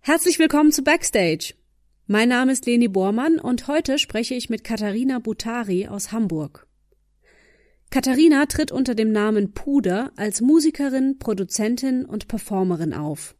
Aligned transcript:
Herzlich 0.00 0.38
willkommen 0.38 0.72
zu 0.72 0.82
Backstage. 0.82 1.54
Mein 2.06 2.28
Name 2.28 2.52
ist 2.52 2.66
Leni 2.66 2.88
Bormann 2.88 3.38
und 3.38 3.66
heute 3.66 3.98
spreche 3.98 4.34
ich 4.34 4.50
mit 4.50 4.62
Katharina 4.62 5.20
Butari 5.20 5.86
aus 5.86 6.12
Hamburg. 6.12 6.66
Katharina 7.88 8.44
tritt 8.44 8.72
unter 8.72 8.94
dem 8.94 9.10
Namen 9.10 9.54
Puder 9.54 10.12
als 10.16 10.42
Musikerin, 10.42 11.18
Produzentin 11.18 12.04
und 12.04 12.28
Performerin 12.28 12.92
auf. 12.92 13.34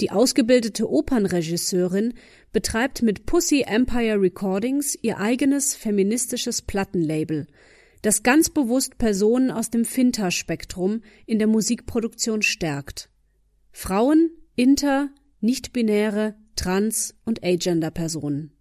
Die 0.00 0.10
ausgebildete 0.10 0.88
Opernregisseurin 0.88 2.14
betreibt 2.52 3.02
mit 3.02 3.26
Pussy 3.26 3.64
Empire 3.66 4.18
Recordings 4.18 4.96
ihr 5.02 5.18
eigenes 5.18 5.74
feministisches 5.74 6.62
Plattenlabel, 6.62 7.48
das 8.02 8.22
ganz 8.22 8.50
bewusst 8.50 8.98
Personen 8.98 9.50
aus 9.50 9.70
dem 9.70 9.84
Finta-Spektrum 9.84 11.02
in 11.26 11.38
der 11.38 11.48
Musikproduktion 11.48 12.42
stärkt. 12.42 13.10
Frauen, 13.72 14.30
inter, 14.56 15.10
nicht-binäre, 15.40 16.34
trans- 16.56 17.14
und 17.24 17.44
agender-Personen. 17.44 18.52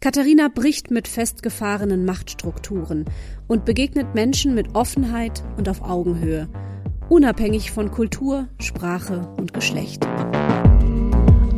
Katharina 0.00 0.48
bricht 0.48 0.90
mit 0.90 1.08
festgefahrenen 1.08 2.04
Machtstrukturen 2.04 3.06
und 3.46 3.64
begegnet 3.64 4.14
Menschen 4.14 4.54
mit 4.54 4.74
Offenheit 4.74 5.42
und 5.56 5.68
auf 5.68 5.82
Augenhöhe, 5.82 6.48
unabhängig 7.08 7.70
von 7.70 7.90
Kultur, 7.90 8.48
Sprache 8.58 9.34
und 9.38 9.54
Geschlecht. 9.54 10.04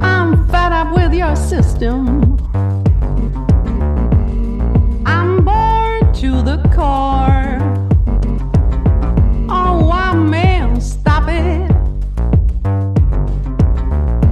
I'm 0.00 0.46
fed 0.46 0.72
up 0.72 0.94
with 0.94 1.18
your 1.18 1.34
system. 1.34 2.36
To 6.28 6.42
the 6.42 6.58
core. 6.76 7.58
Oh, 9.48 9.90
I 9.90 10.14
man, 10.14 10.80
stop 10.80 11.24
it. 11.28 11.70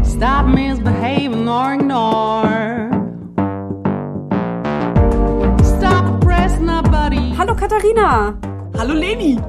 Stop 0.05 0.47
misbehaving 0.47 1.49
or 1.49 1.75
ignore. 1.75 2.91
Stop 5.75 6.21
pressing 6.21 6.67
nobody. 6.67 7.33
Hallo 7.39 7.55
Katharina. 7.55 8.37
Hallo 8.79 8.95
Leni. 8.95 9.41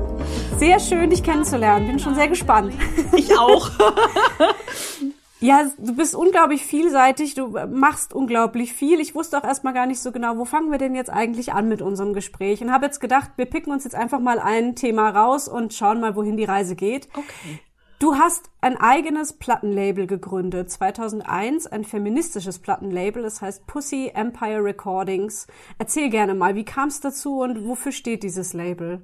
Sehr 0.57 0.79
schön, 0.79 1.09
dich 1.09 1.23
kennenzulernen. 1.23 1.87
Bin 1.87 1.99
schon 1.99 2.15
sehr 2.15 2.29
gespannt. 2.29 2.73
Ich 3.13 3.37
auch. 3.37 3.69
Ja, 5.39 5.69
du 5.77 5.95
bist 5.95 6.16
unglaublich 6.16 6.66
vielseitig, 6.66 7.35
du 7.35 7.49
machst 7.67 8.13
unglaublich 8.13 8.73
viel. 8.73 8.99
Ich 8.99 9.13
wusste 9.13 9.38
auch 9.38 9.43
erstmal 9.43 9.73
gar 9.73 9.85
nicht 9.85 9.99
so 9.99 10.11
genau, 10.11 10.38
wo 10.38 10.45
fangen 10.45 10.71
wir 10.71 10.80
denn 10.80 10.95
jetzt 10.95 11.11
eigentlich 11.11 11.53
an 11.53 11.69
mit 11.69 11.81
unserem 11.81 12.13
Gespräch 12.13 12.61
und 12.61 12.71
habe 12.71 12.85
jetzt 12.85 12.99
gedacht, 12.99 13.31
wir 13.35 13.45
picken 13.45 13.71
uns 13.71 13.83
jetzt 13.83 13.95
einfach 13.95 14.19
mal 14.19 14.39
ein 14.39 14.75
Thema 14.75 15.09
raus 15.09 15.47
und 15.47 15.73
schauen 15.73 15.99
mal, 16.02 16.15
wohin 16.15 16.38
die 16.38 16.45
Reise 16.45 16.75
geht. 16.75 17.08
Okay. 17.13 17.59
Du 17.99 18.15
hast 18.15 18.52
ein 18.61 18.77
eigenes 18.77 19.33
Plattenlabel 19.33 20.05
gegründet, 20.05 20.69
2001, 20.69 21.65
ein 21.65 21.83
feministisches 21.83 22.59
Plattenlabel, 22.59 23.23
das 23.23 23.41
heißt 23.41 23.65
Pussy 23.65 24.11
Empire 24.13 24.63
Recordings. 24.63 25.47
Erzähl 25.80 26.11
gerne 26.11 26.35
mal, 26.35 26.53
wie 26.53 26.65
kam 26.65 26.89
es 26.89 26.99
dazu 26.99 27.41
und 27.41 27.67
wofür 27.67 27.91
steht 27.91 28.21
dieses 28.21 28.53
Label? 28.53 29.02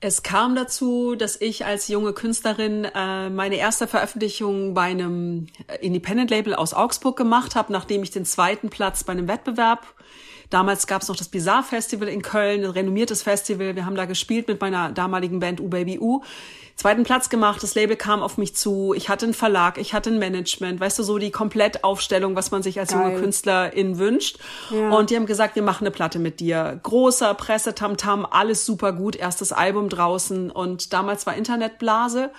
Es 0.00 0.22
kam 0.22 0.54
dazu, 0.54 1.16
dass 1.16 1.40
ich 1.40 1.64
als 1.64 1.88
junge 1.88 2.12
Künstlerin 2.12 2.84
äh, 2.84 3.30
meine 3.30 3.56
erste 3.56 3.88
Veröffentlichung 3.88 4.72
bei 4.72 4.82
einem 4.82 5.48
Independent-Label 5.80 6.54
aus 6.54 6.72
Augsburg 6.72 7.16
gemacht 7.16 7.56
habe, 7.56 7.72
nachdem 7.72 8.04
ich 8.04 8.12
den 8.12 8.24
zweiten 8.24 8.70
Platz 8.70 9.02
bei 9.02 9.12
einem 9.12 9.26
Wettbewerb 9.26 9.94
Damals 10.50 10.86
gab 10.86 11.02
es 11.02 11.08
noch 11.08 11.16
das 11.16 11.28
Bizarre 11.28 11.62
Festival 11.62 12.08
in 12.08 12.22
Köln, 12.22 12.64
ein 12.64 12.70
renommiertes 12.70 13.22
Festival. 13.22 13.76
Wir 13.76 13.84
haben 13.84 13.96
da 13.96 14.06
gespielt 14.06 14.48
mit 14.48 14.60
meiner 14.60 14.90
damaligen 14.92 15.40
Band 15.40 15.60
U 15.60 15.68
Baby 15.68 15.98
U. 16.00 16.22
Zweiten 16.76 17.02
Platz 17.02 17.28
gemacht, 17.28 17.60
das 17.60 17.74
Label 17.74 17.96
kam 17.96 18.22
auf 18.22 18.38
mich 18.38 18.54
zu. 18.54 18.94
Ich 18.96 19.08
hatte 19.08 19.26
einen 19.26 19.34
Verlag, 19.34 19.78
ich 19.78 19.94
hatte 19.94 20.10
ein 20.10 20.20
Management, 20.20 20.78
weißt 20.78 21.00
du, 21.00 21.02
so 21.02 21.18
die 21.18 21.32
Komplettaufstellung, 21.32 22.36
was 22.36 22.52
man 22.52 22.62
sich 22.62 22.78
als 22.78 22.92
Geil. 22.92 23.02
junge 23.02 23.20
Künstlerin 23.20 23.98
wünscht. 23.98 24.38
Ja. 24.70 24.90
Und 24.90 25.10
die 25.10 25.16
haben 25.16 25.26
gesagt, 25.26 25.56
wir 25.56 25.64
machen 25.64 25.84
eine 25.84 25.90
Platte 25.90 26.20
mit 26.20 26.38
dir. 26.38 26.78
Großer 26.84 27.34
Presse, 27.34 27.74
Tamtam, 27.74 28.24
alles 28.24 28.64
super 28.64 28.92
gut, 28.92 29.16
erstes 29.16 29.52
Album 29.52 29.88
draußen. 29.88 30.52
Und 30.52 30.92
damals 30.92 31.26
war 31.26 31.34
Internetblase. 31.34 32.30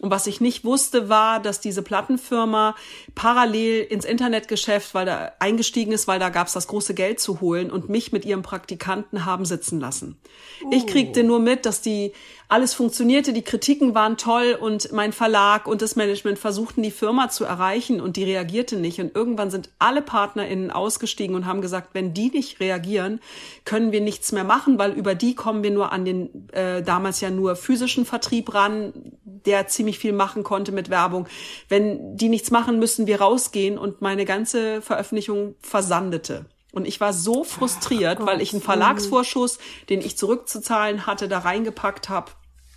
Und 0.00 0.10
was 0.10 0.26
ich 0.26 0.40
nicht 0.40 0.64
wusste, 0.64 1.08
war, 1.08 1.40
dass 1.40 1.60
diese 1.60 1.82
Plattenfirma 1.82 2.74
parallel 3.14 3.82
ins 3.84 4.04
Internetgeschäft 4.04 4.94
weil 4.94 5.06
da 5.06 5.32
eingestiegen 5.38 5.92
ist, 5.92 6.08
weil 6.08 6.18
da 6.18 6.30
gab 6.30 6.48
es 6.48 6.52
das 6.52 6.66
große 6.66 6.94
Geld 6.94 7.20
zu 7.20 7.40
holen 7.40 7.70
und 7.70 7.88
mich 7.88 8.12
mit 8.12 8.24
ihrem 8.24 8.42
Praktikanten 8.42 9.24
haben 9.24 9.44
sitzen 9.44 9.80
lassen. 9.80 10.16
Oh. 10.64 10.70
Ich 10.72 10.86
kriegte 10.86 11.22
nur 11.22 11.38
mit, 11.38 11.64
dass 11.66 11.80
die 11.80 12.12
alles 12.48 12.74
funktionierte, 12.74 13.32
die 13.32 13.42
Kritiken 13.42 13.94
waren 13.94 14.16
toll 14.16 14.56
und 14.60 14.92
mein 14.92 15.12
Verlag 15.12 15.66
und 15.66 15.80
das 15.82 15.96
Management 15.96 16.38
versuchten 16.38 16.82
die 16.82 16.90
Firma 16.90 17.28
zu 17.28 17.44
erreichen 17.44 18.00
und 18.00 18.16
die 18.16 18.24
reagierte 18.24 18.76
nicht. 18.76 19.00
Und 19.00 19.14
irgendwann 19.16 19.50
sind 19.50 19.70
alle 19.78 20.02
PartnerInnen 20.02 20.70
ausgestiegen 20.70 21.34
und 21.34 21.46
haben 21.46 21.62
gesagt, 21.62 21.90
wenn 21.94 22.12
die 22.12 22.30
nicht 22.30 22.60
reagieren, 22.60 23.20
können 23.64 23.92
wir 23.92 24.00
nichts 24.00 24.32
mehr 24.32 24.44
machen, 24.44 24.78
weil 24.78 24.92
über 24.92 25.14
die 25.14 25.34
kommen 25.34 25.62
wir 25.62 25.70
nur 25.70 25.92
an 25.92 26.04
den 26.04 26.48
äh, 26.50 26.82
damals 26.82 27.20
ja 27.20 27.30
nur 27.30 27.56
physischen 27.56 28.04
Vertrieb 28.04 28.52
ran, 28.54 28.92
der 29.24 29.66
ziemlich 29.68 29.98
viel 29.98 30.12
machen 30.12 30.42
konnte 30.42 30.72
mit 30.72 30.90
Werbung. 30.90 31.26
Wenn 31.68 32.16
die 32.16 32.28
nichts 32.28 32.50
machen, 32.50 32.78
müssen 32.78 33.06
wir 33.06 33.20
rausgehen 33.20 33.78
und 33.78 34.02
meine 34.02 34.24
ganze 34.24 34.82
Veröffentlichung 34.82 35.54
versandete. 35.60 36.46
Und 36.74 36.86
ich 36.86 37.00
war 37.00 37.12
so 37.12 37.44
frustriert, 37.44 38.18
oh 38.20 38.26
weil 38.26 38.40
ich 38.40 38.52
einen 38.52 38.62
Verlagsvorschuss, 38.62 39.58
den 39.88 40.00
ich 40.00 40.18
zurückzuzahlen 40.18 41.06
hatte, 41.06 41.28
da 41.28 41.38
reingepackt 41.38 42.08
habe. 42.08 42.32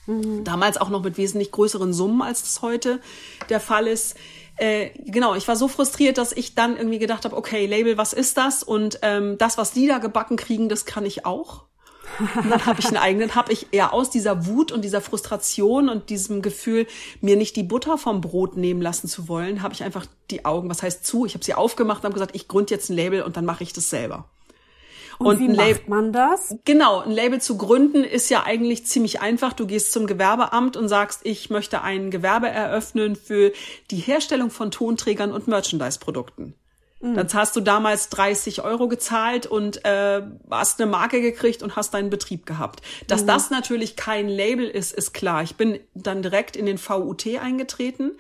Mhm. 0.06 0.44
Damals 0.44 0.78
auch 0.78 0.90
noch 0.90 1.04
mit 1.04 1.18
wesentlich 1.18 1.52
größeren 1.52 1.94
Summen, 1.94 2.22
als 2.22 2.42
das 2.42 2.62
heute 2.62 3.02
der 3.50 3.60
Fall 3.60 3.88
ist. 3.88 4.16
Äh, 4.58 4.90
genau, 5.06 5.36
ich 5.36 5.48
war 5.48 5.56
so 5.56 5.68
frustriert, 5.68 6.18
dass 6.18 6.32
ich 6.32 6.56
dann 6.56 6.78
irgendwie 6.78 7.00
gedacht 7.00 7.26
habe, 7.26 7.36
okay, 7.36 7.66
Label, 7.66 7.98
was 7.98 8.14
ist 8.14 8.38
das? 8.38 8.64
Und 8.64 9.00
ähm, 9.02 9.38
das, 9.38 9.58
was 9.58 9.72
die 9.72 9.88
da 9.88 10.00
gebacken 10.00 10.38
kriegen, 10.38 10.70
das 10.70 10.86
kann 10.86 11.06
ich 11.06 11.26
auch. 11.26 11.66
Und 12.20 12.50
dann 12.50 12.66
habe 12.66 12.80
ich 12.80 12.88
einen 12.88 12.98
eigenen, 12.98 13.36
habe 13.36 13.52
ich 13.54 13.68
eher 13.72 13.94
aus 13.94 14.10
dieser 14.10 14.46
Wut 14.48 14.72
und 14.72 14.84
dieser 14.84 15.02
Frustration 15.02 15.90
und 15.90 16.10
diesem 16.10 16.42
Gefühl, 16.42 16.88
mir 17.22 17.36
nicht 17.36 17.56
die 17.56 17.64
Butter 17.64 17.98
vom 17.98 18.22
Brot 18.22 18.58
nehmen 18.58 18.82
lassen 18.82 19.08
zu 19.08 19.28
wollen, 19.28 19.62
habe 19.62 19.74
ich 19.74 19.84
einfach 19.84 20.06
die 20.32 20.46
Augen, 20.46 20.70
was 20.70 20.84
heißt 20.84 21.06
zu, 21.06 21.26
ich 21.26 21.34
habe 21.34 21.46
sie 21.46 21.54
aufgemacht 21.54 22.00
und 22.00 22.06
habe 22.06 22.14
gesagt, 22.14 22.36
ich 22.36 22.48
gründe 22.48 22.74
jetzt 22.74 22.90
ein 22.90 22.96
Label 22.96 23.22
und 23.22 23.38
dann 23.38 23.46
mache 23.46 23.64
ich 23.64 23.74
das 23.74 23.90
selber. 23.90 24.26
Und, 25.20 25.28
und 25.28 25.40
wie 25.40 25.48
macht 25.48 25.88
man 25.88 26.14
das? 26.14 26.56
Genau, 26.66 27.00
ein 27.00 27.12
Label 27.12 27.42
zu 27.42 27.58
gründen 27.58 28.04
ist 28.04 28.30
ja 28.30 28.44
eigentlich 28.44 28.86
ziemlich 28.86 29.20
einfach. 29.20 29.54
Du 29.54 29.66
gehst 29.66 29.92
zum 29.92 30.06
Gewerbeamt 30.06 30.78
und 30.78 30.90
sagst, 30.90 31.22
ich 31.24 31.50
möchte 31.50 31.82
ein 31.82 32.12
Gewerbe 32.12 32.50
eröffnen 32.50 33.16
für 33.16 33.52
die 33.90 33.98
Herstellung 33.98 34.52
von 34.52 34.70
Tonträgern 34.70 35.32
und 35.32 35.48
Merchandise-Produkten. 35.48 36.54
Mhm. 37.00 37.16
Dann 37.16 37.34
hast 37.34 37.56
du 37.56 37.62
damals 37.62 38.10
30 38.10 38.64
Euro 38.64 38.88
gezahlt 38.88 39.46
und 39.46 39.86
äh, 39.86 40.22
hast 40.50 40.82
eine 40.82 40.90
Marke 40.90 41.22
gekriegt 41.22 41.62
und 41.62 41.76
hast 41.76 41.94
deinen 41.94 42.10
Betrieb 42.10 42.46
gehabt. 42.46 42.82
Dass 43.08 43.24
mhm. 43.24 43.28
das 43.28 43.50
natürlich 43.50 43.96
kein 43.96 44.28
Label 44.28 44.68
ist, 44.68 44.94
ist 44.94 45.14
klar. 45.14 45.44
Ich 45.44 45.56
bin 45.56 45.80
dann 45.94 46.22
direkt 46.22 46.56
in 46.56 46.66
den 46.66 46.78
VUT 46.78 47.28
eingetreten, 47.40 48.18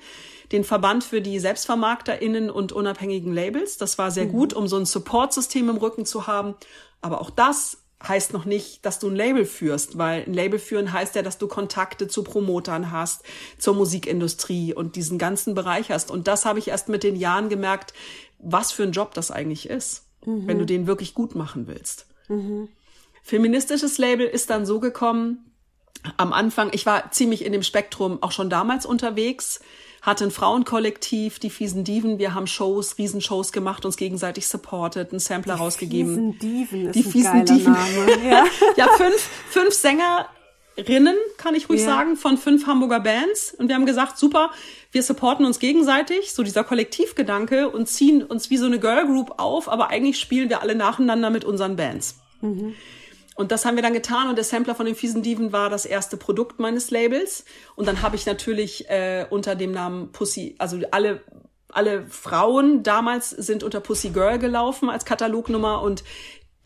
den 0.52 0.64
Verband 0.64 1.04
für 1.04 1.22
die 1.22 1.40
SelbstvermarkterInnen 1.40 2.50
und 2.50 2.72
unabhängigen 2.72 3.34
Labels. 3.34 3.78
Das 3.78 3.98
war 3.98 4.12
sehr 4.12 4.26
mhm. 4.26 4.32
gut, 4.32 4.54
um 4.54 4.68
so 4.68 4.78
ein 4.78 4.86
Support-System 4.86 5.70
im 5.70 5.78
Rücken 5.78 6.06
zu 6.06 6.28
haben. 6.28 6.56
Aber 7.02 7.22
auch 7.22 7.32
das 7.32 7.78
heißt 8.06 8.32
noch 8.34 8.46
nicht, 8.46 8.86
dass 8.86 9.00
du 9.00 9.08
ein 9.10 9.16
Label 9.16 9.44
führst, 9.46 9.98
weil 9.98 10.24
ein 10.24 10.34
Label 10.34 10.60
führen 10.60 10.94
heißt 10.94 11.16
ja, 11.16 11.24
dass 11.24 11.40
du 11.40 11.48
Kontakte 11.48 12.08
zu 12.08 12.24
Promotern 12.24 12.92
hast, 12.92 13.24
zur 13.58 13.74
Musikindustrie 13.74 14.74
und 14.74 14.96
diesen 14.96 15.18
ganzen 15.18 15.56
Bereich 15.56 15.90
hast. 15.90 16.12
Und 16.12 16.28
das 16.28 16.46
habe 16.46 16.60
ich 16.60 16.68
erst 16.68 16.90
mit 16.90 17.04
den 17.04 17.16
Jahren 17.16 17.50
gemerkt, 17.50 17.94
was 18.40 18.72
für 18.72 18.84
ein 18.84 18.92
Job 18.92 19.14
das 19.14 19.32
eigentlich 19.32 19.70
ist, 19.70 20.06
mhm. 20.26 20.48
wenn 20.48 20.60
du 20.60 20.66
den 20.66 20.88
wirklich 20.88 21.14
gut 21.14 21.36
machen 21.36 21.68
willst. 21.68 22.08
Mhm. 22.28 22.70
Feministisches 23.24 23.98
Label 23.98 24.26
ist 24.26 24.50
dann 24.50 24.66
so 24.66 24.80
gekommen, 24.80 25.52
am 26.16 26.32
Anfang, 26.32 26.70
ich 26.72 26.86
war 26.86 27.12
ziemlich 27.12 27.44
in 27.44 27.52
dem 27.52 27.64
Spektrum 27.64 28.22
auch 28.22 28.32
schon 28.32 28.50
damals 28.50 28.86
unterwegs, 28.86 29.60
hatte 30.02 30.24
ein 30.24 30.32
Frauenkollektiv, 30.32 31.40
die 31.40 31.50
Fiesen 31.50 31.84
Diven. 31.84 32.20
Wir 32.20 32.34
haben 32.34 32.48
Shows, 32.48 32.98
Riesenshows 32.98 33.52
gemacht, 33.52 33.84
uns 33.84 33.98
gegenseitig 33.98 34.48
supported, 34.48 35.12
einen 35.12 35.20
Sampler 35.20 35.56
die 35.56 35.60
rausgegeben. 35.60 36.16
Fiesen 36.16 36.40
Diven 36.40 36.86
ist 36.88 36.96
die 36.96 37.04
ein 37.04 37.12
Fiesen 37.12 37.46
Diven. 37.46 37.74
Name. 37.74 38.30
Ja. 38.30 38.46
ja, 38.78 38.88
fünf, 38.96 39.30
fünf 39.50 39.74
Sängerinnen, 40.78 41.18
kann 41.38 41.56
ich 41.56 41.70
ruhig 41.70 41.82
ja. 41.82 41.88
sagen, 41.88 42.16
von 42.16 42.38
fünf 42.38 42.68
Hamburger 42.68 43.00
Bands. 43.00 43.54
Und 43.58 43.68
wir 43.68 43.76
haben 43.76 43.86
gesagt, 43.86 44.18
super, 44.18 44.52
wir 44.92 45.04
supporten 45.04 45.46
uns 45.46 45.60
gegenseitig, 45.60 46.34
so 46.34 46.44
dieser 46.44 46.64
Kollektivgedanke 46.64 47.70
und 47.70 47.88
ziehen 47.88 48.24
uns 48.24 48.50
wie 48.50 48.58
so 48.58 48.66
eine 48.66 48.80
Girl 48.80 49.06
Group 49.06 49.34
auf, 49.38 49.70
aber 49.70 49.90
eigentlich 49.90 50.20
spielen 50.20 50.50
wir 50.50 50.62
alle 50.62 50.76
nacheinander 50.76 51.30
mit 51.30 51.46
unseren 51.46 51.76
Bands. 51.76 52.20
Mhm. 52.42 52.76
Und 53.36 53.52
das 53.52 53.66
haben 53.66 53.76
wir 53.76 53.84
dann 53.84 53.94
getan 53.94 54.30
und 54.30 54.36
der 54.36 54.44
Sampler 54.44 54.74
von 54.74 54.88
den 54.88 54.96
fiesen 54.96 55.22
Diven 55.22 55.52
war 55.52 55.70
das 55.70 55.86
erste 55.86 56.18
Produkt 56.18 56.60
meines 56.60 56.90
Labels. 56.90 57.46
Und 57.76 57.88
dann 57.88 58.02
habe 58.02 58.16
ich 58.16 58.26
natürlich 58.26 58.90
äh, 58.90 59.28
unter 59.30 59.56
dem 59.56 59.72
Namen 59.72 60.12
Pussy, 60.12 60.56
also 60.58 60.80
alle 60.90 61.22
alle 61.70 62.08
Frauen 62.08 62.82
damals 62.82 63.30
sind 63.30 63.64
unter 63.64 63.82
Pussy 63.82 64.10
Girl 64.10 64.40
gelaufen 64.40 64.90
als 64.90 65.06
Katalognummer 65.06 65.82
und 65.82 66.04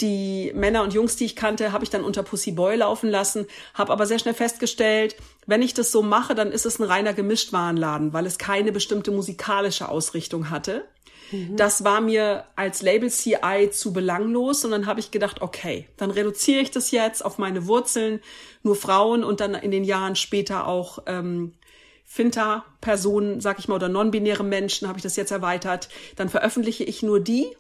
die 0.02 0.52
Männer 0.56 0.84
und 0.84 0.94
Jungs, 0.94 1.16
die 1.16 1.26
ich 1.26 1.36
kannte, 1.36 1.72
habe 1.72 1.84
ich 1.84 1.90
dann 1.90 2.04
unter 2.04 2.24
Pussy 2.24 2.52
Boy 2.52 2.76
laufen 2.78 3.10
lassen, 3.10 3.46
habe 3.74 3.92
aber 3.92 4.06
sehr 4.06 4.20
schnell 4.20 4.34
festgestellt, 4.34 5.16
wenn 5.46 5.62
ich 5.62 5.74
das 5.74 5.92
so 5.92 6.02
mache, 6.02 6.36
dann 6.36 6.52
ist 6.52 6.66
es 6.66 6.80
ein 6.80 6.84
reiner 6.84 7.14
Gemischtwarenladen, 7.14 8.14
weil 8.14 8.26
es 8.26 8.38
keine 8.38 8.72
bestimmte 8.72 9.12
musikalische 9.12 9.90
Ausrichtung 9.90 10.50
hatte. 10.50 10.86
Mhm. 11.32 11.58
Das 11.58 11.84
war 11.84 12.02
mir 12.02 12.46
als 12.56 12.82
Label 12.82 13.10
CI 13.10 13.70
zu 13.72 13.94
belanglos 13.94 14.66
und 14.66 14.72
dann 14.72 14.86
habe 14.86 15.00
ich 15.00 15.12
gedacht, 15.12 15.42
okay, 15.42 15.88
dann 15.98 16.12
reduziere 16.12 16.62
ich 16.62 16.72
das 16.72 16.92
jetzt 16.92 17.24
auf 17.24 17.38
meine 17.38 17.68
Wurzeln, 17.68 18.22
nur 18.64 18.76
Frauen 18.76 19.24
und 19.24 19.40
dann 19.40 19.56
in 19.56 19.72
den 19.72 19.84
Jahren 19.84 20.16
später 20.16 20.68
auch 20.68 21.00
ähm, 21.08 21.54
Finta-Personen, 22.06 23.40
sag 23.40 23.60
ich 23.60 23.68
mal, 23.68 23.76
oder 23.76 23.90
non-binäre 23.90 24.44
Menschen, 24.44 24.88
habe 24.88 25.00
ich 25.00 25.04
das 25.04 25.16
jetzt 25.16 25.32
erweitert. 25.32 25.88
Dann 26.18 26.30
veröffentliche 26.30 26.84
ich 26.84 27.04
nur 27.04 27.20
die 27.20 27.56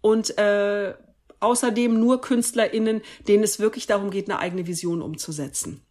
und 0.00 0.38
äh, 0.38 0.94
außerdem 1.44 1.98
nur 1.98 2.20
KünstlerInnen, 2.20 3.02
denen 3.28 3.44
es 3.44 3.58
wirklich 3.58 3.86
darum 3.86 4.10
geht, 4.10 4.28
eine 4.28 4.38
eigene 4.38 4.66
Vision 4.66 5.02
umzusetzen. 5.02 5.82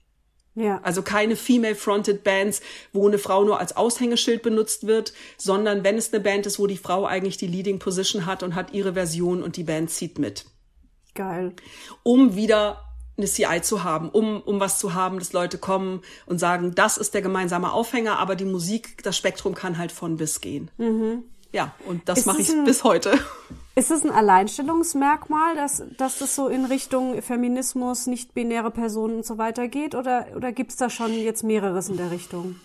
Ja. 0.55 0.79
Also 0.83 1.01
keine 1.01 1.35
female-fronted 1.35 2.23
Bands, 2.23 2.61
wo 2.91 3.07
eine 3.07 3.17
Frau 3.17 3.43
nur 3.43 3.59
als 3.59 3.75
Aushängeschild 3.75 4.43
benutzt 4.43 4.85
wird, 4.85 5.13
sondern 5.37 5.83
wenn 5.83 5.97
es 5.97 6.13
eine 6.13 6.21
Band 6.21 6.45
ist, 6.45 6.59
wo 6.59 6.67
die 6.67 6.77
Frau 6.77 7.05
eigentlich 7.05 7.37
die 7.37 7.47
Leading 7.47 7.79
Position 7.79 8.25
hat 8.25 8.43
und 8.43 8.53
hat 8.53 8.73
ihre 8.73 8.93
Version 8.93 9.41
und 9.41 9.57
die 9.57 9.63
Band 9.63 9.89
zieht 9.89 10.19
mit. 10.19 10.45
Geil. 11.15 11.53
Um 12.03 12.35
wieder 12.35 12.83
eine 13.17 13.27
CI 13.27 13.61
zu 13.61 13.83
haben, 13.83 14.09
um, 14.09 14.41
um 14.41 14.59
was 14.59 14.79
zu 14.79 14.93
haben, 14.93 15.19
dass 15.19 15.33
Leute 15.33 15.57
kommen 15.57 16.01
und 16.25 16.39
sagen, 16.39 16.73
das 16.75 16.97
ist 16.97 17.13
der 17.13 17.21
gemeinsame 17.21 17.71
Aufhänger, 17.71 18.17
aber 18.17 18.35
die 18.35 18.45
Musik, 18.45 19.03
das 19.03 19.17
Spektrum 19.17 19.53
kann 19.53 19.77
halt 19.77 19.91
von 19.91 20.17
bis 20.17 20.41
gehen. 20.41 20.71
Mhm. 20.77 21.23
Ja, 21.51 21.75
und 21.85 22.09
das 22.09 22.25
mache 22.25 22.41
ich 22.41 22.51
bis 22.65 22.83
heute. 22.83 23.17
Ist 23.75 23.89
es 23.89 24.03
ein 24.03 24.11
Alleinstellungsmerkmal, 24.11 25.55
dass, 25.55 25.83
dass 25.97 26.19
das 26.19 26.35
so 26.35 26.47
in 26.47 26.65
Richtung 26.65 27.19
Feminismus, 27.23 28.05
nicht-binäre 28.05 28.69
Personen 28.69 29.17
und 29.17 29.25
so 29.25 29.39
weiter 29.39 29.67
geht? 29.67 29.95
Oder, 29.95 30.27
oder 30.35 30.51
gibt 30.51 30.71
es 30.71 30.77
da 30.77 30.91
schon 30.91 31.11
jetzt 31.13 31.43
mehreres 31.43 31.89
in 31.89 31.97
der 31.97 32.11
Richtung? 32.11 32.57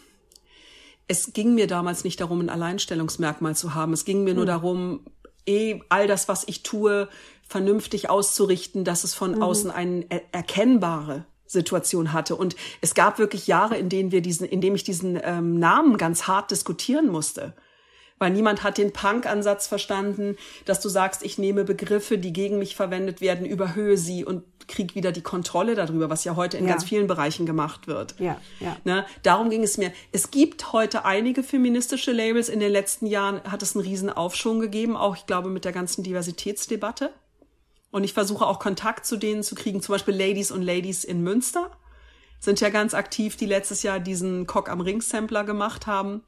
Es 1.07 1.33
ging 1.33 1.55
mir 1.55 1.67
damals 1.67 2.05
nicht 2.05 2.21
darum, 2.21 2.41
ein 2.41 2.51
Alleinstellungsmerkmal 2.51 3.57
zu 3.57 3.75
haben. 3.75 3.95
Es 3.95 4.05
ging 4.05 4.23
mir 4.23 4.31
hm. 4.31 4.37
nur 4.37 4.47
darum, 4.47 5.01
eh 5.47 5.81
all 5.89 6.07
das, 6.07 6.29
was 6.29 6.47
ich 6.47 6.63
tue, 6.63 7.09
vernünftig 7.49 8.11
auszurichten, 8.11 8.85
dass 8.85 9.05
es 9.05 9.15
von 9.15 9.37
mhm. 9.37 9.43
außen 9.43 9.71
eine 9.71 10.05
erkennbare 10.33 11.25
Situation 11.47 12.13
hatte. 12.13 12.37
Und 12.37 12.55
es 12.83 12.95
gab 12.95 13.19
wirklich 13.19 13.47
Jahre, 13.47 13.79
in 13.79 13.89
denen 13.89 14.13
wir 14.13 14.21
diesen, 14.21 14.47
in 14.47 14.61
dem 14.61 14.75
ich 14.75 14.85
diesen 14.85 15.19
ähm, 15.23 15.59
Namen 15.59 15.97
ganz 15.97 16.27
hart 16.27 16.51
diskutieren 16.51 17.09
musste 17.09 17.55
weil 18.19 18.31
niemand 18.31 18.63
hat 18.63 18.79
den 18.79 18.93
Punk-Ansatz 18.93 19.67
verstanden, 19.67 20.37
dass 20.65 20.81
du 20.81 20.89
sagst, 20.89 21.23
ich 21.23 21.39
nehme 21.39 21.65
Begriffe, 21.65 22.19
die 22.19 22.33
gegen 22.33 22.59
mich 22.59 22.77
verwendet 22.77 23.21
werden, 23.21 23.47
überhöhe 23.47 23.97
sie 23.97 24.25
und 24.25 24.45
krieg 24.67 24.95
wieder 24.95 25.13
die 25.13 25.23
Kontrolle 25.23 25.75
darüber, 25.75 26.11
was 26.11 26.25
ja 26.25 26.37
heute 26.37 26.59
in 26.59 26.67
ja. 26.67 26.73
ganz 26.73 26.85
vielen 26.85 27.07
Bereichen 27.07 27.47
gemacht 27.47 27.87
wird. 27.87 28.15
Ja, 28.19 28.41
ja. 28.61 28.77
Ne? 28.85 29.07
Darum 29.23 29.51
ging 29.51 29.63
es 29.63 29.79
mir. 29.79 29.93
Es 30.13 30.31
gibt 30.31 30.73
heute 30.73 31.05
einige 31.05 31.43
feministische 31.43 32.13
Labels. 32.13 32.49
In 32.49 32.61
den 32.61 32.73
letzten 32.73 33.07
Jahren 33.07 33.43
hat 33.45 33.63
es 33.63 33.75
einen 33.75 33.85
riesen 33.85 34.11
Aufschwung 34.11 34.61
gegeben, 34.61 34.97
auch 34.97 35.17
ich 35.17 35.27
glaube 35.27 35.49
mit 35.49 35.65
der 35.65 35.73
ganzen 35.73 36.03
Diversitätsdebatte. 36.03 37.11
Und 37.91 38.05
ich 38.05 38.13
versuche 38.13 38.47
auch 38.47 38.59
Kontakt 38.59 39.07
zu 39.07 39.17
denen 39.17 39.43
zu 39.43 39.55
kriegen, 39.55 39.81
zum 39.81 39.95
Beispiel 39.95 40.15
Ladies 40.15 40.51
und 40.51 40.63
Ladies 40.63 41.05
in 41.05 41.23
Münster 41.23 41.71
sind 42.41 42.61
ja 42.61 42.71
ganz 42.71 42.95
aktiv, 42.95 43.37
die 43.37 43.47
letztes 43.47 43.83
Jahr 43.83 43.99
diesen 43.99 44.47
Cock 44.47 44.69
am 44.69 44.81
Ring 44.81 45.01
Sampler 45.01 45.45
gemacht 45.45 45.87
haben. 45.87 46.23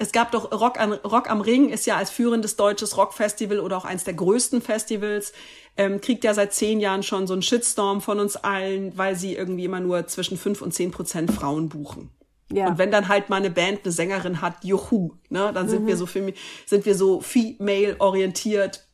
Es 0.00 0.12
gab 0.12 0.32
doch 0.32 0.50
Rock, 0.50 0.80
an, 0.80 0.94
Rock 0.94 1.28
am 1.28 1.42
Ring 1.42 1.68
ist 1.68 1.84
ja 1.84 1.98
als 1.98 2.08
führendes 2.08 2.56
deutsches 2.56 2.96
Rockfestival 2.96 3.60
oder 3.60 3.76
auch 3.76 3.84
eins 3.84 4.02
der 4.02 4.14
größten 4.14 4.62
Festivals, 4.62 5.34
ähm, 5.76 6.00
kriegt 6.00 6.24
ja 6.24 6.32
seit 6.32 6.54
zehn 6.54 6.80
Jahren 6.80 7.02
schon 7.02 7.26
so 7.26 7.34
einen 7.34 7.42
Shitstorm 7.42 8.00
von 8.00 8.18
uns 8.18 8.34
allen, 8.34 8.96
weil 8.96 9.14
sie 9.14 9.36
irgendwie 9.36 9.66
immer 9.66 9.78
nur 9.78 10.06
zwischen 10.06 10.38
fünf 10.38 10.62
und 10.62 10.72
zehn 10.72 10.90
Prozent 10.90 11.30
Frauen 11.30 11.68
buchen. 11.68 12.08
Ja. 12.50 12.68
Und 12.68 12.78
wenn 12.78 12.90
dann 12.90 13.08
halt 13.08 13.28
mal 13.28 13.36
eine 13.36 13.50
Band 13.50 13.80
eine 13.84 13.92
Sängerin 13.92 14.40
hat, 14.40 14.64
juhu, 14.64 15.10
ne, 15.28 15.52
dann 15.52 15.68
sind 15.68 15.82
mhm. 15.82 15.88
wir 15.88 15.96
so 15.98 16.06
sind 16.06 16.86
wir 16.86 16.94
so 16.94 17.20
female 17.20 17.96
orientiert, 17.98 18.86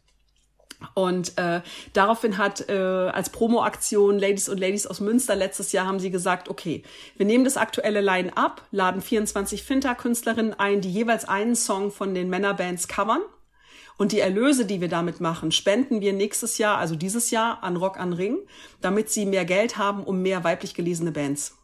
und 0.94 1.38
äh, 1.38 1.62
daraufhin 1.92 2.38
hat 2.38 2.68
äh, 2.68 2.74
als 2.74 3.30
Promo-Aktion 3.30 4.18
Ladies 4.18 4.48
und 4.48 4.58
Ladies 4.58 4.86
aus 4.86 5.00
Münster 5.00 5.34
letztes 5.34 5.72
Jahr 5.72 5.86
haben 5.86 6.00
sie 6.00 6.10
gesagt, 6.10 6.48
okay, 6.48 6.82
wir 7.16 7.26
nehmen 7.26 7.44
das 7.44 7.56
aktuelle 7.56 8.00
Line-up, 8.00 8.62
laden 8.70 9.00
24 9.00 9.62
Finta-Künstlerinnen 9.62 10.54
ein, 10.54 10.80
die 10.80 10.92
jeweils 10.92 11.26
einen 11.26 11.56
Song 11.56 11.90
von 11.90 12.14
den 12.14 12.28
Männerbands 12.28 12.88
covern. 12.88 13.22
Und 13.98 14.12
die 14.12 14.20
Erlöse, 14.20 14.66
die 14.66 14.82
wir 14.82 14.88
damit 14.88 15.20
machen, 15.20 15.52
spenden 15.52 16.02
wir 16.02 16.12
nächstes 16.12 16.58
Jahr, 16.58 16.76
also 16.76 16.96
dieses 16.96 17.30
Jahr, 17.30 17.62
an 17.62 17.76
Rock 17.76 17.98
an 17.98 18.12
Ring, 18.12 18.36
damit 18.82 19.08
sie 19.08 19.24
mehr 19.24 19.46
Geld 19.46 19.78
haben, 19.78 20.04
um 20.04 20.20
mehr 20.20 20.44
weiblich 20.44 20.74
gelesene 20.74 21.12
Bands 21.12 21.56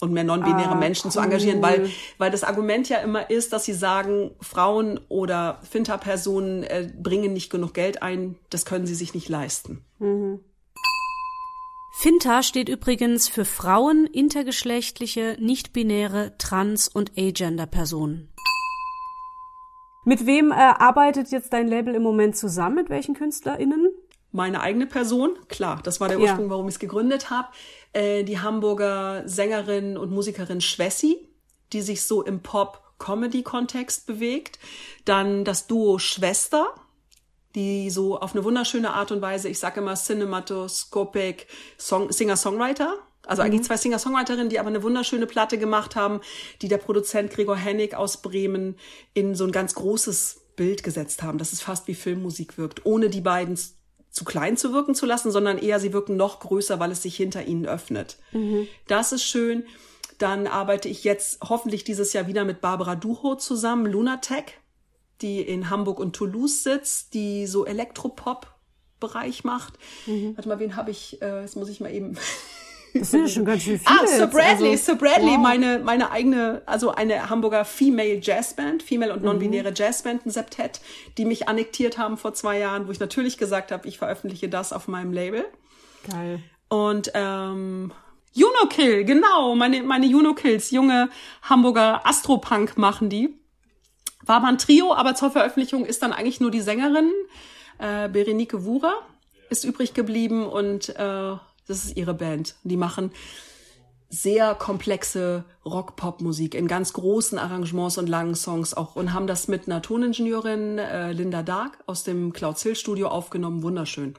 und 0.00 0.12
mehr 0.12 0.24
non-binäre 0.24 0.70
ah, 0.70 0.74
Menschen 0.74 1.08
cool. 1.08 1.12
zu 1.12 1.20
engagieren, 1.20 1.62
weil, 1.62 1.88
weil 2.18 2.30
das 2.30 2.44
Argument 2.44 2.88
ja 2.88 2.98
immer 2.98 3.30
ist, 3.30 3.52
dass 3.52 3.64
sie 3.64 3.72
sagen, 3.72 4.32
Frauen 4.40 5.00
oder 5.08 5.60
Finta-Personen 5.68 6.62
äh, 6.64 6.90
bringen 7.00 7.32
nicht 7.32 7.50
genug 7.50 7.74
Geld 7.74 8.02
ein, 8.02 8.36
das 8.50 8.64
können 8.64 8.86
sie 8.86 8.94
sich 8.94 9.14
nicht 9.14 9.28
leisten. 9.28 9.84
Mhm. 9.98 10.40
Finta 11.96 12.42
steht 12.42 12.68
übrigens 12.68 13.28
für 13.28 13.44
Frauen, 13.44 14.06
intergeschlechtliche, 14.06 15.36
nicht-binäre, 15.38 16.36
trans- 16.38 16.88
und 16.88 17.12
agender-Personen. 17.16 18.30
Mit 20.04 20.26
wem 20.26 20.50
äh, 20.50 20.54
arbeitet 20.54 21.30
jetzt 21.30 21.52
dein 21.52 21.68
Label 21.68 21.94
im 21.94 22.02
Moment 22.02 22.36
zusammen? 22.36 22.74
Mit 22.74 22.90
welchen 22.90 23.14
KünstlerInnen? 23.14 23.90
Meine 24.32 24.60
eigene 24.60 24.86
Person, 24.86 25.38
klar, 25.48 25.80
das 25.84 26.00
war 26.00 26.08
der 26.08 26.18
Ursprung, 26.18 26.46
ja. 26.46 26.50
warum 26.50 26.66
ich 26.66 26.74
es 26.74 26.78
gegründet 26.80 27.30
habe 27.30 27.48
äh, 27.94 28.24
die 28.24 28.40
Hamburger 28.40 29.22
Sängerin 29.26 29.96
und 29.96 30.10
Musikerin 30.10 30.60
Schwessi, 30.60 31.28
die 31.72 31.80
sich 31.80 32.02
so 32.02 32.22
im 32.22 32.40
Pop-Comedy-Kontext 32.40 34.06
bewegt. 34.06 34.58
Dann 35.04 35.44
das 35.44 35.66
Duo 35.66 35.98
Schwester, 35.98 36.74
die 37.54 37.90
so 37.90 38.18
auf 38.18 38.34
eine 38.34 38.44
wunderschöne 38.44 38.92
Art 38.92 39.12
und 39.12 39.22
Weise, 39.22 39.48
ich 39.48 39.58
sage 39.58 39.80
immer 39.80 39.94
Cinematoscopic 39.94 41.46
Song, 41.78 42.10
Singer-Songwriter, 42.10 42.98
also 43.26 43.42
mhm. 43.42 43.46
eigentlich 43.46 43.62
zwei 43.62 43.76
Singer-Songwriterinnen, 43.76 44.48
die 44.48 44.58
aber 44.58 44.68
eine 44.68 44.82
wunderschöne 44.82 45.26
Platte 45.26 45.56
gemacht 45.56 45.96
haben, 45.96 46.20
die 46.62 46.68
der 46.68 46.78
Produzent 46.78 47.30
Gregor 47.30 47.56
Hennig 47.56 47.94
aus 47.94 48.20
Bremen 48.22 48.76
in 49.14 49.34
so 49.34 49.44
ein 49.44 49.52
ganz 49.52 49.74
großes 49.74 50.42
Bild 50.56 50.82
gesetzt 50.82 51.22
haben, 51.22 51.38
dass 51.38 51.52
es 51.52 51.62
fast 51.62 51.88
wie 51.88 51.94
Filmmusik 51.94 52.58
wirkt, 52.58 52.86
ohne 52.86 53.08
die 53.08 53.20
beiden 53.20 53.58
zu 54.14 54.24
klein 54.24 54.56
zu 54.56 54.72
wirken 54.72 54.94
zu 54.94 55.06
lassen, 55.06 55.32
sondern 55.32 55.58
eher 55.58 55.80
sie 55.80 55.92
wirken 55.92 56.16
noch 56.16 56.38
größer, 56.38 56.78
weil 56.78 56.92
es 56.92 57.02
sich 57.02 57.16
hinter 57.16 57.44
ihnen 57.44 57.66
öffnet. 57.66 58.16
Mhm. 58.30 58.68
Das 58.86 59.10
ist 59.10 59.24
schön. 59.24 59.64
Dann 60.18 60.46
arbeite 60.46 60.88
ich 60.88 61.02
jetzt 61.02 61.40
hoffentlich 61.42 61.82
dieses 61.82 62.12
Jahr 62.12 62.28
wieder 62.28 62.44
mit 62.44 62.60
Barbara 62.60 62.94
Duho 62.94 63.34
zusammen, 63.34 63.86
Lunatech, 63.86 64.54
die 65.20 65.40
in 65.40 65.68
Hamburg 65.68 65.98
und 65.98 66.14
Toulouse 66.14 66.62
sitzt, 66.62 67.14
die 67.14 67.48
so 67.48 67.66
Elektropop-Bereich 67.66 69.42
macht. 69.42 69.74
Mhm. 70.06 70.36
Warte 70.36 70.48
mal, 70.48 70.60
wen 70.60 70.76
habe 70.76 70.92
ich? 70.92 71.20
Äh, 71.20 71.40
jetzt 71.40 71.56
muss 71.56 71.68
ich 71.68 71.80
mal 71.80 71.92
eben 71.92 72.16
das 72.94 73.10
sind 73.10 73.22
ja 73.22 73.28
schon 73.28 73.44
ganz 73.44 73.62
schön 73.62 73.78
viele. 73.78 74.00
Ah, 74.00 74.06
Sir 74.06 74.26
Bradley, 74.28 74.70
also, 74.70 74.84
Sir 74.84 74.94
Bradley, 74.94 75.32
wow. 75.32 75.38
meine, 75.38 75.78
meine 75.80 76.10
eigene, 76.12 76.62
also 76.66 76.92
eine 76.92 77.28
Hamburger 77.28 77.64
Female 77.64 78.20
Jazzband, 78.22 78.82
Female 78.82 79.12
und 79.12 79.22
non-binäre 79.22 79.70
mhm. 79.70 79.74
Jazzband, 79.76 80.24
ein 80.24 80.30
Septett, 80.30 80.80
die 81.18 81.24
mich 81.24 81.48
annektiert 81.48 81.98
haben 81.98 82.16
vor 82.16 82.34
zwei 82.34 82.58
Jahren, 82.58 82.86
wo 82.86 82.92
ich 82.92 83.00
natürlich 83.00 83.36
gesagt 83.36 83.72
habe, 83.72 83.88
ich 83.88 83.98
veröffentliche 83.98 84.48
das 84.48 84.72
auf 84.72 84.86
meinem 84.86 85.12
Label. 85.12 85.44
Geil. 86.08 86.40
Und 86.68 87.10
ähm, 87.14 87.92
Juno 88.32 88.68
Kill, 88.68 89.04
genau, 89.04 89.54
meine, 89.54 89.82
meine 89.82 90.06
Juno 90.06 90.34
Kills, 90.34 90.70
junge 90.70 91.08
Hamburger 91.42 92.06
Astropunk 92.06 92.76
machen 92.76 93.08
die. 93.08 93.38
War 94.24 94.40
mal 94.40 94.48
ein 94.48 94.58
Trio, 94.58 94.94
aber 94.94 95.14
zur 95.14 95.30
Veröffentlichung 95.30 95.84
ist 95.84 96.02
dann 96.02 96.12
eigentlich 96.12 96.40
nur 96.40 96.50
die 96.50 96.60
Sängerin, 96.60 97.12
äh, 97.78 98.08
Berenike 98.08 98.64
Wura, 98.64 98.94
ist 99.50 99.64
übrig 99.64 99.94
geblieben 99.94 100.46
und 100.46 100.88
äh, 100.90 101.36
das 101.66 101.84
ist 101.84 101.96
ihre 101.96 102.14
Band. 102.14 102.56
Die 102.64 102.76
machen 102.76 103.10
sehr 104.10 104.54
komplexe 104.54 105.44
Rock-Pop-Musik 105.64 106.54
in 106.54 106.68
ganz 106.68 106.92
großen 106.92 107.38
Arrangements 107.38 107.98
und 107.98 108.08
langen 108.08 108.34
Songs 108.34 108.74
auch 108.74 108.96
und 108.96 109.12
haben 109.12 109.26
das 109.26 109.48
mit 109.48 109.66
einer 109.66 109.82
Toningenieurin 109.82 110.78
äh, 110.78 111.12
Linda 111.12 111.42
Dark 111.42 111.78
aus 111.86 112.04
dem 112.04 112.32
Cloud 112.32 112.58
Hill 112.58 112.76
Studio 112.76 113.08
aufgenommen. 113.08 113.62
Wunderschön. 113.62 114.14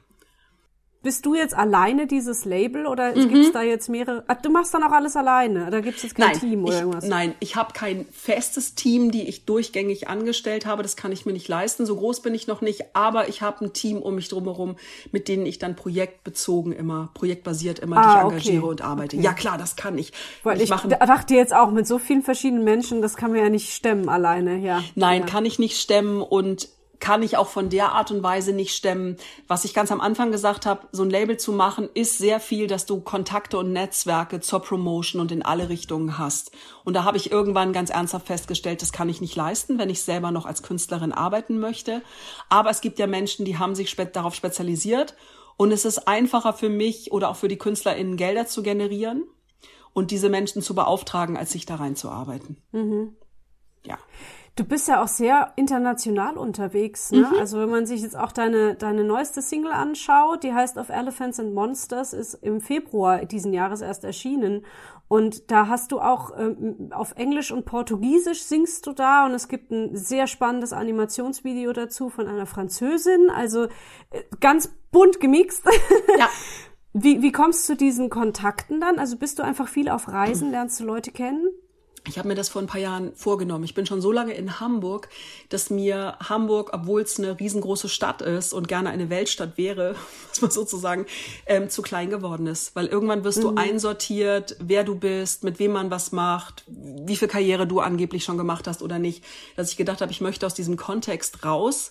Bist 1.02 1.24
du 1.24 1.34
jetzt 1.34 1.54
alleine 1.54 2.06
dieses 2.06 2.44
Label 2.44 2.86
oder 2.86 3.14
mhm. 3.14 3.28
gibt 3.28 3.44
es 3.44 3.52
da 3.52 3.62
jetzt 3.62 3.88
mehrere? 3.88 4.24
Du 4.42 4.50
machst 4.50 4.74
dann 4.74 4.82
auch 4.82 4.90
alles 4.90 5.14
alleine 5.14 5.66
oder 5.68 5.80
gibt 5.80 5.98
es 5.98 6.02
jetzt 6.02 6.16
kein 6.16 6.32
nein, 6.32 6.40
Team 6.40 6.64
oder 6.64 6.74
ich, 6.74 6.80
irgendwas? 6.80 7.04
Nein, 7.04 7.34
ich 7.38 7.54
habe 7.54 7.72
kein 7.72 8.06
festes 8.10 8.74
Team, 8.74 9.12
die 9.12 9.28
ich 9.28 9.44
durchgängig 9.44 10.08
angestellt 10.08 10.66
habe. 10.66 10.82
Das 10.82 10.96
kann 10.96 11.12
ich 11.12 11.24
mir 11.24 11.32
nicht 11.32 11.46
leisten. 11.46 11.86
So 11.86 11.96
groß 11.96 12.22
bin 12.22 12.34
ich 12.34 12.48
noch 12.48 12.60
nicht, 12.60 12.96
aber 12.96 13.28
ich 13.28 13.40
habe 13.40 13.64
ein 13.64 13.72
Team 13.72 13.98
um 13.98 14.16
mich 14.16 14.28
drumherum, 14.28 14.76
mit 15.12 15.28
denen 15.28 15.46
ich 15.46 15.58
dann 15.58 15.76
projektbezogen 15.76 16.72
immer, 16.72 17.10
projektbasiert 17.14 17.78
immer 17.78 17.98
ah, 17.98 18.14
dich 18.14 18.22
engagiere 18.22 18.62
okay. 18.62 18.70
und 18.70 18.82
arbeite. 18.82 19.16
Okay. 19.16 19.24
Ja 19.24 19.32
klar, 19.32 19.58
das 19.58 19.76
kann 19.76 19.98
ich. 19.98 20.12
Weil 20.42 20.60
ich, 20.60 20.70
ich 20.70 20.96
dachte 20.98 21.34
jetzt 21.34 21.54
auch 21.54 21.70
mit 21.70 21.86
so 21.86 21.98
vielen 21.98 22.22
verschiedenen 22.22 22.64
Menschen, 22.64 23.00
das 23.00 23.16
kann 23.16 23.30
man 23.30 23.40
ja 23.40 23.48
nicht 23.48 23.72
stemmen 23.72 24.08
alleine. 24.08 24.58
Ja. 24.58 24.82
Nein, 24.94 25.20
ja. 25.20 25.26
kann 25.26 25.44
ich 25.44 25.58
nicht 25.58 25.80
stemmen 25.80 26.20
und 26.22 26.68
kann 27.00 27.22
ich 27.22 27.36
auch 27.36 27.48
von 27.48 27.68
der 27.68 27.92
Art 27.92 28.10
und 28.10 28.22
Weise 28.22 28.52
nicht 28.52 28.74
stemmen. 28.74 29.16
Was 29.48 29.64
ich 29.64 29.74
ganz 29.74 29.92
am 29.92 30.00
Anfang 30.00 30.32
gesagt 30.32 30.66
habe, 30.66 30.88
so 30.92 31.02
ein 31.02 31.10
Label 31.10 31.36
zu 31.36 31.52
machen, 31.52 31.88
ist 31.94 32.18
sehr 32.18 32.40
viel, 32.40 32.66
dass 32.66 32.86
du 32.86 33.00
Kontakte 33.00 33.58
und 33.58 33.72
Netzwerke 33.72 34.40
zur 34.40 34.60
Promotion 34.60 35.20
und 35.20 35.32
in 35.32 35.42
alle 35.42 35.68
Richtungen 35.68 36.18
hast. 36.18 36.52
Und 36.84 36.94
da 36.94 37.04
habe 37.04 37.16
ich 37.16 37.30
irgendwann 37.30 37.72
ganz 37.72 37.90
ernsthaft 37.90 38.26
festgestellt, 38.26 38.82
das 38.82 38.92
kann 38.92 39.08
ich 39.08 39.20
nicht 39.20 39.36
leisten, 39.36 39.78
wenn 39.78 39.90
ich 39.90 40.02
selber 40.02 40.30
noch 40.30 40.46
als 40.46 40.62
Künstlerin 40.62 41.12
arbeiten 41.12 41.58
möchte. 41.58 42.02
Aber 42.48 42.70
es 42.70 42.80
gibt 42.80 42.98
ja 42.98 43.06
Menschen, 43.06 43.44
die 43.44 43.58
haben 43.58 43.74
sich 43.74 43.94
darauf 43.94 44.34
spezialisiert. 44.34 45.14
Und 45.56 45.72
es 45.72 45.84
ist 45.84 46.06
einfacher 46.06 46.52
für 46.52 46.68
mich 46.68 47.12
oder 47.12 47.30
auch 47.30 47.36
für 47.36 47.48
die 47.48 47.56
KünstlerInnen 47.56 48.16
Gelder 48.16 48.46
zu 48.46 48.62
generieren 48.62 49.24
und 49.94 50.10
diese 50.10 50.28
Menschen 50.28 50.60
zu 50.60 50.74
beauftragen, 50.74 51.38
als 51.38 51.52
sich 51.52 51.64
da 51.64 51.76
reinzuarbeiten. 51.76 52.58
Mhm. 52.72 53.16
Ja. 53.86 53.98
Du 54.56 54.64
bist 54.64 54.88
ja 54.88 55.02
auch 55.02 55.08
sehr 55.08 55.52
international 55.56 56.38
unterwegs. 56.38 57.12
Ne? 57.12 57.28
Mhm. 57.30 57.38
Also 57.38 57.60
wenn 57.60 57.68
man 57.68 57.84
sich 57.84 58.00
jetzt 58.00 58.16
auch 58.16 58.32
deine, 58.32 58.74
deine 58.74 59.04
neueste 59.04 59.42
Single 59.42 59.70
anschaut, 59.70 60.42
die 60.42 60.54
heißt 60.54 60.78
Of 60.78 60.88
Elephants 60.88 61.38
and 61.38 61.54
Monsters, 61.54 62.14
ist 62.14 62.34
im 62.34 62.62
Februar 62.62 63.26
diesen 63.26 63.52
Jahres 63.52 63.82
erst 63.82 64.04
erschienen. 64.04 64.64
Und 65.08 65.50
da 65.50 65.68
hast 65.68 65.92
du 65.92 66.00
auch 66.00 66.30
ähm, 66.38 66.90
auf 66.90 67.12
Englisch 67.16 67.52
und 67.52 67.66
Portugiesisch 67.66 68.42
singst 68.44 68.86
du 68.86 68.92
da 68.92 69.26
und 69.26 69.34
es 69.34 69.48
gibt 69.48 69.70
ein 69.70 69.94
sehr 69.94 70.26
spannendes 70.26 70.72
Animationsvideo 70.72 71.74
dazu 71.74 72.08
von 72.08 72.26
einer 72.26 72.46
Französin. 72.46 73.28
Also 73.28 73.64
äh, 73.64 74.22
ganz 74.40 74.74
bunt 74.90 75.20
gemixt. 75.20 75.64
Ja. 76.18 76.28
Wie, 76.98 77.20
wie 77.20 77.30
kommst 77.30 77.68
du 77.68 77.74
zu 77.74 77.76
diesen 77.76 78.08
Kontakten 78.08 78.80
dann? 78.80 78.98
Also 78.98 79.18
bist 79.18 79.38
du 79.38 79.42
einfach 79.42 79.68
viel 79.68 79.90
auf 79.90 80.08
Reisen, 80.08 80.50
lernst 80.50 80.80
du 80.80 80.84
Leute 80.84 81.12
kennen? 81.12 81.46
Ich 82.08 82.18
habe 82.18 82.28
mir 82.28 82.34
das 82.34 82.48
vor 82.48 82.62
ein 82.62 82.66
paar 82.66 82.80
Jahren 82.80 83.14
vorgenommen. 83.14 83.64
Ich 83.64 83.74
bin 83.74 83.86
schon 83.86 84.00
so 84.00 84.12
lange 84.12 84.34
in 84.34 84.60
Hamburg, 84.60 85.08
dass 85.48 85.70
mir 85.70 86.16
Hamburg, 86.20 86.70
obwohl 86.72 87.02
es 87.02 87.18
eine 87.18 87.38
riesengroße 87.38 87.88
Stadt 87.88 88.22
ist 88.22 88.52
und 88.52 88.68
gerne 88.68 88.90
eine 88.90 89.10
Weltstadt 89.10 89.56
wäre, 89.56 89.96
was 90.30 90.40
man 90.40 90.50
sozusagen, 90.50 91.06
ähm, 91.46 91.68
zu 91.68 91.82
klein 91.82 92.10
geworden 92.10 92.46
ist. 92.46 92.76
Weil 92.76 92.86
irgendwann 92.86 93.24
wirst 93.24 93.38
mhm. 93.38 93.42
du 93.42 93.54
einsortiert, 93.56 94.56
wer 94.60 94.84
du 94.84 94.94
bist, 94.94 95.44
mit 95.44 95.58
wem 95.58 95.72
man 95.72 95.90
was 95.90 96.12
macht, 96.12 96.64
wie 96.66 97.16
viel 97.16 97.28
Karriere 97.28 97.66
du 97.66 97.80
angeblich 97.80 98.24
schon 98.24 98.38
gemacht 98.38 98.66
hast 98.66 98.82
oder 98.82 98.98
nicht. 98.98 99.24
Dass 99.56 99.70
ich 99.70 99.76
gedacht 99.76 100.00
habe, 100.00 100.12
ich 100.12 100.20
möchte 100.20 100.46
aus 100.46 100.54
diesem 100.54 100.76
Kontext 100.76 101.44
raus. 101.44 101.90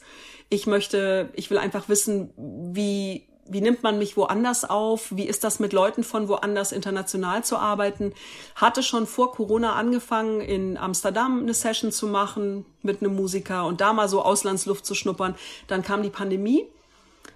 Ich 0.50 0.68
möchte, 0.68 1.30
ich 1.34 1.50
will 1.50 1.58
einfach 1.58 1.90
wissen, 1.90 2.30
wie 2.74 3.28
wie 3.48 3.62
nimmt 3.62 3.84
man 3.84 4.00
mich 4.00 4.18
woanders 4.18 4.68
auf? 4.68 5.16
Wie 5.16 5.26
ist 5.26 5.44
das 5.44 5.60
mit 5.60 5.72
Leuten 5.72 6.04
von 6.04 6.28
woanders 6.28 6.72
international 6.72 7.44
zu 7.44 7.58
arbeiten? 7.58 8.14
Hatte 8.56 8.82
schon 8.82 9.06
vor 9.06 9.32
Corona 9.34 9.74
angefangen, 9.74 10.42
in 10.42 10.78
Amsterdam 10.78 11.42
eine 11.42 11.54
Session 11.54 11.92
zu 11.92 12.08
machen 12.08 12.66
mit 12.82 13.02
einem 13.02 13.16
Musiker 13.16 13.66
und 13.66 13.82
da 13.82 13.94
mal 13.94 14.10
so 14.10 14.24
Auslandsluft 14.24 14.86
zu 14.86 14.96
schnuppern. 14.96 15.36
Dann 15.68 15.84
kam 15.84 16.02
die 16.02 16.10
Pandemie 16.10 16.68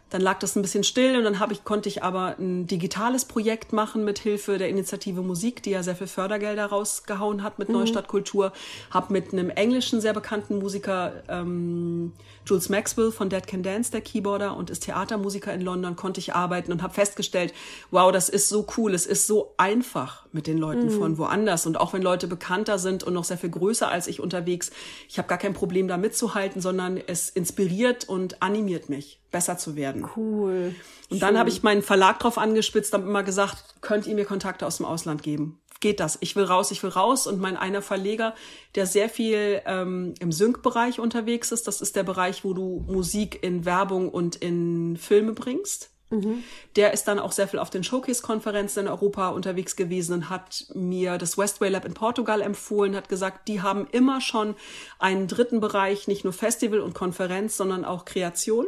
dann 0.10 0.22
lag 0.22 0.40
das 0.40 0.56
ein 0.56 0.62
bisschen 0.62 0.84
still 0.84 1.18
und 1.18 1.24
dann 1.24 1.40
habe 1.40 1.54
ich, 1.54 1.64
konnte 1.64 1.88
ich 1.88 2.04
aber 2.04 2.36
ein 2.40 2.66
digitales 2.66 3.26
Projekt 3.26 3.74
machen 3.74 4.04
mit 4.04 4.18
Hilfe 4.18 4.58
der 4.58 4.70
Initiative 4.70 5.22
Musik, 5.22 5.62
die 5.62 5.72
ja 5.72 5.84
sehr 5.84 5.96
viel 5.96 6.08
Fördergelder 6.08 6.66
rausgehauen 6.66 7.44
hat 7.44 7.60
mit 7.60 7.70
mhm. 7.70 7.76
Neustadt 7.76 8.08
Kultur. 8.08 8.52
Habe 8.90 9.14
mit 9.14 9.34
einem 9.34 9.52
englischen 9.52 10.02
sehr 10.02 10.14
bekannten 10.14 10.58
Musiker, 10.58 11.24
ähm, 11.28 12.14
Jules 12.50 12.70
Maxwell 12.70 13.12
von 13.12 13.30
Dead 13.30 13.46
Can 13.46 13.62
Dance, 13.62 13.92
der 13.92 14.02
Keyboarder 14.02 14.58
und 14.58 14.72
ist 14.72 14.82
Theatermusiker 14.82 15.54
in 15.54 15.62
London, 15.62 15.96
konnte 15.96 16.20
ich 16.20 16.34
arbeiten 16.34 16.72
und 16.72 16.82
habe 16.82 16.94
festgestellt, 16.94 17.54
wow, 17.92 18.12
das 18.12 18.28
ist 18.28 18.50
so 18.50 18.66
cool, 18.76 18.96
es 18.96 19.06
ist 19.06 19.28
so 19.28 19.54
einfach 19.58 20.26
mit 20.32 20.48
den 20.48 20.58
Leuten 20.58 20.88
mhm. 20.88 20.98
von 20.98 21.18
woanders. 21.20 21.68
Und 21.68 21.80
auch 21.80 21.94
wenn 21.94 22.02
Leute 22.02 22.28
bekannter 22.28 22.80
sind 22.80 23.04
und 23.04 23.14
noch 23.14 23.24
sehr 23.24 23.38
viel 23.38 23.52
größer 23.52 23.88
als 23.88 24.08
ich 24.08 24.20
unterwegs, 24.20 24.72
ich 25.08 25.20
habe 25.20 25.28
gar 25.28 25.38
kein 25.38 25.54
Problem 25.54 25.88
da 25.88 25.98
mitzuhalten, 25.98 26.62
sondern 26.62 26.98
es 26.98 27.30
inspiriert 27.30 28.10
und 28.10 28.42
animiert 28.42 28.90
mich 28.90 29.20
besser 29.32 29.58
zu 29.58 29.76
werden. 29.76 30.10
Cool. 30.16 30.74
Und 31.10 31.22
dann 31.22 31.38
habe 31.38 31.50
ich 31.50 31.62
meinen 31.62 31.84
Verlag 31.84 32.20
drauf 32.20 32.38
angespitzt, 32.38 32.94
habe 32.94 33.08
immer 33.08 33.24
gesagt, 33.24 33.76
könnt 33.82 34.08
ihr 34.08 34.16
mir 34.16 34.26
Kontakte 34.26 34.66
aus 34.66 34.78
dem 34.78 34.88
Ausland 34.88 35.22
geben? 35.22 35.60
Geht 35.80 36.00
das? 36.00 36.18
Ich 36.22 36.36
will 36.36 36.44
raus, 36.44 36.72
ich 36.72 36.84
will 36.84 36.90
raus. 36.90 37.26
Und 37.26 37.40
mein 37.40 37.56
einer 37.56 37.82
Verleger, 37.82 38.36
der 38.76 38.86
sehr 38.86 39.10
viel 39.10 39.62
ähm, 39.66 40.14
im 40.20 40.32
Sync-Bereich 40.32 41.00
unterwegs 41.00 41.52
ist, 41.52 41.68
das 41.68 41.82
ist 41.82 41.96
der 41.96 42.04
Bereich, 42.04 42.44
wo 42.44 42.54
du 42.54 42.84
Musik 42.88 43.42
in 43.44 43.66
Werbung 43.66 44.10
und 44.10 44.36
in 44.36 44.98
Filme 44.98 45.34
bringst. 45.34 45.92
Mhm. 46.10 46.44
Der 46.76 46.92
ist 46.92 47.08
dann 47.08 47.20
auch 47.20 47.32
sehr 47.32 47.48
viel 47.48 47.60
auf 47.60 47.70
den 47.70 47.84
Showcase-Konferenzen 47.84 48.82
in 48.82 48.88
Europa 48.88 49.30
unterwegs 49.30 49.76
gewesen 49.76 50.14
und 50.14 50.30
hat 50.30 50.66
mir 50.74 51.18
das 51.18 51.38
Westway 51.38 51.70
Lab 51.70 51.86
in 51.86 51.94
Portugal 51.94 52.42
empfohlen, 52.42 52.96
hat 52.96 53.10
gesagt, 53.10 53.48
die 53.48 53.62
haben 53.62 53.88
immer 53.92 54.20
schon 54.20 54.56
einen 54.98 55.28
dritten 55.28 55.60
Bereich, 55.62 56.08
nicht 56.08 56.24
nur 56.24 56.34
Festival 56.34 56.80
und 56.80 56.94
Konferenz, 56.94 57.58
sondern 57.58 57.86
auch 57.86 58.06
Kreation 58.06 58.66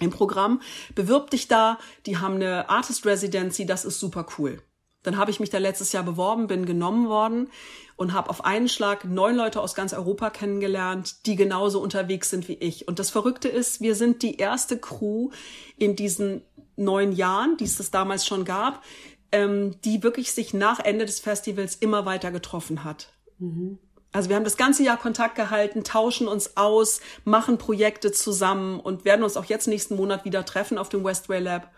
im 0.00 0.10
Programm. 0.10 0.62
Bewirb 0.94 1.30
dich 1.30 1.46
da, 1.46 1.78
die 2.06 2.16
haben 2.16 2.36
eine 2.36 2.70
Artist 2.70 3.04
Residency, 3.04 3.66
das 3.66 3.84
ist 3.84 4.00
super 4.00 4.26
cool. 4.38 4.62
Dann 5.02 5.16
habe 5.16 5.30
ich 5.30 5.40
mich 5.40 5.50
da 5.50 5.58
letztes 5.58 5.92
Jahr 5.92 6.02
beworben, 6.02 6.46
bin 6.46 6.66
genommen 6.66 7.08
worden 7.08 7.48
und 7.96 8.12
habe 8.12 8.30
auf 8.30 8.44
einen 8.44 8.68
Schlag 8.68 9.04
neun 9.04 9.36
Leute 9.36 9.60
aus 9.60 9.74
ganz 9.74 9.92
Europa 9.92 10.30
kennengelernt, 10.30 11.26
die 11.26 11.36
genauso 11.36 11.80
unterwegs 11.80 12.30
sind 12.30 12.48
wie 12.48 12.54
ich. 12.54 12.86
Und 12.86 12.98
das 12.98 13.10
Verrückte 13.10 13.48
ist, 13.48 13.80
wir 13.80 13.94
sind 13.94 14.22
die 14.22 14.36
erste 14.36 14.78
Crew 14.78 15.30
in 15.78 15.96
diesen 15.96 16.42
neun 16.76 17.12
Jahren, 17.12 17.56
die 17.56 17.64
es 17.64 17.90
damals 17.90 18.26
schon 18.26 18.44
gab, 18.44 18.82
ähm, 19.32 19.76
die 19.84 20.02
wirklich 20.02 20.32
sich 20.32 20.54
nach 20.54 20.80
Ende 20.80 21.06
des 21.06 21.20
Festivals 21.20 21.76
immer 21.76 22.04
weiter 22.04 22.30
getroffen 22.30 22.84
hat. 22.84 23.12
Mhm. 23.38 23.78
Also 24.12 24.28
wir 24.28 24.36
haben 24.36 24.44
das 24.44 24.56
ganze 24.56 24.82
Jahr 24.82 24.96
Kontakt 24.96 25.36
gehalten, 25.36 25.84
tauschen 25.84 26.26
uns 26.26 26.56
aus, 26.56 27.00
machen 27.24 27.58
Projekte 27.58 28.10
zusammen 28.10 28.80
und 28.80 29.04
werden 29.04 29.22
uns 29.22 29.36
auch 29.36 29.44
jetzt 29.44 29.68
nächsten 29.68 29.94
Monat 29.94 30.24
wieder 30.24 30.44
treffen 30.44 30.78
auf 30.78 30.88
dem 30.88 31.04
Westway 31.04 31.38
Lab 31.38 31.70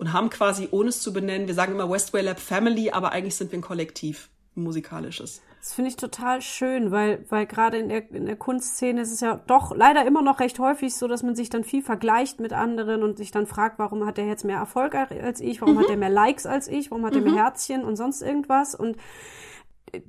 und 0.00 0.14
haben 0.14 0.30
quasi, 0.30 0.68
ohne 0.70 0.88
es 0.88 1.02
zu 1.02 1.12
benennen, 1.12 1.46
wir 1.46 1.54
sagen 1.54 1.74
immer 1.74 1.90
Westway 1.90 2.22
Lab 2.22 2.40
Family, 2.40 2.90
aber 2.90 3.12
eigentlich 3.12 3.36
sind 3.36 3.52
wir 3.52 3.58
ein 3.58 3.62
Kollektiv, 3.62 4.30
ein 4.56 4.62
musikalisches. 4.62 5.42
Das 5.60 5.74
finde 5.74 5.90
ich 5.90 5.96
total 5.96 6.40
schön, 6.40 6.90
weil, 6.90 7.26
weil 7.28 7.44
gerade 7.44 7.76
in 7.76 7.90
der, 7.90 8.10
in 8.10 8.24
der 8.24 8.36
Kunstszene 8.36 9.02
ist 9.02 9.12
es 9.12 9.20
ja 9.20 9.38
doch 9.46 9.76
leider 9.76 10.06
immer 10.06 10.22
noch 10.22 10.40
recht 10.40 10.58
häufig 10.58 10.94
so, 10.94 11.06
dass 11.06 11.22
man 11.22 11.36
sich 11.36 11.50
dann 11.50 11.64
viel 11.64 11.82
vergleicht 11.82 12.40
mit 12.40 12.54
anderen 12.54 13.02
und 13.02 13.18
sich 13.18 13.30
dann 13.30 13.46
fragt, 13.46 13.78
warum 13.78 14.06
hat 14.06 14.16
der 14.16 14.24
jetzt 14.24 14.46
mehr 14.46 14.56
Erfolg 14.56 14.94
als 14.94 15.40
ich, 15.40 15.60
warum 15.60 15.74
mhm. 15.74 15.80
hat 15.80 15.88
der 15.90 15.98
mehr 15.98 16.08
Likes 16.08 16.46
als 16.46 16.66
ich, 16.66 16.90
warum 16.90 17.04
hat 17.04 17.14
der 17.14 17.20
mhm. 17.20 17.34
mehr 17.34 17.44
Herzchen 17.44 17.84
und 17.84 17.96
sonst 17.96 18.22
irgendwas 18.22 18.74
und 18.74 18.96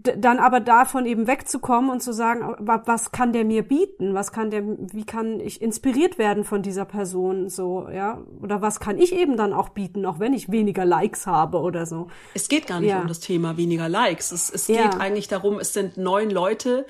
dann 0.03 0.39
aber 0.39 0.59
davon 0.59 1.05
eben 1.05 1.27
wegzukommen 1.27 1.89
und 1.89 2.01
zu 2.01 2.13
sagen, 2.13 2.55
was 2.59 3.11
kann 3.11 3.33
der 3.33 3.45
mir 3.45 3.63
bieten? 3.63 4.13
Was 4.13 4.31
kann 4.31 4.51
der, 4.51 4.63
wie 4.63 5.05
kann 5.05 5.39
ich 5.39 5.61
inspiriert 5.61 6.17
werden 6.17 6.43
von 6.43 6.61
dieser 6.61 6.85
Person? 6.85 7.50
So, 7.50 7.88
ja? 7.91 8.21
Oder 8.41 8.61
was 8.61 8.79
kann 8.79 8.97
ich 8.97 9.13
eben 9.13 9.38
dann 9.38 9.53
auch 9.53 9.69
bieten, 9.69 10.05
auch 10.05 10.19
wenn 10.19 10.33
ich 10.33 10.51
weniger 10.51 10.85
Likes 10.85 11.25
habe 11.25 11.59
oder 11.59 11.85
so? 11.85 12.07
Es 12.33 12.47
geht 12.47 12.67
gar 12.67 12.79
nicht 12.79 12.89
ja. 12.89 13.01
um 13.01 13.07
das 13.07 13.19
Thema 13.19 13.57
weniger 13.57 13.89
Likes. 13.89 14.31
Es, 14.31 14.50
es 14.50 14.67
ja. 14.67 14.83
geht 14.83 15.00
eigentlich 15.00 15.27
darum, 15.27 15.59
es 15.59 15.73
sind 15.73 15.97
neun 15.97 16.29
Leute, 16.29 16.85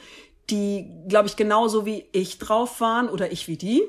die, 0.50 0.90
glaube 1.08 1.28
ich, 1.28 1.36
genauso 1.36 1.86
wie 1.86 2.06
ich 2.12 2.40
drauf 2.40 2.82
waren 2.82 3.08
oder 3.08 3.32
ich 3.32 3.48
wie 3.48 3.58
die, 3.58 3.84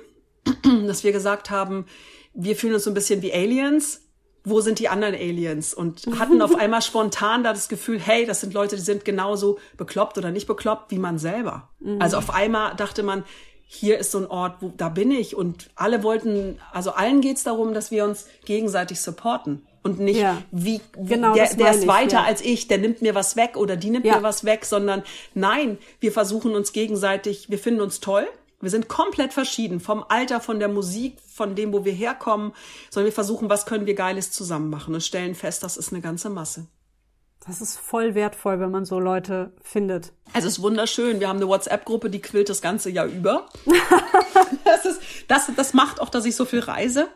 dass 0.86 1.02
wir 1.02 1.12
gesagt 1.12 1.50
haben, 1.50 1.86
wir 2.34 2.56
fühlen 2.56 2.74
uns 2.74 2.84
so 2.84 2.90
ein 2.90 2.94
bisschen 2.94 3.22
wie 3.22 3.32
Aliens 3.32 4.01
wo 4.44 4.60
sind 4.60 4.78
die 4.78 4.88
anderen 4.88 5.14
Aliens? 5.14 5.74
Und 5.74 6.06
hatten 6.18 6.42
auf 6.42 6.54
einmal 6.58 6.82
spontan 6.82 7.44
da 7.44 7.52
das 7.52 7.68
Gefühl, 7.68 8.00
hey, 8.00 8.26
das 8.26 8.40
sind 8.40 8.54
Leute, 8.54 8.76
die 8.76 8.82
sind 8.82 9.04
genauso 9.04 9.58
bekloppt 9.76 10.18
oder 10.18 10.30
nicht 10.30 10.46
bekloppt 10.46 10.90
wie 10.90 10.98
man 10.98 11.18
selber. 11.18 11.68
Mhm. 11.80 12.00
Also 12.00 12.16
auf 12.18 12.30
einmal 12.30 12.74
dachte 12.76 13.02
man, 13.02 13.24
hier 13.66 13.98
ist 13.98 14.10
so 14.10 14.18
ein 14.18 14.26
Ort, 14.26 14.56
wo 14.60 14.72
da 14.76 14.90
bin 14.90 15.10
ich. 15.10 15.34
Und 15.34 15.70
alle 15.76 16.02
wollten, 16.02 16.58
also 16.72 16.92
allen 16.92 17.20
geht's 17.20 17.42
darum, 17.42 17.72
dass 17.72 17.90
wir 17.90 18.04
uns 18.04 18.26
gegenseitig 18.44 19.00
supporten. 19.00 19.66
Und 19.82 19.98
nicht, 19.98 20.20
ja. 20.20 20.42
wie, 20.52 20.80
genau, 20.96 21.34
der, 21.34 21.52
der 21.54 21.72
ist 21.72 21.86
weiter 21.88 22.18
ja. 22.18 22.24
als 22.24 22.40
ich, 22.40 22.68
der 22.68 22.78
nimmt 22.78 23.02
mir 23.02 23.16
was 23.16 23.34
weg 23.34 23.56
oder 23.56 23.76
die 23.76 23.90
nimmt 23.90 24.04
ja. 24.04 24.16
mir 24.16 24.22
was 24.22 24.44
weg, 24.44 24.64
sondern 24.64 25.02
nein, 25.34 25.78
wir 25.98 26.12
versuchen 26.12 26.54
uns 26.54 26.72
gegenseitig, 26.72 27.50
wir 27.50 27.58
finden 27.58 27.80
uns 27.80 27.98
toll, 27.98 28.28
wir 28.62 28.70
sind 28.70 28.88
komplett 28.88 29.32
verschieden 29.32 29.80
vom 29.80 30.04
Alter, 30.08 30.40
von 30.40 30.58
der 30.58 30.68
Musik, 30.68 31.18
von 31.20 31.54
dem, 31.54 31.72
wo 31.72 31.84
wir 31.84 31.92
herkommen, 31.92 32.52
sondern 32.90 33.06
wir 33.06 33.12
versuchen, 33.12 33.50
was 33.50 33.66
können 33.66 33.86
wir 33.86 33.94
Geiles 33.94 34.30
zusammen 34.30 34.70
machen 34.70 34.94
und 34.94 35.02
stellen 35.02 35.34
fest, 35.34 35.62
das 35.62 35.76
ist 35.76 35.92
eine 35.92 36.00
ganze 36.00 36.30
Masse. 36.30 36.66
Das 37.44 37.60
ist 37.60 37.76
voll 37.76 38.14
wertvoll, 38.14 38.60
wenn 38.60 38.70
man 38.70 38.84
so 38.84 39.00
Leute 39.00 39.52
findet. 39.62 40.12
Es 40.32 40.44
ist 40.44 40.62
wunderschön. 40.62 41.18
Wir 41.18 41.28
haben 41.28 41.38
eine 41.38 41.48
WhatsApp-Gruppe, 41.48 42.08
die 42.08 42.22
quillt 42.22 42.48
das 42.48 42.62
ganze 42.62 42.88
Jahr 42.88 43.06
über. 43.06 43.48
das, 44.64 44.84
ist, 44.84 45.00
das, 45.26 45.50
das 45.56 45.74
macht 45.74 46.00
auch, 46.00 46.08
dass 46.08 46.24
ich 46.24 46.36
so 46.36 46.44
viel 46.44 46.60
reise. 46.60 47.08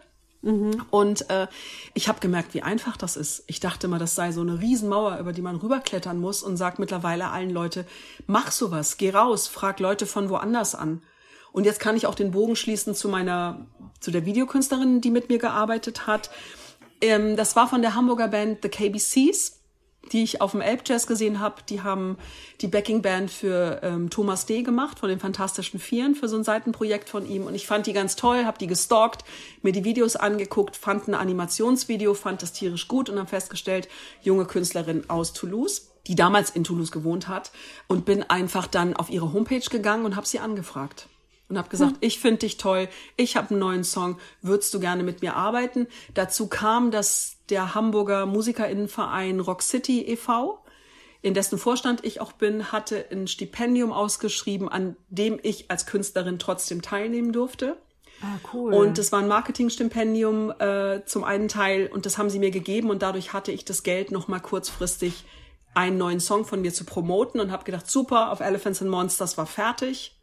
Mhm. 0.43 0.83
Und 0.91 1.31
äh, 1.31 1.47
ich 1.95 2.09
habe 2.09 2.19
gemerkt, 2.19 2.55
wie 2.55 2.63
einfach 2.63 2.97
das 2.97 3.17
ist. 3.17 3.45
Ich 3.47 3.61
dachte 3.61 3.87
mal, 3.87 4.01
das 4.01 4.17
sei 4.17 4.33
so 4.33 4.41
eine 4.41 4.61
Riesenmauer, 4.61 5.19
über 5.19 5.33
die 5.33 5.43
man 5.43 5.57
rüberklettern 5.57 6.19
muss 6.19 6.43
und 6.43 6.57
sagt 6.57 6.81
mittlerweile 6.81 7.31
allen 7.31 7.51
Leute, 7.51 7.87
mach 8.27 8.51
sowas, 8.51 8.97
geh 8.97 9.11
raus, 9.11 9.47
frag 9.47 9.79
Leute 9.79 10.07
von 10.07 10.29
woanders 10.29 10.75
an. 10.75 11.03
Und 11.57 11.65
jetzt 11.65 11.81
kann 11.81 11.97
ich 11.97 12.07
auch 12.07 12.15
den 12.15 12.33
Bogen 12.33 12.55
schließen 12.55 12.95
zu 12.95 13.09
meiner, 13.09 13.65
zu 13.99 14.11
der 14.11 14.27
Videokünstlerin, 14.27 15.01
die 15.01 15.11
mit 15.11 15.31
mir 15.31 15.39
gearbeitet 15.39 16.07
hat. 16.07 16.29
Ähm, 17.01 17.35
das 17.35 17.57
war 17.57 17.67
von 17.67 17.81
der 17.81 17.95
Hamburger 17.95 18.29
Band 18.29 18.59
The 18.63 18.69
KBCs. 18.69 19.59
die 20.13 20.23
ich 20.23 20.43
auf 20.43 20.53
dem 20.53 20.61
Elbjazz 20.61 21.07
gesehen 21.07 21.41
habe, 21.41 21.63
die 21.69 21.81
haben 21.81 22.19
die 22.61 22.69
Backing-Band 22.69 23.31
für 23.31 23.81
ähm, 23.83 24.11
Thomas 24.11 24.45
D. 24.45 24.63
gemacht, 24.63 24.99
von 24.99 25.09
den 25.09 25.19
Fantastischen 25.19 25.81
Vieren, 25.81 26.15
für 26.15 26.29
so 26.29 26.37
ein 26.37 26.45
Seitenprojekt 26.45 27.09
von 27.09 27.27
ihm. 27.27 27.45
Und 27.47 27.55
ich 27.55 27.67
fand 27.67 27.87
die 27.87 27.95
ganz 27.95 28.17
toll, 28.17 28.45
habe 28.45 28.59
die 28.59 28.67
gestalkt, 28.67 29.25
mir 29.63 29.73
die 29.73 29.83
Videos 29.83 30.15
angeguckt, 30.15 30.77
fand 30.77 31.09
ein 31.09 31.15
Animationsvideo, 31.15 32.13
fand 32.13 32.43
das 32.43 32.53
tierisch 32.53 32.87
gut 32.87 33.09
und 33.09 33.19
habe 33.19 33.29
festgestellt, 33.29 33.89
junge 34.21 34.45
Künstlerin 34.45 35.09
aus 35.09 35.33
Toulouse, 35.33 35.91
die 36.07 36.17
damals 36.17 36.51
in 36.51 36.65
Toulouse 36.65 36.93
gewohnt 36.93 37.29
hat. 37.29 37.51
Und 37.89 38.05
bin 38.05 38.23
einfach 38.25 38.67
dann 38.67 38.95
auf 38.95 39.09
ihre 39.09 39.33
Homepage 39.33 39.69
gegangen 39.71 40.05
und 40.05 40.17
habe 40.17 40.27
sie 40.27 40.39
angefragt 40.39 41.09
und 41.49 41.59
habe 41.59 41.69
gesagt, 41.69 41.93
hm. 41.93 41.99
ich 42.01 42.19
finde 42.19 42.39
dich 42.39 42.57
toll, 42.57 42.89
ich 43.17 43.37
habe 43.37 43.51
einen 43.51 43.61
neuen 43.61 43.85
Song, 43.85 44.19
würdest 44.43 44.75
du 44.75 44.81
gerne 44.81 45.03
mit 45.03 45.23
mir 45.23 45.37
arbeiten? 45.37 45.87
Dazu 46.15 46.49
kam, 46.49 46.91
dass 46.91 47.37
der 47.49 47.75
Hamburger 47.75 48.27
Musikerinnenverein 48.27 49.41
Rock 49.41 49.63
City 49.63 50.03
e.V., 50.03 50.59
in 51.23 51.35
dessen 51.35 51.59
Vorstand 51.59 52.05
ich 52.05 52.21
auch 52.21 52.33
bin, 52.33 52.71
hatte 52.71 53.07
ein 53.11 53.27
Stipendium 53.27 53.93
ausgeschrieben, 53.93 54.69
an 54.69 54.97
dem 55.09 55.41
ich 55.43 55.71
als 55.71 55.87
Künstlerin 55.87 56.39
trotzdem 56.39 56.83
teilnehmen 56.83 57.33
durfte. 57.33 57.77
Ah, 58.23 58.39
cool. 58.53 58.73
Und 58.73 58.99
es 58.99 59.11
war 59.13 59.21
ein 59.21 59.29
Marketingstipendium 59.29 60.53
äh, 60.61 61.05
zum 61.05 61.25
einen 61.25 61.49
Teil 61.49 61.89
und 61.93 62.07
das 62.07 62.17
haben 62.17 62.31
sie 62.31 62.39
mir 62.39 62.51
gegeben 62.51 62.91
und 62.91 63.03
dadurch 63.03 63.33
hatte 63.33 63.51
ich 63.51 63.65
das 63.65 63.83
Geld 63.83 64.13
noch 64.13 64.29
mal 64.29 64.41
kurzfristig 64.41 65.25
einen 65.75 65.99
neuen 65.99 66.21
Song 66.21 66.45
von 66.45 66.63
mir 66.63 66.73
zu 66.73 66.85
promoten 66.85 67.41
und 67.41 67.51
habe 67.51 67.65
gedacht, 67.65 67.91
super, 67.91 68.31
auf 68.31 68.41
Elephants 68.41 68.81
and 68.81 68.91
Monsters 68.91 69.37
war 69.37 69.47
fertig 69.47 70.16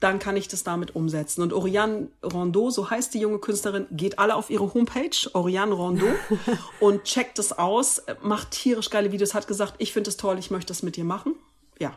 dann 0.00 0.18
kann 0.18 0.36
ich 0.36 0.48
das 0.48 0.64
damit 0.64 0.94
umsetzen. 0.94 1.42
Und 1.42 1.52
Oriane 1.52 2.08
Rondeau, 2.22 2.70
so 2.70 2.90
heißt 2.90 3.14
die 3.14 3.20
junge 3.20 3.38
Künstlerin, 3.38 3.86
geht 3.90 4.18
alle 4.18 4.34
auf 4.34 4.50
ihre 4.50 4.74
Homepage, 4.74 5.30
Oriane 5.32 5.72
Rondeau, 5.72 6.12
und 6.80 7.04
checkt 7.04 7.38
das 7.38 7.58
aus, 7.58 8.02
macht 8.22 8.50
tierisch 8.50 8.90
geile 8.90 9.12
Videos, 9.12 9.34
hat 9.34 9.46
gesagt, 9.46 9.74
ich 9.78 9.92
finde 9.92 10.10
es 10.10 10.16
toll, 10.16 10.38
ich 10.38 10.50
möchte 10.50 10.68
das 10.68 10.82
mit 10.82 10.96
dir 10.96 11.04
machen. 11.04 11.34
Ja. 11.78 11.92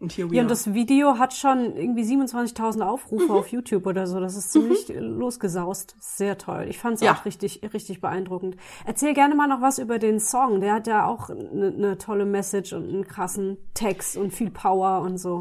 Und 0.00 0.12
hier 0.12 0.26
ja, 0.32 0.40
und 0.40 0.50
das 0.50 0.72
Video 0.72 1.18
hat 1.18 1.34
schon 1.34 1.76
irgendwie 1.76 2.04
27.000 2.04 2.80
Aufrufe 2.80 3.24
mhm. 3.24 3.30
auf 3.32 3.48
YouTube 3.48 3.86
oder 3.86 4.06
so. 4.06 4.18
Das 4.18 4.34
ist 4.34 4.50
ziemlich 4.50 4.88
mhm. 4.88 5.18
losgesaust. 5.18 5.94
Sehr 6.00 6.38
toll. 6.38 6.66
Ich 6.70 6.78
fand 6.78 6.94
es 6.94 7.02
ja. 7.02 7.12
auch 7.12 7.26
richtig, 7.26 7.60
richtig 7.74 8.00
beeindruckend. 8.00 8.56
Erzähl 8.86 9.12
gerne 9.12 9.34
mal 9.34 9.46
noch 9.46 9.60
was 9.60 9.78
über 9.78 9.98
den 9.98 10.18
Song. 10.18 10.62
Der 10.62 10.72
hat 10.72 10.86
ja 10.86 11.04
auch 11.04 11.28
eine 11.28 11.70
ne 11.72 11.98
tolle 11.98 12.24
Message 12.24 12.72
und 12.72 12.88
einen 12.88 13.06
krassen 13.06 13.58
Text 13.74 14.16
und 14.16 14.32
viel 14.32 14.50
Power 14.50 15.02
und 15.02 15.18
so. 15.18 15.40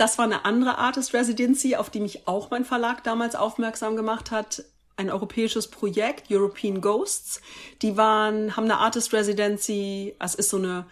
Das 0.00 0.16
war 0.16 0.24
eine 0.24 0.46
andere 0.46 0.78
Artist 0.78 1.12
Residency, 1.12 1.76
auf 1.76 1.90
die 1.90 2.00
mich 2.00 2.26
auch 2.26 2.48
mein 2.50 2.64
Verlag 2.64 3.04
damals 3.04 3.34
aufmerksam 3.34 3.96
gemacht 3.96 4.30
hat. 4.30 4.64
Ein 4.96 5.10
europäisches 5.10 5.68
Projekt, 5.68 6.30
European 6.30 6.80
Ghosts. 6.80 7.42
Die 7.82 7.98
waren, 7.98 8.56
haben 8.56 8.64
eine 8.64 8.78
Artist 8.78 9.12
Residency, 9.12 10.16
es 10.18 10.34
ist 10.34 10.48
so 10.48 10.56
eine 10.56 10.86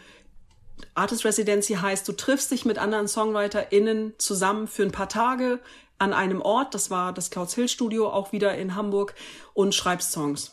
Artist 0.94 1.24
Residency 1.24 1.76
heißt, 1.76 2.06
du 2.06 2.12
triffst 2.12 2.50
dich 2.50 2.66
mit 2.66 2.76
anderen 2.76 3.08
SongwriterInnen 3.08 4.12
zusammen 4.18 4.68
für 4.68 4.82
ein 4.82 4.92
paar 4.92 5.08
Tage 5.08 5.60
an 5.96 6.12
einem 6.12 6.42
Ort, 6.42 6.74
das 6.74 6.90
war 6.90 7.14
das 7.14 7.30
Clouds 7.30 7.54
Hill 7.54 7.68
Studio, 7.68 8.10
auch 8.10 8.32
wieder 8.32 8.56
in 8.56 8.74
Hamburg, 8.74 9.14
und 9.54 9.74
schreibst 9.74 10.12
Songs 10.12 10.52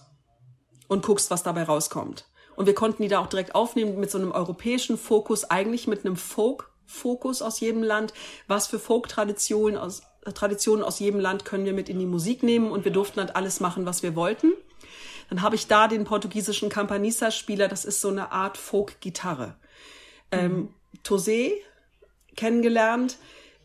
und 0.88 1.06
guckst, 1.06 1.30
was 1.30 1.44
dabei 1.44 1.64
rauskommt. 1.64 2.30
Und 2.56 2.68
wir 2.68 2.74
konnten 2.74 3.04
die 3.04 3.10
da 3.10 3.20
auch 3.20 3.28
direkt 3.28 3.54
aufnehmen 3.54 4.00
mit 4.00 4.10
so 4.10 4.18
einem 4.18 4.32
europäischen 4.32 4.98
Fokus, 4.98 5.44
eigentlich 5.44 5.88
mit 5.88 6.06
einem 6.06 6.16
Folk 6.16 6.72
Fokus 6.86 7.42
aus 7.42 7.60
jedem 7.60 7.84
Land, 7.84 8.13
was 8.48 8.68
für 8.68 8.80
Folk-Traditionen 8.80 9.77
aus, 9.77 10.04
Traditionen 10.34 10.84
aus 10.84 11.00
jedem 11.00 11.20
Land 11.20 11.46
können 11.46 11.65
wir 11.65 11.74
mit 11.74 11.89
in 11.89 12.00
die 12.00 12.06
Musik 12.06 12.44
nehmen 12.44 12.72
und 12.72 12.86
wir 12.86 12.92
durften 12.92 13.20
halt 13.20 13.36
alles 13.36 13.60
machen, 13.60 13.86
was 13.86 14.04
wir 14.04 14.15
wollten. 14.15 14.54
Dann 15.30 15.42
habe 15.42 15.56
ich 15.56 15.68
da 15.68 15.88
den 15.88 16.04
portugiesischen 16.04 16.70
Campanissa-Spieler, 16.70 17.68
das 17.68 17.86
ist 17.86 18.01
so 18.01 18.10
eine 18.10 18.32
Art 18.32 18.58
Folk-Gitarre. 18.58 19.56
Ähm, 20.32 20.51
mhm. 20.51 20.58
Ähm, 20.58 20.70
Tosé 21.04 21.54
kennengelernt. 22.36 23.18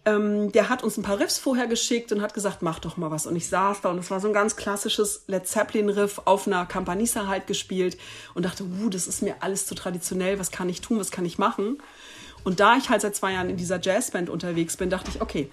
Ähm, 0.07 0.51
der 0.53 0.71
hat 0.71 0.83
uns 0.83 0.97
ein 0.97 1.03
paar 1.03 1.21
Riffs 1.21 1.39
vorher 1.39 1.67
geschickt 1.67 2.11
und 2.11 2.23
hat 2.23 2.33
gesagt, 2.33 2.63
mach 2.63 2.79
doch 2.79 2.97
mal 2.97 3.11
was. 3.11 3.27
Und 3.27 3.37
ich 3.37 3.49
saß 3.49 3.83
da 3.83 3.91
und 3.91 3.99
es 3.99 4.11
war 4.11 4.21
so 4.21 4.29
ein 4.29 4.35
ganz 4.35 4.57
klassisches 4.57 5.25
Led 5.27 5.47
Zeppelin-Riff 5.47 6.23
auf 6.25 6.47
einer 6.47 6.65
Campanissa 6.65 7.27
halt 7.27 7.47
gespielt 7.47 7.99
und 8.35 8.45
dachte, 8.45 8.65
uh, 8.65 8.89
das 8.89 9.07
ist 9.07 9.23
mir 9.23 9.37
alles 9.41 9.67
zu 9.67 9.75
traditionell, 9.75 10.39
was 10.39 10.51
kann 10.51 10.71
ich 10.71 10.81
tun, 10.81 10.99
was 10.99 11.11
kann 11.11 11.27
ich 11.27 11.39
machen? 11.39 11.83
Und 12.45 12.61
da 12.61 12.77
ich 12.77 12.89
halt 12.89 13.03
seit 13.03 13.15
zwei 13.15 13.33
Jahren 13.33 13.51
in 13.51 13.57
dieser 13.57 13.81
Jazzband 13.81 14.31
unterwegs 14.31 14.77
bin, 14.77 14.91
dachte 14.91 15.11
ich, 15.15 15.21
okay, 15.21 15.51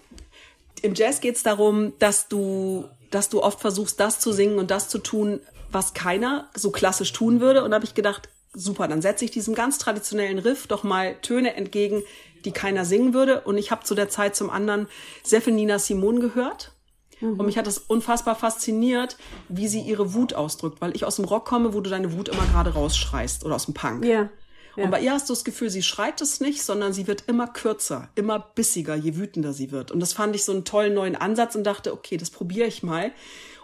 im 0.82 0.94
Jazz 0.94 1.22
geht 1.22 1.36
es 1.36 1.44
darum, 1.44 1.94
dass 2.00 2.28
du, 2.28 2.86
dass 3.12 3.30
du 3.30 3.42
oft 3.42 3.60
versuchst, 3.60 4.00
das 4.00 4.20
zu 4.20 4.32
singen 4.32 4.60
und 4.60 4.72
das 4.72 4.90
zu 4.90 5.00
tun, 5.00 5.40
was 5.72 5.94
keiner 5.94 6.50
so 6.54 6.72
klassisch 6.72 7.14
tun 7.14 7.42
würde. 7.42 7.64
Und 7.64 7.72
da 7.72 7.76
habe 7.76 7.86
ich 7.86 7.94
gedacht, 7.94 8.30
super, 8.54 8.88
dann 8.88 9.02
setze 9.02 9.26
ich 9.26 9.32
diesem 9.32 9.56
ganz 9.56 9.78
traditionellen 9.78 10.40
Riff 10.40 10.68
doch 10.68 10.84
mal 10.84 11.16
Töne 11.22 11.56
entgegen, 11.56 12.04
die 12.46 12.52
keiner 12.52 12.86
singen 12.86 13.14
würde. 13.14 13.42
Und 13.42 13.58
ich 13.58 13.72
habe 13.72 13.84
zu 13.84 13.96
der 13.96 14.10
Zeit 14.10 14.36
zum 14.36 14.50
anderen 14.50 14.88
sehr 15.24 15.42
viel 15.42 15.54
Nina 15.54 15.80
Simone 15.80 16.20
gehört. 16.20 16.72
Mhm. 17.20 17.40
Und 17.40 17.46
mich 17.46 17.58
hat 17.58 17.68
das 17.68 17.78
unfassbar 17.80 18.36
fasziniert, 18.36 19.18
wie 19.50 19.68
sie 19.68 19.82
ihre 19.82 20.14
Wut 20.14 20.34
ausdrückt, 20.34 20.82
weil 20.82 20.96
ich 20.96 21.06
aus 21.06 21.18
dem 21.18 21.26
Rock 21.26 21.46
komme, 21.46 21.74
wo 21.74 21.82
du 21.82 21.90
deine 21.90 22.14
Wut 22.14 22.30
immer 22.30 22.46
gerade 22.46 22.74
rausschreist 22.74 23.44
oder 23.44 23.56
aus 23.56 23.66
dem 23.66 23.74
Punk. 23.74 24.06
Ja. 24.06 24.30
Ja. 24.78 24.84
Und 24.84 24.92
bei 24.92 25.02
ihr 25.02 25.12
hast 25.12 25.28
du 25.28 25.34
das 25.34 25.44
Gefühl, 25.44 25.72
sie 25.72 25.82
schreit 25.82 26.22
es 26.22 26.40
nicht, 26.40 26.62
sondern 26.62 26.94
sie 26.94 27.08
wird 27.08 27.24
immer 27.28 27.48
kürzer, 27.48 28.10
immer 28.14 28.40
bissiger, 28.40 28.96
je 28.96 29.18
wütender 29.18 29.52
sie 29.52 29.72
wird. 29.72 29.92
Und 29.92 30.00
das 30.00 30.14
fand 30.14 30.36
ich 30.36 30.46
so 30.46 30.52
einen 30.52 30.66
tollen 30.66 30.94
neuen 30.94 31.16
Ansatz 31.16 31.56
und 31.56 31.64
dachte, 31.64 31.92
okay, 31.94 32.16
das 32.16 32.30
probiere 32.30 32.68
ich 32.68 32.84
mal. 32.84 33.12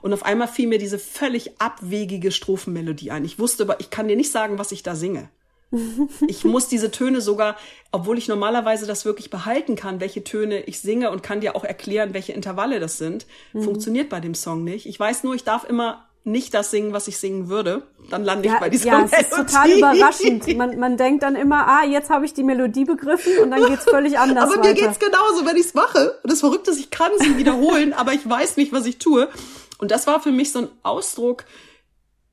Und 0.02 0.12
auf 0.12 0.23
einmal 0.23 0.47
fiel 0.47 0.67
mir 0.67 0.80
diese 0.80 0.99
völlig 0.99 1.62
abwegige 1.62 2.32
Strophenmelodie 2.32 3.12
ein. 3.12 3.26
Ich 3.26 3.38
wusste 3.38 3.63
aber, 3.63 3.80
ich 3.80 3.91
kann 3.91 4.08
dir 4.08 4.15
nicht 4.15 4.32
sagen, 4.32 4.58
was 4.58 4.71
ich 4.71 4.82
da 4.82 4.95
singe. 4.95 5.30
ich 6.28 6.43
muss 6.43 6.67
diese 6.67 6.91
Töne 6.91 7.21
sogar, 7.21 7.58
obwohl 7.91 8.17
ich 8.17 8.28
normalerweise 8.28 8.88
das 8.88 9.06
wirklich 9.06 9.30
behalten 9.30 9.76
kann, 9.76 9.99
welche 9.99 10.23
Töne 10.23 10.63
ich 10.63 10.80
singe 10.80 11.12
und 11.12 11.23
kann 11.23 11.41
dir 11.41 11.56
auch 11.56 11.63
erklären, 11.63 12.13
welche 12.13 12.34
Intervalle 12.34 12.80
das 12.80 12.97
sind, 12.97 13.28
mhm. 13.54 13.63
funktioniert 13.63 14.10
bei 14.10 14.19
dem 14.19 14.36
Song 14.36 14.63
nicht. 14.63 14.88
Ich 14.88 14.99
weiß 14.99 15.23
nur, 15.23 15.36
ich 15.36 15.43
darf 15.43 15.63
immer 15.63 16.10
nicht 16.25 16.53
das 16.53 16.71
singen, 16.71 16.93
was 16.93 17.07
ich 17.07 17.17
singen 17.17 17.49
würde, 17.49 17.83
dann 18.09 18.23
lande 18.23 18.47
ja, 18.47 18.53
ich 18.53 18.59
bei 18.59 18.69
dieser 18.69 18.86
Ja, 18.86 18.97
Melodie. 18.99 19.15
es 19.15 19.21
ist 19.23 19.36
total 19.36 19.71
überraschend. 19.71 20.57
Man, 20.57 20.79
man 20.79 20.97
denkt 20.97 21.23
dann 21.23 21.36
immer, 21.36 21.67
ah, 21.67 21.83
jetzt 21.83 22.09
habe 22.09 22.25
ich 22.25 22.33
die 22.33 22.43
Melodie 22.43 22.86
begriffen 22.86 23.39
und 23.39 23.51
dann 23.51 23.65
geht's 23.65 23.83
völlig 23.83 24.17
anders 24.17 24.45
Aber 24.45 24.57
weiter. 24.57 24.69
mir 24.69 24.75
geht's 24.75 24.99
genauso, 24.99 25.45
wenn 25.45 25.57
ich's 25.57 25.73
mache. 25.73 26.17
Und 26.23 26.31
das 26.31 26.39
Verrückte 26.39 26.71
ist, 26.71 26.79
ich 26.79 26.89
kann 26.91 27.12
sie 27.19 27.38
wiederholen, 27.38 27.93
aber 27.97 28.13
ich 28.13 28.27
weiß 28.27 28.57
nicht, 28.57 28.71
was 28.71 28.86
ich 28.86 28.99
tue. 28.99 29.27
Und 29.79 29.91
das 29.91 30.07
war 30.07 30.21
für 30.21 30.31
mich 30.31 30.51
so 30.51 30.59
ein 30.59 30.67
Ausdruck 30.83 31.45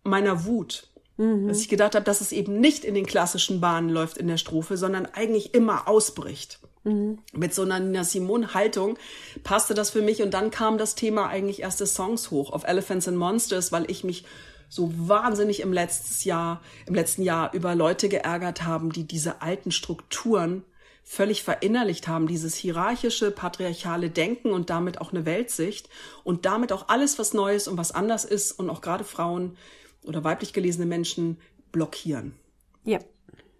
meiner 0.04 0.44
Wut. 0.44 0.86
Mhm. 1.16 1.48
Dass 1.48 1.60
ich 1.60 1.68
gedacht 1.68 1.94
habe, 1.94 2.04
dass 2.04 2.20
es 2.20 2.32
eben 2.32 2.60
nicht 2.60 2.84
in 2.84 2.94
den 2.94 3.06
klassischen 3.06 3.60
Bahnen 3.60 3.88
läuft 3.88 4.18
in 4.18 4.28
der 4.28 4.36
Strophe, 4.38 4.76
sondern 4.76 5.06
eigentlich 5.06 5.52
immer 5.52 5.88
ausbricht. 5.88 6.60
Mhm. 6.84 7.18
Mit 7.32 7.54
so 7.54 7.62
einer 7.62 7.80
Nina 7.80 8.04
Simone 8.04 8.54
Haltung 8.54 8.98
passte 9.42 9.74
das 9.74 9.90
für 9.90 10.02
mich 10.02 10.22
und 10.22 10.32
dann 10.32 10.50
kam 10.50 10.78
das 10.78 10.94
Thema 10.94 11.28
eigentlich 11.28 11.60
erste 11.60 11.86
Songs 11.86 12.30
hoch 12.30 12.52
auf 12.52 12.64
Elephants 12.64 13.08
and 13.08 13.18
Monsters, 13.18 13.72
weil 13.72 13.90
ich 13.90 14.04
mich 14.04 14.24
so 14.68 14.92
wahnsinnig 14.96 15.60
im 15.60 15.72
letzten 15.72 16.28
Jahr, 16.28 16.62
im 16.86 16.94
letzten 16.94 17.22
Jahr 17.22 17.52
über 17.52 17.74
Leute 17.74 18.08
geärgert 18.08 18.62
haben, 18.62 18.92
die 18.92 19.04
diese 19.04 19.42
alten 19.42 19.72
Strukturen 19.72 20.64
völlig 21.02 21.42
verinnerlicht 21.42 22.06
haben, 22.06 22.28
dieses 22.28 22.54
hierarchische, 22.54 23.32
patriarchale 23.32 24.10
Denken 24.10 24.52
und 24.52 24.70
damit 24.70 25.00
auch 25.00 25.12
eine 25.12 25.26
Weltsicht 25.26 25.88
und 26.22 26.46
damit 26.46 26.72
auch 26.72 26.88
alles, 26.88 27.18
was 27.18 27.34
Neues 27.34 27.66
und 27.66 27.76
was 27.76 27.90
anders 27.92 28.24
ist 28.24 28.52
und 28.52 28.70
auch 28.70 28.80
gerade 28.80 29.02
Frauen 29.02 29.56
oder 30.04 30.22
weiblich 30.22 30.52
gelesene 30.52 30.86
Menschen 30.86 31.38
blockieren. 31.72 32.36
Ja. 32.84 33.00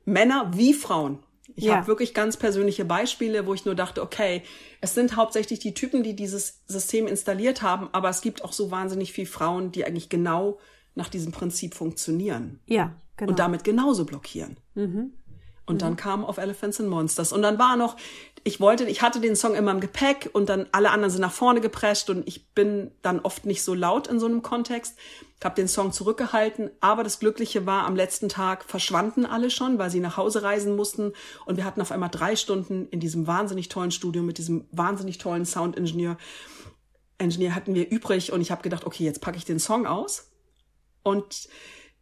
Männer 0.05 0.53
wie 0.55 0.75
Frauen. 0.75 1.19
Ich 1.61 1.67
ja. 1.67 1.77
habe 1.77 1.89
wirklich 1.89 2.15
ganz 2.15 2.39
persönliche 2.39 2.87
Beispiele, 2.87 3.47
wo 3.47 3.53
ich 3.53 3.67
nur 3.67 3.75
dachte, 3.75 4.01
okay, 4.01 4.43
es 4.81 4.95
sind 4.95 5.17
hauptsächlich 5.17 5.59
die 5.59 5.75
Typen, 5.75 6.03
die 6.03 6.17
dieses 6.17 6.63
System 6.67 7.07
installiert 7.07 7.61
haben, 7.61 7.91
aber 7.93 8.09
es 8.09 8.23
gibt 8.23 8.43
auch 8.43 8.55
so 8.55 8.71
wahnsinnig 8.71 9.13
viele 9.13 9.27
Frauen, 9.27 9.71
die 9.71 9.85
eigentlich 9.85 10.09
genau 10.09 10.59
nach 10.95 11.11
diesem 11.11 11.33
Prinzip 11.33 11.75
funktionieren. 11.75 12.61
Ja, 12.65 12.97
genau. 13.19 13.33
Und 13.33 13.39
damit 13.39 13.63
genauso 13.63 14.07
blockieren. 14.07 14.57
Mhm. 14.75 15.13
Und 15.71 15.77
mhm. 15.77 15.79
dann 15.79 15.97
kam 15.97 16.25
auf 16.25 16.37
Elephants 16.37 16.81
and 16.81 16.91
Monsters. 16.91 17.33
Und 17.33 17.43
dann 17.43 17.59
war 17.59 17.77
noch, 17.77 17.97
ich 18.43 18.59
wollte, 18.61 18.85
ich 18.85 19.03
hatte 19.03 19.21
den 19.21 19.37
Song 19.37 19.55
immer 19.55 19.71
im 19.71 19.81
Gepäck 19.81 20.31
und 20.33 20.49
dann 20.49 20.67
alle 20.73 20.91
anderen 20.91 21.11
sind 21.11 21.21
nach 21.21 21.33
vorne 21.33 21.61
geprescht 21.61 22.11
und 22.11 22.27
ich 22.27 22.53
bin 22.55 22.91
dann 23.03 23.21
oft 23.21 23.47
nicht 23.47 23.63
so 23.63 23.75
laut 23.75 24.09
in 24.09 24.19
so 24.19 24.27
einem 24.27 24.43
Kontext. 24.43 24.97
Ich 25.39 25.45
habe 25.45 25.55
den 25.55 25.69
Song 25.69 25.93
zurückgehalten, 25.93 26.71
aber 26.81 27.05
das 27.05 27.21
Glückliche 27.21 27.67
war, 27.67 27.87
am 27.87 27.97
letzten 27.97 28.29
Tag 28.29 28.65
verschwanden 28.65 29.25
alle 29.25 29.51
schon, 29.51 29.79
weil 29.79 29.91
sie 29.91 30.01
nach 30.01 30.17
Hause 30.17 30.43
reisen 30.43 30.75
mussten 30.75 31.13
und 31.47 31.57
wir 31.57 31.65
hatten 31.65 31.81
auf 31.81 31.93
einmal 31.93 32.11
drei 32.11 32.35
Stunden 32.35 32.89
in 32.89 32.99
diesem 32.99 33.27
wahnsinnig 33.27 33.69
tollen 33.69 33.91
Studio 33.91 34.23
mit 34.23 34.39
diesem 34.39 34.67
wahnsinnig 34.73 35.19
tollen 35.19 35.45
Soundingenieur. 35.45 36.17
Engineer 37.19 37.55
hatten 37.55 37.75
wir 37.75 37.91
übrig 37.91 38.33
und 38.33 38.41
ich 38.41 38.51
habe 38.51 38.63
gedacht, 38.63 38.85
okay, 38.87 39.05
jetzt 39.05 39.21
packe 39.21 39.37
ich 39.37 39.45
den 39.45 39.61
Song 39.61 39.87
aus 39.87 40.31
und 41.03 41.49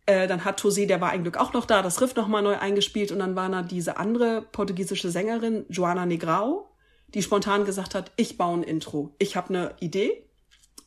äh, 0.09 0.27
dann 0.27 0.47
hat 0.47 0.59
Tosé, 0.59 0.87
der 0.87 1.03
war 1.03 1.11
ein 1.11 1.23
Glück 1.23 1.37
auch 1.37 1.53
noch 1.53 1.67
da, 1.67 1.83
das 1.83 2.01
Riff 2.01 2.15
nochmal 2.15 2.43
neu 2.43 2.57
eingespielt 2.57 3.13
und 3.13 3.19
dann 3.19 3.37
war 3.37 3.51
da 3.51 3.61
diese 3.61 3.99
andere 3.99 4.41
portugiesische 4.41 5.11
Sängerin, 5.11 5.67
Joana 5.69 6.07
Negrao, 6.07 6.71
die 7.09 7.23
spontan 7.23 7.67
gesagt 7.67 7.95
hat, 7.95 8.11
ich 8.17 8.39
baue 8.39 8.59
ein 8.59 8.63
Intro. 8.63 9.15
Ich 9.19 9.37
habe 9.37 9.51
eine 9.51 9.77
Idee. 9.81 10.25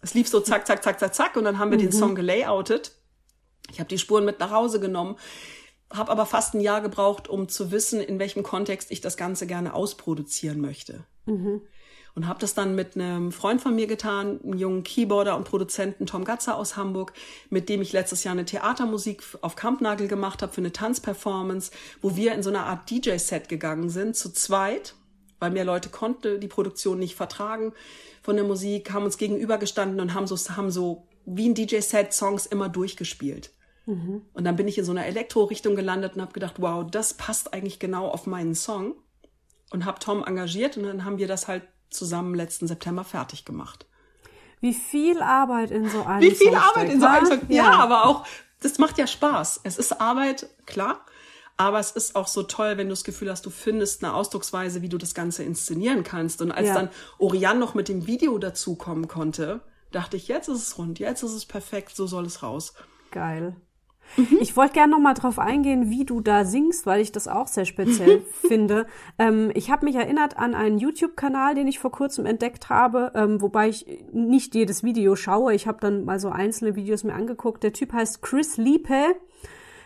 Es 0.01 0.15
lief 0.15 0.27
so 0.27 0.39
zack, 0.39 0.65
zack, 0.65 0.83
zack, 0.83 0.99
zack, 0.99 1.13
zack 1.13 1.35
und 1.35 1.43
dann 1.43 1.59
haben 1.59 1.69
wir 1.69 1.77
mhm. 1.77 1.83
den 1.83 1.91
Song 1.91 2.15
gelayoutet. 2.15 2.93
Ich 3.69 3.79
habe 3.79 3.89
die 3.89 3.99
Spuren 3.99 4.25
mit 4.25 4.39
nach 4.39 4.49
Hause 4.49 4.79
genommen. 4.79 5.17
habe 5.93 6.11
aber 6.11 6.25
fast 6.25 6.55
ein 6.55 6.61
Jahr 6.61 6.81
gebraucht, 6.81 7.27
um 7.27 7.47
zu 7.47 7.71
wissen, 7.71 8.01
in 8.01 8.17
welchem 8.17 8.41
Kontext 8.41 8.89
ich 8.89 9.01
das 9.01 9.17
Ganze 9.17 9.45
gerne 9.45 9.75
ausproduzieren 9.75 10.61
möchte. 10.61 11.03
Mhm. 11.27 11.61
Und 12.13 12.27
habe 12.27 12.39
das 12.39 12.53
dann 12.53 12.75
mit 12.75 12.95
einem 12.95 13.31
Freund 13.31 13.61
von 13.61 13.75
mir 13.75 13.87
getan, 13.87 14.39
einem 14.43 14.57
jungen 14.57 14.83
Keyboarder 14.83 15.37
und 15.37 15.45
Produzenten 15.45 16.05
Tom 16.05 16.25
Gatzer 16.25 16.57
aus 16.57 16.75
Hamburg, 16.75 17.13
mit 17.49 17.69
dem 17.69 17.81
ich 17.81 17.93
letztes 17.93 18.23
Jahr 18.23 18.33
eine 18.33 18.45
Theatermusik 18.45 19.23
auf 19.41 19.55
Kampnagel 19.55 20.07
gemacht 20.07 20.41
habe 20.41 20.51
für 20.51 20.61
eine 20.61 20.73
Tanzperformance, 20.73 21.71
wo 22.01 22.15
wir 22.15 22.33
in 22.33 22.43
so 22.43 22.49
eine 22.49 22.63
Art 22.63 22.89
DJ-Set 22.89 23.47
gegangen 23.47 23.89
sind, 23.89 24.17
zu 24.17 24.33
zweit, 24.33 24.95
weil 25.39 25.51
mehr 25.51 25.65
Leute 25.65 25.89
konnte 25.89 26.37
die 26.37 26.49
Produktion 26.49 26.99
nicht 26.99 27.15
vertragen 27.15 27.73
von 28.21 28.35
der 28.35 28.45
Musik, 28.45 28.91
haben 28.91 29.05
uns 29.05 29.17
gegenübergestanden 29.17 29.99
und 29.99 30.13
haben 30.13 30.27
so, 30.27 30.37
haben 30.55 30.69
so 30.69 31.07
wie 31.25 31.49
ein 31.49 31.55
DJ-Set 31.55 32.13
Songs 32.13 32.45
immer 32.45 32.67
durchgespielt. 32.67 33.51
Mhm. 33.85 34.21
Und 34.33 34.43
dann 34.43 34.55
bin 34.55 34.67
ich 34.67 34.77
in 34.77 34.85
so 34.85 34.91
einer 34.91 35.05
Elektro-Richtung 35.05 35.75
gelandet 35.75 36.15
und 36.15 36.21
habe 36.21 36.33
gedacht, 36.33 36.55
wow, 36.57 36.85
das 36.89 37.13
passt 37.13 37.53
eigentlich 37.53 37.79
genau 37.79 38.07
auf 38.07 38.27
meinen 38.27 38.55
Song. 38.55 38.95
Und 39.71 39.85
habe 39.85 39.99
Tom 39.99 40.23
engagiert 40.23 40.75
und 40.75 40.83
dann 40.83 41.05
haben 41.05 41.17
wir 41.17 41.27
das 41.27 41.47
halt 41.47 41.63
zusammen 41.91 42.33
letzten 42.33 42.67
September 42.67 43.03
fertig 43.03 43.45
gemacht. 43.45 43.85
Wie 44.59 44.73
viel 44.73 45.21
Arbeit 45.21 45.71
in 45.71 45.89
so 45.89 46.03
einem 46.03 46.21
Wie 46.21 46.35
viel 46.35 46.51
Song 46.51 46.55
Arbeit 46.57 46.89
in 46.89 46.99
so 46.99 47.05
einem 47.07 47.25
Song. 47.25 47.39
Ja, 47.49 47.63
ja, 47.63 47.71
aber 47.73 48.05
auch, 48.05 48.25
das 48.61 48.77
macht 48.77 48.97
ja 48.97 49.07
Spaß. 49.07 49.61
Es 49.63 49.77
ist 49.77 49.99
Arbeit, 49.99 50.49
klar. 50.65 51.05
Aber 51.57 51.79
es 51.79 51.91
ist 51.91 52.15
auch 52.15 52.27
so 52.27 52.43
toll, 52.43 52.77
wenn 52.77 52.87
du 52.87 52.93
das 52.93 53.03
Gefühl 53.03 53.29
hast, 53.29 53.45
du 53.45 53.49
findest 53.49 54.03
eine 54.03 54.13
Ausdrucksweise, 54.13 54.81
wie 54.81 54.89
du 54.89 54.97
das 54.97 55.13
Ganze 55.13 55.43
inszenieren 55.43 56.03
kannst. 56.03 56.41
Und 56.41 56.51
als 56.51 56.67
ja. 56.67 56.73
dann 56.73 56.89
Oriane 57.19 57.59
noch 57.59 57.73
mit 57.73 57.87
dem 57.87 58.07
Video 58.07 58.37
dazukommen 58.37 59.07
konnte, 59.07 59.61
dachte 59.91 60.17
ich, 60.17 60.27
jetzt 60.27 60.47
ist 60.47 60.61
es 60.61 60.77
rund, 60.77 60.99
jetzt 60.99 61.21
ist 61.23 61.33
es 61.33 61.45
perfekt, 61.45 61.95
so 61.95 62.07
soll 62.07 62.25
es 62.25 62.41
raus. 62.41 62.73
Geil. 63.11 63.55
Mhm. 64.17 64.37
Ich 64.41 64.57
wollte 64.57 64.73
gerne 64.73 64.91
noch 64.91 64.99
mal 64.99 65.13
drauf 65.13 65.39
eingehen, 65.39 65.89
wie 65.89 66.05
du 66.05 66.21
da 66.21 66.45
singst, 66.45 66.85
weil 66.85 67.01
ich 67.01 67.11
das 67.11 67.27
auch 67.27 67.47
sehr 67.47 67.65
speziell 67.65 68.19
mhm. 68.19 68.23
finde. 68.47 68.85
Ähm, 69.17 69.51
ich 69.53 69.71
habe 69.71 69.85
mich 69.85 69.95
erinnert 69.95 70.37
an 70.37 70.53
einen 70.53 70.77
YouTube-Kanal, 70.77 71.55
den 71.55 71.67
ich 71.67 71.79
vor 71.79 71.91
kurzem 71.91 72.25
entdeckt 72.25 72.69
habe, 72.69 73.11
ähm, 73.15 73.41
wobei 73.41 73.69
ich 73.69 73.85
nicht 74.11 74.55
jedes 74.55 74.83
Video 74.83 75.15
schaue. 75.15 75.53
Ich 75.53 75.67
habe 75.67 75.79
dann 75.79 76.05
mal 76.05 76.19
so 76.19 76.29
einzelne 76.29 76.75
Videos 76.75 77.03
mir 77.03 77.13
angeguckt. 77.13 77.63
Der 77.63 77.73
Typ 77.73 77.93
heißt 77.93 78.21
Chris 78.21 78.57
Liepe, 78.57 79.15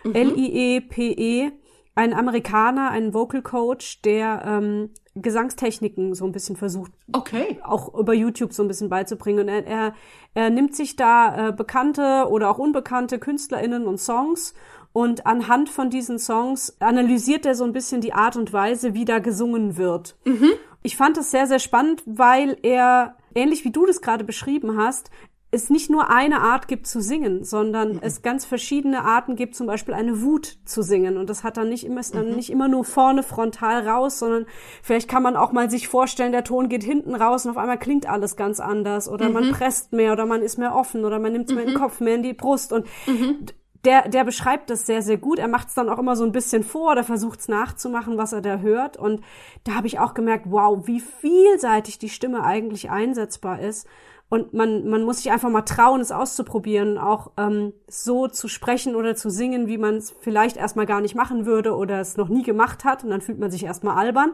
mhm. 0.03 0.15
L-I-E-P-E, 0.15 1.47
-E, 1.47 1.51
ein 1.95 2.13
Amerikaner, 2.13 2.91
ein 2.91 3.13
Vocal 3.13 3.41
Coach, 3.41 4.01
der 4.01 4.43
ähm, 4.45 4.89
Gesangstechniken 5.15 6.13
so 6.13 6.25
ein 6.25 6.33
bisschen 6.33 6.57
versucht, 6.57 6.91
okay. 7.13 7.57
auch 7.63 7.93
über 7.93 8.13
YouTube 8.13 8.53
so 8.53 8.63
ein 8.63 8.67
bisschen 8.67 8.89
beizubringen. 8.89 9.43
Und 9.43 9.47
er, 9.47 9.65
er, 9.65 9.93
er 10.33 10.49
nimmt 10.49 10.75
sich 10.75 10.97
da 10.97 11.49
äh, 11.49 11.51
bekannte 11.53 12.27
oder 12.29 12.51
auch 12.51 12.57
unbekannte 12.57 13.17
KünstlerInnen 13.17 13.87
und 13.87 13.97
Songs 13.97 14.53
und 14.91 15.25
anhand 15.25 15.69
von 15.69 15.89
diesen 15.89 16.19
Songs 16.19 16.75
analysiert 16.79 17.45
er 17.45 17.55
so 17.55 17.63
ein 17.63 17.73
bisschen 17.73 18.01
die 18.01 18.13
Art 18.13 18.35
und 18.35 18.51
Weise, 18.51 18.93
wie 18.93 19.05
da 19.05 19.19
gesungen 19.19 19.77
wird. 19.77 20.17
Mhm. 20.25 20.51
Ich 20.83 20.97
fand 20.97 21.17
das 21.17 21.31
sehr, 21.31 21.47
sehr 21.47 21.59
spannend, 21.59 22.03
weil 22.05 22.57
er, 22.61 23.17
ähnlich 23.33 23.65
wie 23.65 23.71
du 23.71 23.85
das 23.85 24.01
gerade 24.01 24.23
beschrieben 24.23 24.77
hast, 24.77 25.11
es 25.55 25.69
nicht 25.69 25.89
nur 25.89 26.09
eine 26.09 26.41
Art 26.41 26.67
gibt 26.67 26.85
zu 26.85 27.01
singen, 27.01 27.43
sondern 27.43 27.93
mhm. 27.93 27.99
es 28.01 28.21
ganz 28.21 28.45
verschiedene 28.45 29.03
Arten 29.03 29.35
gibt, 29.35 29.55
zum 29.55 29.65
Beispiel 29.65 29.93
eine 29.93 30.21
Wut 30.21 30.57
zu 30.65 30.81
singen. 30.81 31.17
Und 31.17 31.29
das 31.29 31.43
hat 31.43 31.57
dann 31.57 31.69
nicht 31.69 31.85
immer, 31.85 32.01
ist 32.01 32.13
dann 32.13 32.29
mhm. 32.29 32.35
nicht 32.35 32.51
immer 32.51 32.67
nur 32.67 32.83
vorne 32.83 33.23
frontal 33.23 33.87
raus, 33.87 34.19
sondern 34.19 34.45
vielleicht 34.83 35.09
kann 35.09 35.23
man 35.23 35.35
auch 35.35 35.51
mal 35.51 35.69
sich 35.69 35.87
vorstellen, 35.87 36.31
der 36.31 36.43
Ton 36.43 36.69
geht 36.69 36.83
hinten 36.83 37.15
raus 37.15 37.45
und 37.45 37.51
auf 37.51 37.57
einmal 37.57 37.79
klingt 37.79 38.07
alles 38.07 38.35
ganz 38.35 38.59
anders. 38.59 39.09
Oder 39.09 39.29
mhm. 39.29 39.33
man 39.33 39.51
presst 39.51 39.93
mehr 39.93 40.11
oder 40.11 40.25
man 40.25 40.41
ist 40.41 40.57
mehr 40.57 40.75
offen 40.75 41.05
oder 41.05 41.19
man 41.19 41.31
nimmt 41.31 41.49
es 41.49 41.55
mehr 41.55 41.63
in 41.63 41.69
den 41.69 41.77
mhm. 41.77 41.81
Kopf, 41.81 41.99
mehr 41.99 42.15
in 42.15 42.23
die 42.23 42.33
Brust. 42.33 42.73
Und 42.73 42.85
mhm. 43.07 43.45
der, 43.85 44.09
der 44.09 44.25
beschreibt 44.25 44.69
das 44.69 44.85
sehr, 44.85 45.01
sehr 45.01 45.17
gut. 45.17 45.39
Er 45.39 45.47
macht 45.47 45.69
es 45.69 45.73
dann 45.73 45.89
auch 45.89 45.99
immer 45.99 46.15
so 46.15 46.25
ein 46.25 46.31
bisschen 46.33 46.63
vor 46.63 46.91
oder 46.91 47.03
versucht 47.03 47.39
es 47.39 47.47
nachzumachen, 47.47 48.17
was 48.17 48.33
er 48.33 48.41
da 48.41 48.57
hört. 48.57 48.97
Und 48.97 49.21
da 49.63 49.75
habe 49.75 49.87
ich 49.87 49.99
auch 49.99 50.13
gemerkt, 50.13 50.45
wow, 50.49 50.85
wie 50.85 50.99
vielseitig 50.99 51.97
die 51.97 52.09
Stimme 52.09 52.43
eigentlich 52.43 52.89
einsetzbar 52.89 53.61
ist. 53.61 53.87
Und 54.27 54.53
man, 54.53 54.87
man 54.87 55.03
muss 55.03 55.17
sich 55.17 55.31
einfach 55.31 55.49
mal 55.49 55.61
trauen, 55.61 56.01
es 56.01 56.11
auszuprobieren, 56.11 56.97
auch 56.97 57.31
ähm, 57.37 57.73
so 57.87 58.27
zu 58.27 58.47
sprechen 58.47 58.95
oder 58.95 59.15
zu 59.15 59.29
singen, 59.29 59.67
wie 59.67 59.77
man 59.77 59.95
es 59.95 60.15
vielleicht 60.19 60.57
erstmal 60.57 60.87
gar 60.87 60.99
nicht 60.99 61.15
machen 61.15 61.45
würde 61.45 61.75
oder 61.75 61.99
es 61.99 62.17
noch 62.17 62.27
nie 62.27 62.43
gemacht 62.43 62.83
hat. 62.83 63.03
Und 63.03 63.11
dann 63.11 63.21
fühlt 63.21 63.39
man 63.39 63.51
sich 63.51 63.63
erstmal 63.63 63.97
albern. 63.97 64.31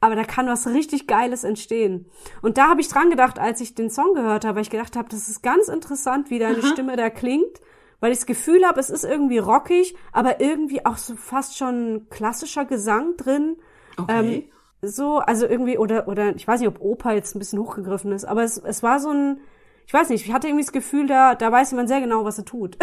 Aber 0.00 0.14
da 0.14 0.24
kann 0.24 0.46
was 0.46 0.66
richtig 0.66 1.06
Geiles 1.06 1.44
entstehen. 1.44 2.06
Und 2.42 2.58
da 2.58 2.68
habe 2.68 2.80
ich 2.80 2.88
dran 2.88 3.10
gedacht, 3.10 3.38
als 3.38 3.60
ich 3.60 3.74
den 3.74 3.90
Song 3.90 4.14
gehört 4.14 4.44
habe, 4.44 4.56
weil 4.56 4.62
ich 4.62 4.70
gedacht 4.70 4.96
habe, 4.96 5.08
das 5.08 5.28
ist 5.28 5.42
ganz 5.42 5.68
interessant, 5.68 6.30
wie 6.30 6.38
deine 6.38 6.58
Aha. 6.58 6.66
Stimme 6.66 6.96
da 6.96 7.10
klingt 7.10 7.60
weil 8.00 8.12
ich 8.12 8.18
das 8.18 8.26
Gefühl 8.26 8.66
habe, 8.66 8.78
es 8.80 8.90
ist 8.90 9.04
irgendwie 9.04 9.38
rockig, 9.38 9.96
aber 10.12 10.40
irgendwie 10.40 10.84
auch 10.84 10.96
so 10.96 11.16
fast 11.16 11.56
schon 11.56 12.06
klassischer 12.10 12.64
Gesang 12.64 13.16
drin. 13.16 13.56
Okay. 13.96 14.12
Ähm, 14.18 14.44
so, 14.82 15.18
also 15.18 15.46
irgendwie, 15.46 15.78
oder, 15.78 16.08
oder 16.08 16.34
ich 16.36 16.46
weiß 16.46 16.60
nicht, 16.60 16.68
ob 16.68 16.80
Opa 16.80 17.12
jetzt 17.12 17.34
ein 17.34 17.38
bisschen 17.38 17.58
hochgegriffen 17.58 18.12
ist, 18.12 18.24
aber 18.24 18.44
es, 18.44 18.58
es 18.58 18.82
war 18.82 19.00
so 19.00 19.10
ein, 19.10 19.40
ich 19.86 19.92
weiß 19.92 20.08
nicht, 20.10 20.26
ich 20.26 20.32
hatte 20.32 20.48
irgendwie 20.48 20.64
das 20.64 20.72
Gefühl, 20.72 21.06
da, 21.06 21.34
da 21.34 21.50
weiß 21.50 21.70
jemand 21.70 21.88
sehr 21.88 22.00
genau, 22.00 22.24
was 22.24 22.38
er 22.38 22.44
tut. 22.44 22.76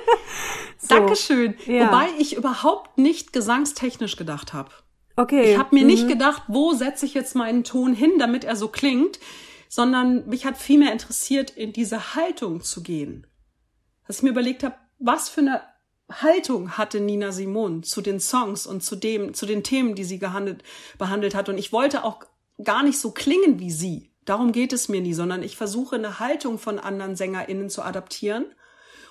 so. 0.78 0.88
Dankeschön. 0.88 1.54
Ja. 1.66 1.86
Wobei 1.86 2.08
ich 2.18 2.36
überhaupt 2.36 2.98
nicht 2.98 3.32
gesangstechnisch 3.32 4.16
gedacht 4.16 4.52
habe. 4.52 4.70
Okay. 5.16 5.52
Ich 5.52 5.58
habe 5.58 5.74
mir 5.74 5.82
mhm. 5.82 5.90
nicht 5.90 6.08
gedacht, 6.08 6.42
wo 6.46 6.74
setze 6.74 7.06
ich 7.06 7.14
jetzt 7.14 7.34
meinen 7.34 7.64
Ton 7.64 7.94
hin, 7.94 8.12
damit 8.18 8.44
er 8.44 8.54
so 8.54 8.68
klingt, 8.68 9.18
sondern 9.68 10.28
mich 10.28 10.44
hat 10.44 10.58
vielmehr 10.58 10.92
interessiert, 10.92 11.50
in 11.50 11.72
diese 11.72 12.14
Haltung 12.14 12.60
zu 12.62 12.82
gehen. 12.82 13.26
Dass 14.06 14.18
ich 14.18 14.22
mir 14.22 14.30
überlegt 14.30 14.62
habe, 14.62 14.76
was 14.98 15.28
für 15.28 15.40
eine 15.40 15.62
Haltung 16.10 16.72
hatte 16.72 17.00
Nina 17.00 17.32
Simon 17.32 17.82
zu 17.82 18.00
den 18.00 18.20
Songs 18.20 18.66
und 18.66 18.82
zu 18.82 18.96
dem, 18.96 19.34
zu 19.34 19.44
den 19.44 19.62
Themen, 19.62 19.94
die 19.94 20.04
sie 20.04 20.18
gehandelt, 20.18 20.62
behandelt 20.98 21.34
hat. 21.34 21.48
Und 21.48 21.58
ich 21.58 21.72
wollte 21.72 22.04
auch 22.04 22.20
gar 22.62 22.82
nicht 22.82 22.98
so 22.98 23.10
klingen 23.10 23.58
wie 23.58 23.70
sie. 23.70 24.10
Darum 24.24 24.52
geht 24.52 24.72
es 24.72 24.88
mir 24.88 25.00
nie, 25.00 25.14
sondern 25.14 25.42
ich 25.42 25.56
versuche 25.56 25.96
eine 25.96 26.18
Haltung 26.20 26.58
von 26.58 26.78
anderen 26.78 27.16
SängerInnen 27.16 27.70
zu 27.70 27.82
adaptieren 27.82 28.46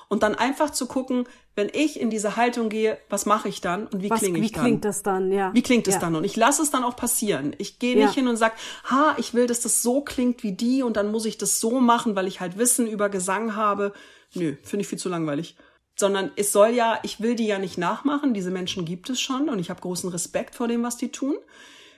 und 0.08 0.24
dann 0.24 0.36
einfach 0.36 0.70
zu 0.70 0.88
gucken, 0.88 1.26
wenn 1.56 1.70
ich 1.72 2.00
in 2.00 2.10
diese 2.10 2.36
Haltung 2.36 2.68
gehe, 2.68 2.98
was 3.10 3.26
mache 3.26 3.48
ich 3.48 3.62
dann 3.62 3.88
und 3.88 4.02
wie 4.02 4.10
klinge 4.10 4.40
ich 4.40 4.52
dann? 4.52 4.64
Wie 4.64 4.68
klingt 4.68 4.86
das 4.86 5.04
dann, 5.04 5.32
ja. 5.32 5.54
Wie 5.54 5.62
klingt 5.62 5.88
es 5.88 5.96
ja. 5.96 6.00
dann? 6.02 6.16
Und 6.16 6.26
ich 6.26 6.36
lasse 6.36 6.62
es 6.62 6.70
dann 6.70 6.84
auch 6.84 6.98
passieren. 6.98 7.56
Ich 7.60 7.80
gehe 7.80 7.96
nicht 7.96 8.08
ja. 8.08 8.14
hin 8.14 8.28
und 8.28 8.36
sag, 8.36 8.54
ha, 8.90 9.16
ich 9.18 9.34
will, 9.34 9.48
dass 9.48 9.62
das 9.62 9.82
so 9.82 10.02
klingt 10.02 10.44
wie 10.44 10.52
die 10.52 10.84
und 10.84 10.98
dann 10.98 11.12
muss 11.12 11.26
ich 11.26 11.38
das 11.38 11.62
so 11.62 11.80
machen, 11.80 12.16
weil 12.16 12.28
ich 12.28 12.42
halt 12.42 12.58
Wissen 12.58 12.88
über 12.88 13.08
Gesang 13.10 13.56
habe. 13.56 13.94
Nö, 14.34 14.56
finde 14.64 14.82
ich 14.82 14.88
viel 14.88 15.00
zu 15.00 15.08
langweilig 15.08 15.56
sondern 15.96 16.32
es 16.36 16.52
soll 16.52 16.70
ja, 16.70 17.00
ich 17.04 17.22
will 17.22 17.36
die 17.36 17.48
ja 17.48 17.58
nicht 17.58 17.78
nachmachen, 17.78 18.34
diese 18.34 18.52
Menschen 18.52 18.86
gibt 18.86 19.10
es 19.10 19.20
schon 19.22 19.50
und 19.50 19.60
ich 19.60 19.70
habe 19.70 19.82
großen 19.82 20.10
Respekt 20.10 20.56
vor 20.56 20.68
dem, 20.68 20.84
was 20.84 20.98
die 20.98 21.12
tun, 21.12 21.36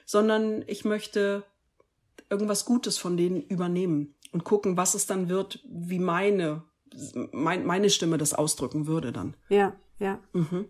sondern 0.05 0.63
ich 0.67 0.85
möchte 0.85 1.43
irgendwas 2.29 2.65
Gutes 2.65 2.97
von 2.97 3.17
denen 3.17 3.41
übernehmen 3.41 4.15
und 4.31 4.43
gucken, 4.43 4.77
was 4.77 4.93
es 4.93 5.07
dann 5.07 5.29
wird, 5.29 5.59
wie 5.67 5.99
meine, 5.99 6.63
mein, 7.31 7.65
meine 7.65 7.89
Stimme 7.89 8.17
das 8.17 8.33
ausdrücken 8.33 8.87
würde 8.87 9.11
dann. 9.11 9.35
Ja, 9.49 9.75
ja. 9.99 10.19
Mhm. 10.33 10.65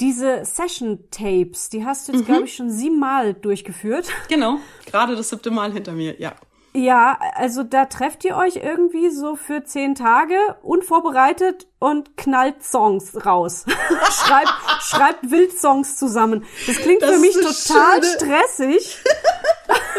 Diese 0.00 0.44
Session-Tapes, 0.44 1.70
die 1.70 1.84
hast 1.84 2.06
du 2.06 2.12
jetzt, 2.12 2.22
mhm. 2.22 2.26
glaube 2.26 2.44
ich, 2.44 2.54
schon 2.54 2.70
siebenmal 2.70 3.34
durchgeführt. 3.34 4.08
Genau, 4.28 4.58
gerade 4.86 5.16
das 5.16 5.28
siebte 5.28 5.50
Mal 5.50 5.72
hinter 5.72 5.92
mir, 5.92 6.20
ja. 6.20 6.36
Ja, 6.74 7.18
also 7.34 7.62
da 7.62 7.86
trefft 7.86 8.24
ihr 8.24 8.36
euch 8.36 8.56
irgendwie 8.56 9.10
so 9.10 9.36
für 9.36 9.64
zehn 9.64 9.94
Tage 9.94 10.36
unvorbereitet 10.62 11.66
und 11.78 12.16
knallt 12.16 12.62
Songs 12.62 13.24
raus. 13.24 13.64
schreibt, 14.10 14.54
schreibt 14.82 15.30
Wildsongs 15.30 15.96
zusammen. 15.96 16.44
Das 16.66 16.76
klingt 16.76 17.02
das 17.02 17.12
für 17.12 17.18
mich 17.18 17.34
total 17.34 18.02
schöne. 18.02 18.14
stressig. 18.14 18.98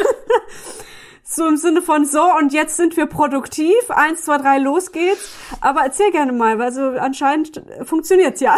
so 1.23 1.47
im 1.47 1.57
Sinne 1.57 1.81
von 1.81 2.05
so 2.05 2.23
und 2.37 2.53
jetzt 2.53 2.77
sind 2.77 2.95
wir 2.97 3.07
produktiv. 3.07 3.89
Eins, 3.89 4.23
zwei, 4.23 4.37
drei, 4.37 4.59
los 4.59 4.91
geht's. 4.91 5.29
Aber 5.61 5.81
erzähl 5.81 6.11
gerne 6.11 6.33
mal, 6.33 6.59
weil 6.59 6.71
so 6.71 6.81
anscheinend 6.81 7.61
funktioniert's 7.83 8.41
ja. 8.41 8.57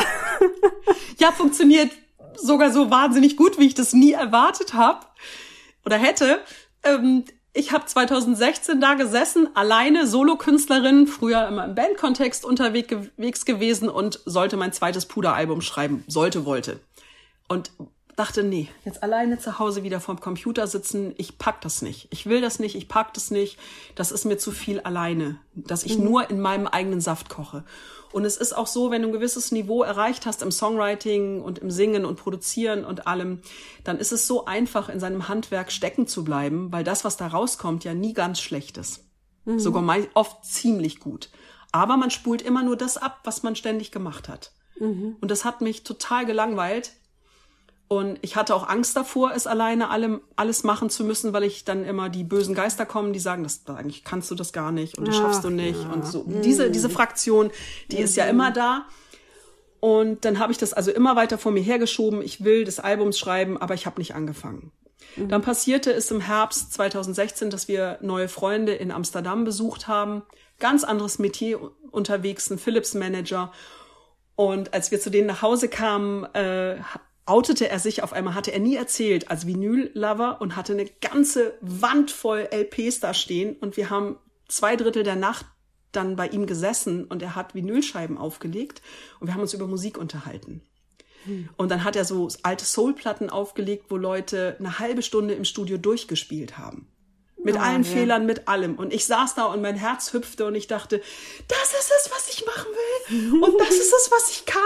ja, 1.18 1.32
funktioniert 1.32 1.92
sogar 2.36 2.72
so 2.72 2.92
wahnsinnig 2.92 3.38
gut, 3.38 3.58
wie 3.58 3.68
ich 3.68 3.74
das 3.74 3.94
nie 3.94 4.12
erwartet 4.12 4.74
habe 4.74 5.06
oder 5.86 5.98
hätte. 5.98 6.40
Ähm, 6.84 7.26
ich 7.54 7.72
habe 7.72 7.86
2016 7.86 8.80
da 8.80 8.94
gesessen, 8.94 9.50
alleine 9.56 10.08
Solokünstlerin, 10.08 11.08
früher 11.08 11.48
immer 11.48 11.66
im 11.66 11.76
Bandkontext 11.76 12.46
unterwegs 12.46 13.46
gewesen 13.46 13.90
und 13.90 14.20
sollte 14.26 14.56
mein 14.58 14.72
zweites 14.72 15.06
Puderalbum 15.06 15.62
schreiben, 15.62 16.04
sollte, 16.08 16.46
wollte. 16.46 16.80
Und 17.50 17.72
dachte, 18.16 18.44
nee, 18.44 18.70
jetzt 18.86 19.04
alleine 19.04 19.40
zu 19.40 19.60
Hause 19.60 19.84
wieder 19.84 20.00
vorm 20.00 20.20
Computer 20.20 20.68
sitzen, 20.68 21.14
ich 21.18 21.38
pack 21.38 21.60
das 21.62 21.82
nicht. 21.82 22.08
Ich 22.12 22.26
will 22.26 22.40
das 22.40 22.60
nicht, 22.60 22.76
ich 22.76 22.88
pack 22.88 23.14
das 23.14 23.32
nicht. 23.32 23.58
Das 23.96 24.12
ist 24.12 24.26
mir 24.26 24.38
zu 24.38 24.52
viel 24.52 24.80
alleine, 24.80 25.38
dass 25.54 25.84
ich 25.84 25.98
mhm. 25.98 26.06
nur 26.06 26.30
in 26.30 26.40
meinem 26.40 26.68
eigenen 26.68 27.02
Saft 27.02 27.30
koche. 27.30 27.64
Und 28.12 28.26
es 28.26 28.38
ist 28.38 28.54
auch 28.54 28.68
so, 28.68 28.92
wenn 28.92 29.02
du 29.02 29.10
ein 29.10 29.14
gewisses 29.14 29.52
Niveau 29.52 29.84
erreicht 29.84 30.26
hast 30.26 30.42
im 30.42 30.52
Songwriting 30.52 31.42
und 31.42 31.60
im 31.60 31.72
Singen 31.72 32.06
und 32.06 32.18
Produzieren 32.18 32.86
und 32.86 33.08
allem, 33.08 33.42
dann 33.84 33.98
ist 33.98 34.12
es 34.12 34.28
so 34.28 34.46
einfach, 34.46 34.90
in 34.90 35.00
seinem 35.00 35.28
Handwerk 35.28 35.72
stecken 35.72 36.08
zu 36.08 36.24
bleiben, 36.24 36.72
weil 36.72 36.84
das, 36.84 37.04
was 37.04 37.18
da 37.18 37.28
rauskommt, 37.28 37.84
ja 37.84 37.94
nie 37.94 38.14
ganz 38.14 38.42
schlecht 38.42 38.78
ist. 38.78 39.06
Mhm. 39.46 39.60
Sogar 39.60 39.98
oft 40.14 40.46
ziemlich 40.46 41.00
gut. 41.00 41.30
Aber 41.72 41.98
man 41.98 42.12
spult 42.12 42.42
immer 42.42 42.64
nur 42.64 42.76
das 42.76 42.98
ab, 42.98 43.22
was 43.24 43.44
man 43.44 43.56
ständig 43.56 43.92
gemacht 43.92 44.28
hat. 44.28 44.52
Mhm. 44.80 45.16
Und 45.22 45.32
das 45.32 45.46
hat 45.46 45.62
mich 45.62 45.84
total 45.84 46.26
gelangweilt. 46.26 46.92
Und 47.92 48.20
ich 48.22 48.38
hatte 48.38 48.56
auch 48.56 48.70
Angst 48.70 48.96
davor, 48.96 49.34
es 49.36 49.48
alleine 49.48 49.90
allem, 49.90 50.22
alles 50.38 50.64
machen 50.64 50.90
zu 50.90 51.04
müssen, 51.04 51.34
weil 51.34 51.44
ich 51.44 51.66
dann 51.66 51.84
immer 51.84 52.08
die 52.08 52.24
bösen 52.24 52.56
Geister 52.56 52.86
kommen, 52.86 53.12
die 53.12 53.20
sagen, 53.20 53.44
das, 53.44 53.64
eigentlich 53.68 54.06
kannst 54.06 54.32
du 54.32 54.36
das 54.36 54.54
gar 54.54 54.72
nicht 54.72 54.98
und 54.98 55.10
das 55.10 55.16
Ach, 55.18 55.24
schaffst 55.24 55.44
du 55.44 55.50
nicht 55.50 55.84
ja. 55.84 55.92
und 55.92 56.08
so. 56.08 56.24
Mhm. 56.24 56.42
Diese, 56.42 56.72
diese 56.72 56.90
Fraktion, 56.90 57.52
die 57.92 57.98
mhm. 57.98 58.04
ist 58.04 58.16
ja 58.16 58.24
mhm. 58.24 58.30
immer 58.30 58.52
da. 58.52 58.86
Und 59.82 60.24
dann 60.24 60.40
habe 60.40 60.54
ich 60.54 60.58
das 60.58 60.72
also 60.72 60.90
immer 60.90 61.18
weiter 61.18 61.38
vor 61.38 61.52
mir 61.52 61.60
hergeschoben. 61.60 62.22
Ich 62.22 62.46
will 62.46 62.64
des 62.64 62.80
Albums 62.80 63.20
schreiben, 63.20 63.58
aber 63.58 63.74
ich 63.74 63.86
habe 63.86 64.00
nicht 64.00 64.16
angefangen. 64.16 64.72
Mhm. 65.18 65.28
Dann 65.28 65.42
passierte 65.42 65.92
es 65.92 66.10
im 66.12 66.22
Herbst 66.22 66.72
2016, 66.72 67.50
dass 67.50 67.68
wir 67.68 67.98
neue 68.00 68.30
Freunde 68.30 68.74
in 68.74 68.92
Amsterdam 68.92 69.44
besucht 69.44 69.90
haben. 69.90 70.22
Ganz 70.60 70.86
anderes 70.86 71.20
Metier 71.20 71.60
unterwegs, 71.92 72.50
ein 72.52 72.58
Philips 72.58 72.94
Manager. 72.94 73.52
Und 74.38 74.74
als 74.74 74.92
wir 74.92 75.02
zu 75.02 75.10
denen 75.10 75.28
nach 75.28 75.42
Hause 75.42 75.68
kamen, 75.68 76.24
äh, 76.36 76.78
outete 77.26 77.70
er 77.70 77.80
sich 77.80 78.04
auf 78.04 78.14
einmal, 78.14 78.36
hatte 78.36 78.52
er 78.52 78.60
nie 78.60 78.76
erzählt, 78.76 79.30
als 79.30 79.46
Vinyl-Lover 79.48 80.42
und 80.42 80.56
hatte 80.56 80.74
eine 80.74 80.86
ganze 80.86 81.54
Wand 81.62 82.12
voll 82.12 82.48
LPs 82.52 83.00
da 83.00 83.14
stehen 83.14 83.56
und 83.58 83.78
wir 83.78 83.90
haben 83.90 84.18
zwei 84.48 84.76
Drittel 84.76 85.04
der 85.04 85.16
Nacht 85.16 85.46
dann 85.92 86.16
bei 86.16 86.28
ihm 86.28 86.46
gesessen 86.46 87.06
und 87.06 87.22
er 87.22 87.36
hat 87.36 87.54
Vinylscheiben 87.54 88.18
aufgelegt 88.18 88.82
und 89.20 89.28
wir 89.28 89.34
haben 89.34 89.42
uns 89.42 89.54
über 89.54 89.68
Musik 89.68 89.98
unterhalten. 89.98 90.62
Hm. 91.26 91.50
Und 91.58 91.70
dann 91.70 91.84
hat 91.84 91.96
er 91.96 92.06
so 92.06 92.30
alte 92.44 92.66
Soulplatten 92.66 93.30
aufgelegt, 93.30 93.86
wo 93.90 93.98
Leute 93.98 94.56
eine 94.60 94.80
halbe 94.80 95.04
Stunde 95.04 95.34
im 95.34 95.46
Studio 95.46 95.78
durchgespielt 95.78 96.58
haben. 96.58 96.88
Mit 97.44 97.56
oh, 97.56 97.60
allen 97.60 97.84
ja. 97.84 97.90
Fehlern, 97.90 98.26
mit 98.26 98.48
allem. 98.48 98.76
Und 98.76 98.94
ich 98.94 99.06
saß 99.06 99.36
da 99.36 99.46
und 99.46 99.62
mein 99.62 99.76
Herz 99.76 100.14
hüpfte 100.14 100.46
und 100.46 100.56
ich 100.56 100.68
dachte, 100.68 101.02
das 101.48 101.74
ist 101.80 101.92
es, 101.98 102.12
was 102.12 102.30
ich 102.30 102.46
machen 102.46 102.68
will. 102.68 103.44
Und 103.44 103.60
das 103.60 103.72
ist 103.72 103.94
es, 103.94 104.12
was 104.12 104.32
ich 104.32 104.46
kann. 104.46 104.62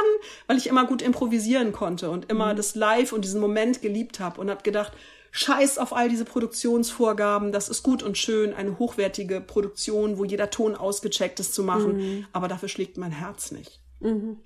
Weil 0.47 0.57
ich 0.57 0.67
immer 0.67 0.85
gut 0.85 1.01
improvisieren 1.01 1.71
konnte 1.71 2.09
und 2.09 2.29
immer 2.29 2.53
mhm. 2.53 2.57
das 2.57 2.75
Live 2.75 3.13
und 3.13 3.23
diesen 3.23 3.39
Moment 3.39 3.81
geliebt 3.81 4.19
habe 4.19 4.41
und 4.41 4.49
habe 4.49 4.63
gedacht, 4.63 4.91
scheiß 5.31 5.77
auf 5.77 5.93
all 5.93 6.09
diese 6.09 6.25
Produktionsvorgaben. 6.25 7.51
Das 7.51 7.69
ist 7.69 7.83
gut 7.83 8.03
und 8.03 8.17
schön, 8.17 8.53
eine 8.53 8.79
hochwertige 8.79 9.41
Produktion, 9.41 10.17
wo 10.17 10.25
jeder 10.25 10.49
Ton 10.49 10.75
ausgecheckt 10.75 11.39
ist 11.39 11.53
zu 11.53 11.63
machen. 11.63 11.97
Mhm. 11.97 12.27
Aber 12.31 12.47
dafür 12.47 12.69
schlägt 12.69 12.97
mein 12.97 13.11
Herz 13.11 13.51
nicht. 13.51 13.81
Mhm. 13.99 14.39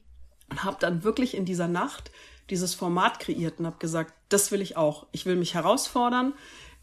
Und 0.49 0.63
habe 0.63 0.77
dann 0.79 1.03
wirklich 1.03 1.35
in 1.35 1.45
dieser 1.45 1.67
Nacht 1.67 2.11
dieses 2.49 2.73
Format 2.73 3.19
kreiert 3.19 3.59
und 3.59 3.67
habe 3.67 3.77
gesagt, 3.77 4.13
das 4.29 4.51
will 4.51 4.61
ich 4.61 4.77
auch. 4.77 5.05
Ich 5.11 5.25
will 5.25 5.35
mich 5.35 5.53
herausfordern 5.53 6.33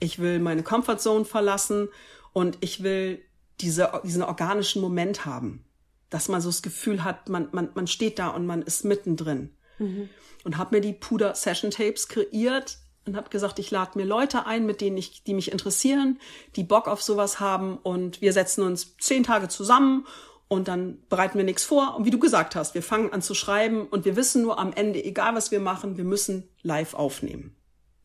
ich 0.00 0.18
will 0.18 0.38
meine 0.38 0.62
Comfortzone 0.62 1.24
verlassen 1.24 1.88
und 2.32 2.58
ich 2.60 2.82
will 2.82 3.22
diese, 3.60 4.00
diesen 4.04 4.22
organischen 4.22 4.82
Moment 4.82 5.24
haben, 5.24 5.64
dass 6.10 6.28
man 6.28 6.40
so 6.40 6.48
das 6.48 6.62
Gefühl 6.62 7.04
hat, 7.04 7.28
man, 7.28 7.48
man, 7.52 7.70
man 7.74 7.86
steht 7.86 8.18
da 8.18 8.28
und 8.28 8.46
man 8.46 8.62
ist 8.62 8.84
mittendrin. 8.84 9.50
Mhm. 9.78 10.08
Und 10.44 10.58
habe 10.58 10.76
mir 10.76 10.80
die 10.80 10.92
Puder 10.92 11.34
Session 11.34 11.70
Tapes 11.70 12.08
kreiert 12.08 12.78
und 13.04 13.16
habe 13.16 13.30
gesagt, 13.30 13.58
ich 13.58 13.70
lade 13.70 13.98
mir 13.98 14.04
Leute 14.04 14.46
ein, 14.46 14.66
mit 14.66 14.80
denen 14.80 14.96
ich, 14.96 15.24
die 15.24 15.34
mich 15.34 15.50
interessieren, 15.50 16.20
die 16.56 16.64
Bock 16.64 16.88
auf 16.88 17.02
sowas 17.02 17.40
haben 17.40 17.78
und 17.78 18.20
wir 18.20 18.32
setzen 18.32 18.62
uns 18.62 18.96
zehn 18.98 19.22
Tage 19.22 19.48
zusammen 19.48 20.06
und 20.48 20.68
dann 20.68 20.98
bereiten 21.08 21.38
wir 21.38 21.44
nichts 21.44 21.64
vor. 21.64 21.96
Und 21.96 22.04
wie 22.04 22.10
du 22.10 22.18
gesagt 22.18 22.54
hast, 22.54 22.74
wir 22.74 22.82
fangen 22.82 23.12
an 23.12 23.22
zu 23.22 23.34
schreiben 23.34 23.88
und 23.88 24.04
wir 24.04 24.14
wissen 24.14 24.42
nur 24.42 24.58
am 24.58 24.72
Ende, 24.72 25.02
egal 25.02 25.34
was 25.34 25.50
wir 25.50 25.60
machen, 25.60 25.96
wir 25.96 26.04
müssen 26.04 26.48
live 26.62 26.94
aufnehmen 26.94 27.56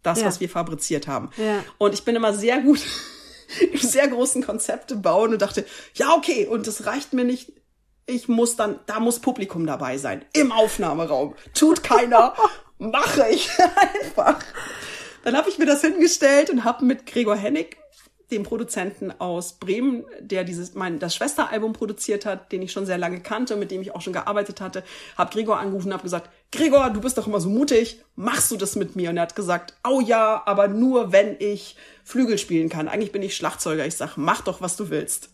das, 0.03 0.19
ja. 0.21 0.25
was 0.25 0.39
wir 0.39 0.49
fabriziert 0.49 1.07
haben. 1.07 1.29
Ja. 1.37 1.63
Und 1.77 1.93
ich 1.93 2.03
bin 2.03 2.15
immer 2.15 2.33
sehr 2.33 2.59
gut 2.61 2.81
im 3.71 3.79
sehr 3.79 4.07
großen 4.07 4.43
Konzepte 4.43 4.95
bauen 4.95 5.33
und 5.33 5.41
dachte, 5.41 5.65
ja, 5.95 6.13
okay, 6.13 6.47
und 6.47 6.67
das 6.67 6.85
reicht 6.85 7.13
mir 7.13 7.25
nicht. 7.25 7.53
Ich 8.07 8.27
muss 8.27 8.55
dann, 8.55 8.79
da 8.87 8.99
muss 8.99 9.19
Publikum 9.19 9.65
dabei 9.65 9.97
sein. 9.97 10.25
Im 10.33 10.51
Aufnahmeraum. 10.51 11.35
Tut 11.53 11.83
keiner. 11.83 12.33
mache 12.81 13.29
ich 13.29 13.49
einfach. 13.59 14.39
Dann 15.23 15.37
habe 15.37 15.49
ich 15.49 15.59
mir 15.59 15.67
das 15.67 15.81
hingestellt 15.81 16.49
und 16.49 16.63
habe 16.63 16.83
mit 16.83 17.05
Gregor 17.05 17.35
Hennig 17.35 17.77
dem 18.31 18.43
Produzenten 18.43 19.11
aus 19.19 19.53
Bremen, 19.53 20.05
der 20.19 20.43
dieses 20.43 20.73
mein 20.73 20.99
das 20.99 21.15
Schwesteralbum 21.15 21.73
produziert 21.73 22.25
hat, 22.25 22.51
den 22.51 22.61
ich 22.61 22.71
schon 22.71 22.85
sehr 22.85 22.97
lange 22.97 23.21
kannte, 23.21 23.55
mit 23.55 23.71
dem 23.71 23.81
ich 23.81 23.93
auch 23.93 24.01
schon 24.01 24.13
gearbeitet 24.13 24.61
hatte, 24.61 24.83
habe 25.17 25.31
Gregor 25.31 25.59
angerufen 25.59 25.87
und 25.87 25.93
habe 25.93 26.03
gesagt, 26.03 26.29
Gregor, 26.51 26.89
du 26.89 27.01
bist 27.01 27.17
doch 27.17 27.27
immer 27.27 27.39
so 27.39 27.49
mutig, 27.49 28.01
machst 28.15 28.51
du 28.51 28.57
das 28.57 28.75
mit 28.75 28.95
mir? 28.95 29.09
Und 29.09 29.17
er 29.17 29.23
hat 29.23 29.35
gesagt, 29.35 29.73
oh 29.87 30.01
ja, 30.01 30.41
aber 30.45 30.67
nur 30.67 31.11
wenn 31.11 31.35
ich 31.39 31.75
Flügel 32.03 32.37
spielen 32.37 32.69
kann. 32.69 32.87
Eigentlich 32.87 33.11
bin 33.11 33.23
ich 33.23 33.35
Schlagzeuger. 33.35 33.85
Ich 33.85 33.95
sag, 33.95 34.17
mach 34.17 34.41
doch, 34.41 34.61
was 34.61 34.75
du 34.75 34.89
willst. 34.89 35.29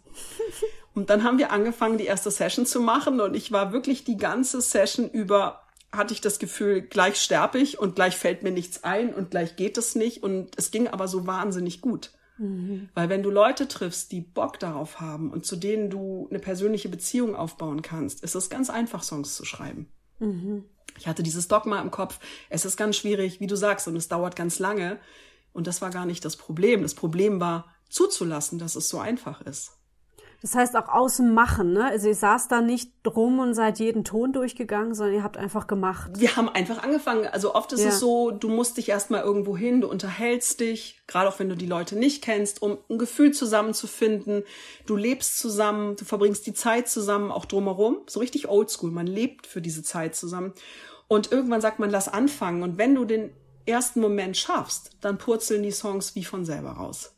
Und 0.94 1.12
dann 1.12 1.24
haben 1.24 1.38
wir 1.38 1.52
angefangen, 1.52 2.00
die 2.00 2.08
erste 2.08 2.32
Session 2.32 2.66
zu 2.66 2.82
machen 2.82 3.22
und 3.22 3.36
ich 3.36 3.52
war 3.52 3.72
wirklich 3.72 4.04
die 4.04 4.18
ganze 4.18 4.62
Session 4.62 5.08
über 5.08 5.62
hatte 5.92 6.14
ich 6.14 6.22
das 6.22 6.40
Gefühl, 6.40 6.82
gleich 6.82 7.22
sterbe 7.22 7.60
ich 7.60 7.80
und 7.80 7.96
gleich 7.96 8.18
fällt 8.18 8.44
mir 8.44 8.52
nichts 8.52 8.84
ein 8.84 9.14
und 9.14 9.32
gleich 9.32 9.56
geht 9.56 9.78
es 9.78 9.96
nicht 9.96 10.24
und 10.24 10.52
es 10.58 10.72
ging 10.72 10.88
aber 10.88 11.08
so 11.08 11.28
wahnsinnig 11.28 11.82
gut. 11.82 12.12
Mhm. 12.38 12.90
Weil 12.94 13.10
wenn 13.10 13.24
du 13.24 13.30
Leute 13.30 13.68
triffst, 13.68 14.12
die 14.12 14.22
Bock 14.22 14.60
darauf 14.60 15.00
haben 15.00 15.32
und 15.32 15.46
zu 15.46 15.56
denen 15.56 15.90
du 15.90 16.28
eine 16.30 16.40
persönliche 16.40 16.90
Beziehung 16.90 17.36
aufbauen 17.36 17.82
kannst, 17.82 18.24
ist 18.24 18.36
es 18.36 18.50
ganz 18.50 18.70
einfach, 18.70 19.04
Songs 19.04 19.36
zu 19.36 19.46
schreiben. 19.46 19.88
Mhm. 20.20 20.66
Ich 20.98 21.08
hatte 21.08 21.24
dieses 21.24 21.48
Dogma 21.48 21.82
im 21.82 21.92
Kopf, 21.92 22.20
es 22.50 22.66
ist 22.66 22.78
ganz 22.78 22.98
schwierig, 22.98 23.40
wie 23.40 23.48
du 23.48 23.56
sagst, 23.56 23.88
und 23.88 23.96
es 23.96 24.08
dauert 24.08 24.36
ganz 24.36 24.60
lange. 24.60 25.00
Und 25.54 25.68
das 25.68 25.82
war 25.82 25.90
gar 25.90 26.06
nicht 26.06 26.26
das 26.26 26.38
Problem. 26.38 26.82
Das 26.82 26.96
Problem 26.96 27.40
war 27.40 27.74
zuzulassen, 27.90 28.60
dass 28.60 28.76
es 28.76 28.90
so 28.90 29.00
einfach 29.00 29.42
ist. 29.42 29.77
Das 30.42 30.54
heißt 30.54 30.76
auch 30.76 30.88
außen 30.88 31.34
machen, 31.34 31.74
ne? 31.74 31.86
Also 31.86 32.10
ihr 32.10 32.16
saß 32.16 32.48
da 32.48 32.62
nicht 32.62 32.92
drum 33.02 33.40
und 33.40 33.56
seid 33.56 33.80
jeden 33.80 34.04
Ton 34.04 34.34
durchgegangen, 34.34 34.94
sondern 34.94 35.16
ihr 35.16 35.24
habt 35.24 35.36
einfach 35.36 35.66
gemacht. 35.66 36.12
Wir 36.16 36.36
haben 36.36 36.48
einfach 36.48 36.84
angefangen. 36.84 37.26
Also 37.26 37.56
oft 37.56 37.74
ist 37.74 37.82
ja. 37.82 37.90
es 37.90 38.00
so, 38.00 38.30
du 38.30 38.48
musst 38.48 38.78
dich 38.78 38.90
erstmal 38.90 39.24
irgendwo 39.24 39.58
hin, 39.58 39.82
du 39.82 39.90
unterhältst 39.90 40.60
dich, 40.60 41.02
gerade 41.08 41.28
auch 41.28 41.40
wenn 41.40 41.50
du 41.50 41.56
die 41.56 41.66
Leute 41.66 41.98
nicht 41.98 42.24
kennst, 42.24 42.62
um 42.62 42.78
ein 42.88 43.00
Gefühl 43.00 43.32
zusammenzufinden. 43.32 44.44
Du 44.86 44.96
lebst 44.96 45.40
zusammen, 45.40 45.96
du 45.96 46.06
verbringst 46.06 46.46
die 46.46 46.54
Zeit 46.54 46.88
zusammen, 46.88 47.32
auch 47.32 47.46
drumherum. 47.46 48.02
So 48.06 48.20
richtig 48.20 48.48
oldschool. 48.48 48.92
Man 48.92 49.08
lebt 49.08 49.48
für 49.48 49.62
diese 49.62 49.82
Zeit 49.82 50.16
zusammen. 50.16 50.54
Und 51.08 51.32
irgendwann 51.32 51.62
sagt 51.62 51.80
man, 51.80 51.90
lass 51.90 52.08
anfangen. 52.10 52.62
Und 52.62 52.78
wenn 52.78 52.94
du 52.94 53.06
den 53.06 53.32
ersten 53.66 54.02
Moment 54.02 54.38
schaffst, 54.38 54.92
dann 55.02 55.18
purzeln 55.18 55.64
die 55.64 55.72
Songs 55.72 56.16
wie 56.16 56.24
von 56.24 56.46
selber 56.46 56.72
raus. 56.72 57.17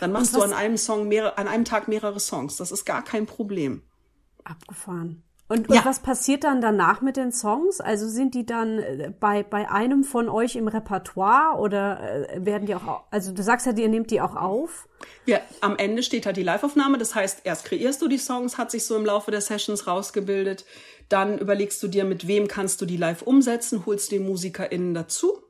Dann 0.00 0.12
machst 0.12 0.34
du 0.34 0.42
an 0.42 0.52
einem 0.52 0.76
Song 0.76 1.08
mehrere, 1.08 1.38
an 1.38 1.48
einem 1.48 1.64
Tag 1.64 1.88
mehrere 1.88 2.20
Songs. 2.20 2.56
Das 2.56 2.70
ist 2.70 2.84
gar 2.84 3.02
kein 3.02 3.26
Problem. 3.26 3.82
Abgefahren. 4.44 5.22
Und, 5.48 5.68
und 5.68 5.76
ja. 5.76 5.84
was 5.84 6.00
passiert 6.00 6.42
dann 6.42 6.60
danach 6.60 7.02
mit 7.02 7.16
den 7.16 7.30
Songs? 7.30 7.80
Also 7.80 8.08
sind 8.08 8.34
die 8.34 8.44
dann 8.44 8.80
äh, 8.80 9.12
bei, 9.18 9.44
bei 9.44 9.70
einem 9.70 10.02
von 10.02 10.28
euch 10.28 10.56
im 10.56 10.66
Repertoire 10.66 11.56
oder 11.58 12.28
äh, 12.28 12.44
werden 12.44 12.66
die 12.66 12.74
auch, 12.74 13.04
also 13.10 13.32
du 13.32 13.44
sagst 13.44 13.64
ja, 13.66 13.72
ihr 13.72 13.88
nehmt 13.88 14.10
die 14.10 14.20
auch 14.20 14.34
auf? 14.34 14.88
Ja, 15.24 15.38
am 15.60 15.76
Ende 15.76 16.02
steht 16.02 16.26
halt 16.26 16.36
die 16.36 16.42
Liveaufnahme. 16.42 16.98
Das 16.98 17.14
heißt, 17.14 17.42
erst 17.44 17.64
kreierst 17.64 18.02
du 18.02 18.08
die 18.08 18.18
Songs, 18.18 18.58
hat 18.58 18.72
sich 18.72 18.84
so 18.84 18.96
im 18.96 19.06
Laufe 19.06 19.30
der 19.30 19.40
Sessions 19.40 19.86
rausgebildet. 19.86 20.64
Dann 21.08 21.38
überlegst 21.38 21.80
du 21.80 21.86
dir, 21.86 22.04
mit 22.04 22.26
wem 22.26 22.48
kannst 22.48 22.80
du 22.80 22.86
die 22.86 22.96
live 22.96 23.22
umsetzen, 23.22 23.86
holst 23.86 24.10
die 24.10 24.18
MusikerInnen 24.18 24.94
dazu 24.94 25.45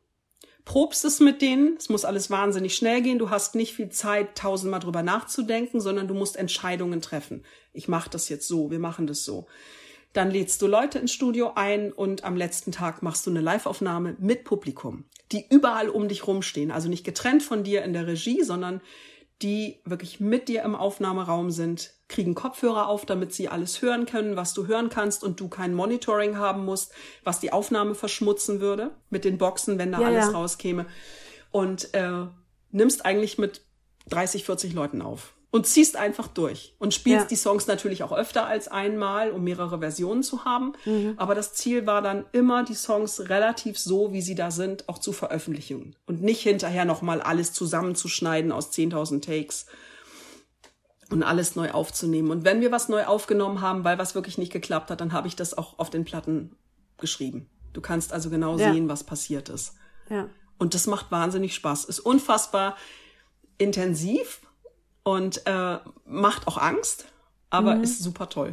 probst 0.66 1.04
es 1.06 1.20
mit 1.20 1.40
denen. 1.40 1.76
Es 1.78 1.88
muss 1.88 2.04
alles 2.04 2.28
wahnsinnig 2.28 2.76
schnell 2.76 3.00
gehen. 3.00 3.18
Du 3.18 3.30
hast 3.30 3.54
nicht 3.54 3.74
viel 3.74 3.88
Zeit, 3.88 4.36
tausendmal 4.36 4.80
drüber 4.80 5.02
nachzudenken, 5.02 5.80
sondern 5.80 6.08
du 6.08 6.12
musst 6.12 6.36
Entscheidungen 6.36 7.00
treffen. 7.00 7.44
Ich 7.72 7.88
mache 7.88 8.10
das 8.10 8.28
jetzt 8.28 8.46
so, 8.46 8.70
wir 8.70 8.80
machen 8.80 9.06
das 9.06 9.24
so. 9.24 9.46
Dann 10.12 10.30
lädst 10.30 10.60
du 10.60 10.66
Leute 10.66 10.98
ins 10.98 11.12
Studio 11.12 11.52
ein 11.54 11.92
und 11.92 12.24
am 12.24 12.36
letzten 12.36 12.72
Tag 12.72 13.02
machst 13.02 13.26
du 13.26 13.30
eine 13.30 13.40
Liveaufnahme 13.40 14.16
mit 14.18 14.44
Publikum, 14.44 15.04
die 15.30 15.46
überall 15.48 15.88
um 15.88 16.08
dich 16.08 16.26
rumstehen. 16.26 16.70
Also 16.70 16.88
nicht 16.88 17.04
getrennt 17.04 17.42
von 17.42 17.64
dir 17.64 17.84
in 17.84 17.92
der 17.92 18.06
Regie, 18.06 18.42
sondern 18.42 18.80
die 19.42 19.80
wirklich 19.84 20.18
mit 20.18 20.48
dir 20.48 20.62
im 20.62 20.74
Aufnahmeraum 20.74 21.50
sind, 21.50 21.92
kriegen 22.08 22.34
Kopfhörer 22.34 22.88
auf, 22.88 23.04
damit 23.04 23.32
sie 23.32 23.48
alles 23.48 23.82
hören 23.82 24.06
können, 24.06 24.36
was 24.36 24.54
du 24.54 24.66
hören 24.66 24.90
kannst 24.90 25.24
und 25.24 25.40
du 25.40 25.48
kein 25.48 25.74
Monitoring 25.74 26.36
haben 26.36 26.64
musst, 26.64 26.92
was 27.24 27.40
die 27.40 27.52
Aufnahme 27.52 27.94
verschmutzen 27.94 28.60
würde 28.60 28.92
mit 29.10 29.24
den 29.24 29.38
Boxen, 29.38 29.78
wenn 29.78 29.92
da 29.92 30.00
ja, 30.00 30.06
alles 30.06 30.26
ja. 30.26 30.30
rauskäme. 30.32 30.86
Und 31.50 31.94
äh, 31.94 32.26
nimmst 32.70 33.04
eigentlich 33.04 33.38
mit 33.38 33.62
30, 34.08 34.44
40 34.44 34.72
Leuten 34.72 35.02
auf 35.02 35.34
und 35.50 35.66
ziehst 35.66 35.96
einfach 35.96 36.28
durch 36.28 36.74
und 36.78 36.92
spielst 36.92 37.24
ja. 37.24 37.28
die 37.28 37.36
Songs 37.36 37.66
natürlich 37.66 38.02
auch 38.02 38.12
öfter 38.12 38.46
als 38.46 38.68
einmal, 38.68 39.30
um 39.30 39.42
mehrere 39.42 39.78
Versionen 39.78 40.22
zu 40.22 40.44
haben. 40.44 40.74
Mhm. 40.84 41.14
Aber 41.16 41.34
das 41.34 41.54
Ziel 41.54 41.86
war 41.86 42.02
dann 42.02 42.26
immer, 42.32 42.62
die 42.62 42.74
Songs 42.74 43.28
relativ 43.28 43.78
so, 43.78 44.12
wie 44.12 44.20
sie 44.20 44.34
da 44.34 44.50
sind, 44.50 44.88
auch 44.88 44.98
zu 44.98 45.12
veröffentlichen 45.12 45.96
und 46.06 46.22
nicht 46.22 46.42
hinterher 46.42 46.84
nochmal 46.84 47.20
alles 47.20 47.52
zusammenzuschneiden 47.52 48.52
aus 48.52 48.70
10.000 48.72 49.22
Takes 49.22 49.66
und 51.10 51.22
alles 51.22 51.56
neu 51.56 51.70
aufzunehmen. 51.70 52.30
Und 52.30 52.44
wenn 52.44 52.60
wir 52.60 52.72
was 52.72 52.88
neu 52.88 53.04
aufgenommen 53.04 53.60
haben, 53.60 53.84
weil 53.84 53.98
was 53.98 54.14
wirklich 54.14 54.38
nicht 54.38 54.52
geklappt 54.52 54.90
hat, 54.90 55.00
dann 55.00 55.12
habe 55.12 55.28
ich 55.28 55.36
das 55.36 55.56
auch 55.56 55.78
auf 55.78 55.90
den 55.90 56.04
Platten 56.04 56.56
geschrieben. 56.98 57.48
Du 57.72 57.80
kannst 57.80 58.12
also 58.12 58.30
genau 58.30 58.56
ja. 58.58 58.72
sehen, 58.72 58.88
was 58.88 59.04
passiert 59.04 59.48
ist. 59.48 59.74
Ja. 60.08 60.28
Und 60.58 60.74
das 60.74 60.86
macht 60.86 61.10
wahnsinnig 61.10 61.54
Spaß. 61.54 61.84
Ist 61.84 62.00
unfassbar 62.00 62.76
intensiv 63.58 64.40
und 65.02 65.46
äh, 65.46 65.78
macht 66.04 66.48
auch 66.48 66.58
Angst, 66.58 67.06
aber 67.50 67.76
mhm. 67.76 67.84
ist 67.84 68.02
super 68.02 68.28
toll. 68.28 68.52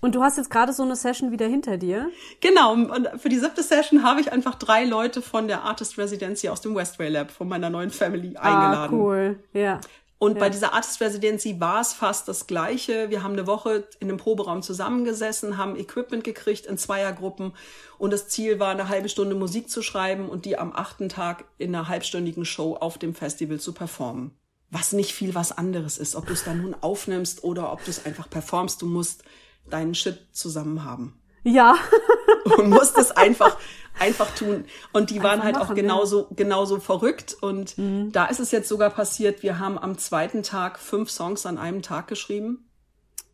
Und 0.00 0.14
du 0.14 0.22
hast 0.22 0.36
jetzt 0.36 0.50
gerade 0.50 0.74
so 0.74 0.82
eine 0.82 0.96
Session 0.96 1.32
wieder 1.32 1.46
hinter 1.46 1.78
dir? 1.78 2.10
Genau, 2.40 2.74
und 2.74 3.08
für 3.16 3.30
die 3.30 3.38
siebte 3.38 3.62
Session 3.62 4.02
habe 4.02 4.20
ich 4.20 4.30
einfach 4.30 4.56
drei 4.56 4.84
Leute 4.84 5.22
von 5.22 5.48
der 5.48 5.62
Artist 5.62 5.96
Residency 5.96 6.50
aus 6.50 6.60
dem 6.60 6.74
Westway 6.74 7.08
Lab, 7.08 7.30
von 7.30 7.48
meiner 7.48 7.70
neuen 7.70 7.88
Family, 7.88 8.36
eingeladen. 8.36 8.94
Ah, 8.94 9.02
cool, 9.02 9.42
ja. 9.54 9.80
Und 10.24 10.36
ja. 10.36 10.40
bei 10.40 10.48
dieser 10.48 10.72
Artist 10.72 11.02
Residency 11.02 11.60
war 11.60 11.82
es 11.82 11.92
fast 11.92 12.28
das 12.28 12.46
Gleiche. 12.46 13.10
Wir 13.10 13.22
haben 13.22 13.34
eine 13.34 13.46
Woche 13.46 13.86
in 14.00 14.08
einem 14.08 14.16
Proberaum 14.16 14.62
zusammengesessen, 14.62 15.58
haben 15.58 15.76
Equipment 15.76 16.24
gekriegt 16.24 16.64
in 16.64 16.78
Zweiergruppen 16.78 17.52
und 17.98 18.10
das 18.10 18.28
Ziel 18.28 18.58
war, 18.58 18.70
eine 18.70 18.88
halbe 18.88 19.10
Stunde 19.10 19.34
Musik 19.34 19.68
zu 19.68 19.82
schreiben 19.82 20.30
und 20.30 20.46
die 20.46 20.56
am 20.56 20.72
achten 20.74 21.10
Tag 21.10 21.44
in 21.58 21.74
einer 21.74 21.88
halbstündigen 21.88 22.46
Show 22.46 22.74
auf 22.74 22.96
dem 22.96 23.14
Festival 23.14 23.60
zu 23.60 23.74
performen. 23.74 24.30
Was 24.70 24.94
nicht 24.94 25.12
viel 25.12 25.34
was 25.34 25.52
anderes 25.52 25.98
ist, 25.98 26.16
ob 26.16 26.26
du 26.26 26.32
es 26.32 26.42
dann 26.42 26.62
nun 26.62 26.74
aufnimmst 26.80 27.44
oder 27.44 27.70
ob 27.70 27.84
du 27.84 27.90
es 27.90 28.06
einfach 28.06 28.30
performst. 28.30 28.80
Du 28.80 28.86
musst 28.86 29.24
deinen 29.68 29.94
Shit 29.94 30.20
zusammen 30.32 30.84
haben. 30.84 31.20
Ja. 31.44 31.76
und 32.56 32.70
musst 32.70 32.98
es 32.98 33.12
einfach 33.12 33.56
einfach 33.98 34.34
tun. 34.34 34.64
Und 34.92 35.10
die 35.10 35.22
waren 35.22 35.42
halt 35.42 35.54
machen, 35.56 35.70
auch 35.70 35.74
genauso 35.74 36.20
ja. 36.22 36.26
genauso 36.36 36.80
verrückt. 36.80 37.36
Und 37.40 37.78
mhm. 37.78 38.12
da 38.12 38.26
ist 38.26 38.40
es 38.40 38.50
jetzt 38.50 38.68
sogar 38.68 38.90
passiert. 38.90 39.42
Wir 39.42 39.58
haben 39.58 39.78
am 39.78 39.98
zweiten 39.98 40.42
Tag 40.42 40.78
fünf 40.78 41.10
Songs 41.10 41.46
an 41.46 41.58
einem 41.58 41.82
Tag 41.82 42.08
geschrieben. 42.08 42.68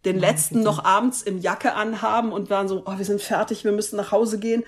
Den 0.05 0.17
ja, 0.17 0.29
letzten 0.29 0.57
bitte. 0.57 0.67
noch 0.67 0.85
abends 0.85 1.23
im 1.23 1.39
Jacke 1.39 1.75
anhaben 1.75 2.33
und 2.33 2.51
waren 2.51 2.69
so, 2.69 2.83
oh, 2.87 2.99
wir 2.99 3.05
sind 3.05 3.21
fertig, 3.21 3.65
wir 3.65 3.73
müssen 3.73 3.97
nach 3.97 4.13
Hause 4.13 4.39
gehen. 4.39 4.65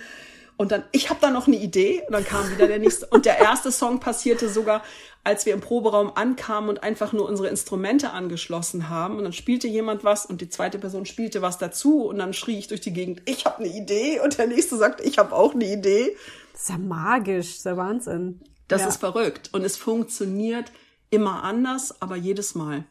Und 0.62 0.70
dann, 0.70 0.85
ich 0.92 1.11
habe 1.11 1.18
da 1.20 1.29
noch 1.29 1.48
eine 1.48 1.57
Idee. 1.57 2.05
Und 2.07 2.12
dann 2.12 2.25
kam 2.25 2.48
wieder 2.53 2.68
der 2.68 2.79
nächste. 2.79 3.07
Und 3.07 3.27
der 3.27 3.40
erste 3.40 3.72
Song 3.72 3.98
passierte 3.98 4.48
sogar, 4.48 4.85
als 5.25 5.44
wir 5.44 5.55
im 5.55 5.61
Proberaum 5.61 6.12
ankamen 6.14 6.70
und 6.70 6.85
einfach 6.85 7.12
nur 7.12 7.29
unsere 7.29 7.48
Instrumente 7.48 8.11
angeschlossen 8.11 8.88
haben. 8.88 9.18
Und 9.18 9.25
dann 9.25 9.33
spielte 9.33 9.66
jemand 9.66 10.05
was 10.05 10.25
und 10.25 10.40
die 10.40 10.48
zweite 10.48 10.79
Person 10.79 11.05
spielte 11.05 11.42
was 11.42 11.59
dazu. 11.59 12.05
Und 12.05 12.18
dann 12.18 12.33
schrie 12.33 12.61
ich 12.61 12.68
durch 12.68 12.81
die 12.81 12.92
Gegend, 12.92 13.22
ich 13.25 13.44
habe 13.44 13.59
eine 13.59 13.77
Idee. 13.77 14.20
Und 14.20 14.38
der 14.38 14.46
nächste 14.46 14.77
sagt, 14.77 15.01
ich 15.01 15.18
habe 15.18 15.35
auch 15.35 15.53
eine 15.53 15.64
Idee. 15.64 16.16
Das 16.53 16.62
ist 16.62 16.68
ja 16.68 16.79
magisch, 16.79 17.48
das 17.48 17.57
ist 17.57 17.64
ja 17.64 17.77
Wahnsinn. 17.77 18.40
Das 18.68 18.83
ja. 18.83 18.87
ist 18.87 18.98
verrückt. 18.98 19.51
Und 19.53 19.64
es 19.64 19.77
funktioniert 19.77 20.70
immer 21.11 21.42
anders, 21.42 22.01
aber 22.01 22.14
jedes 22.14 22.55
Mal. 22.55 22.85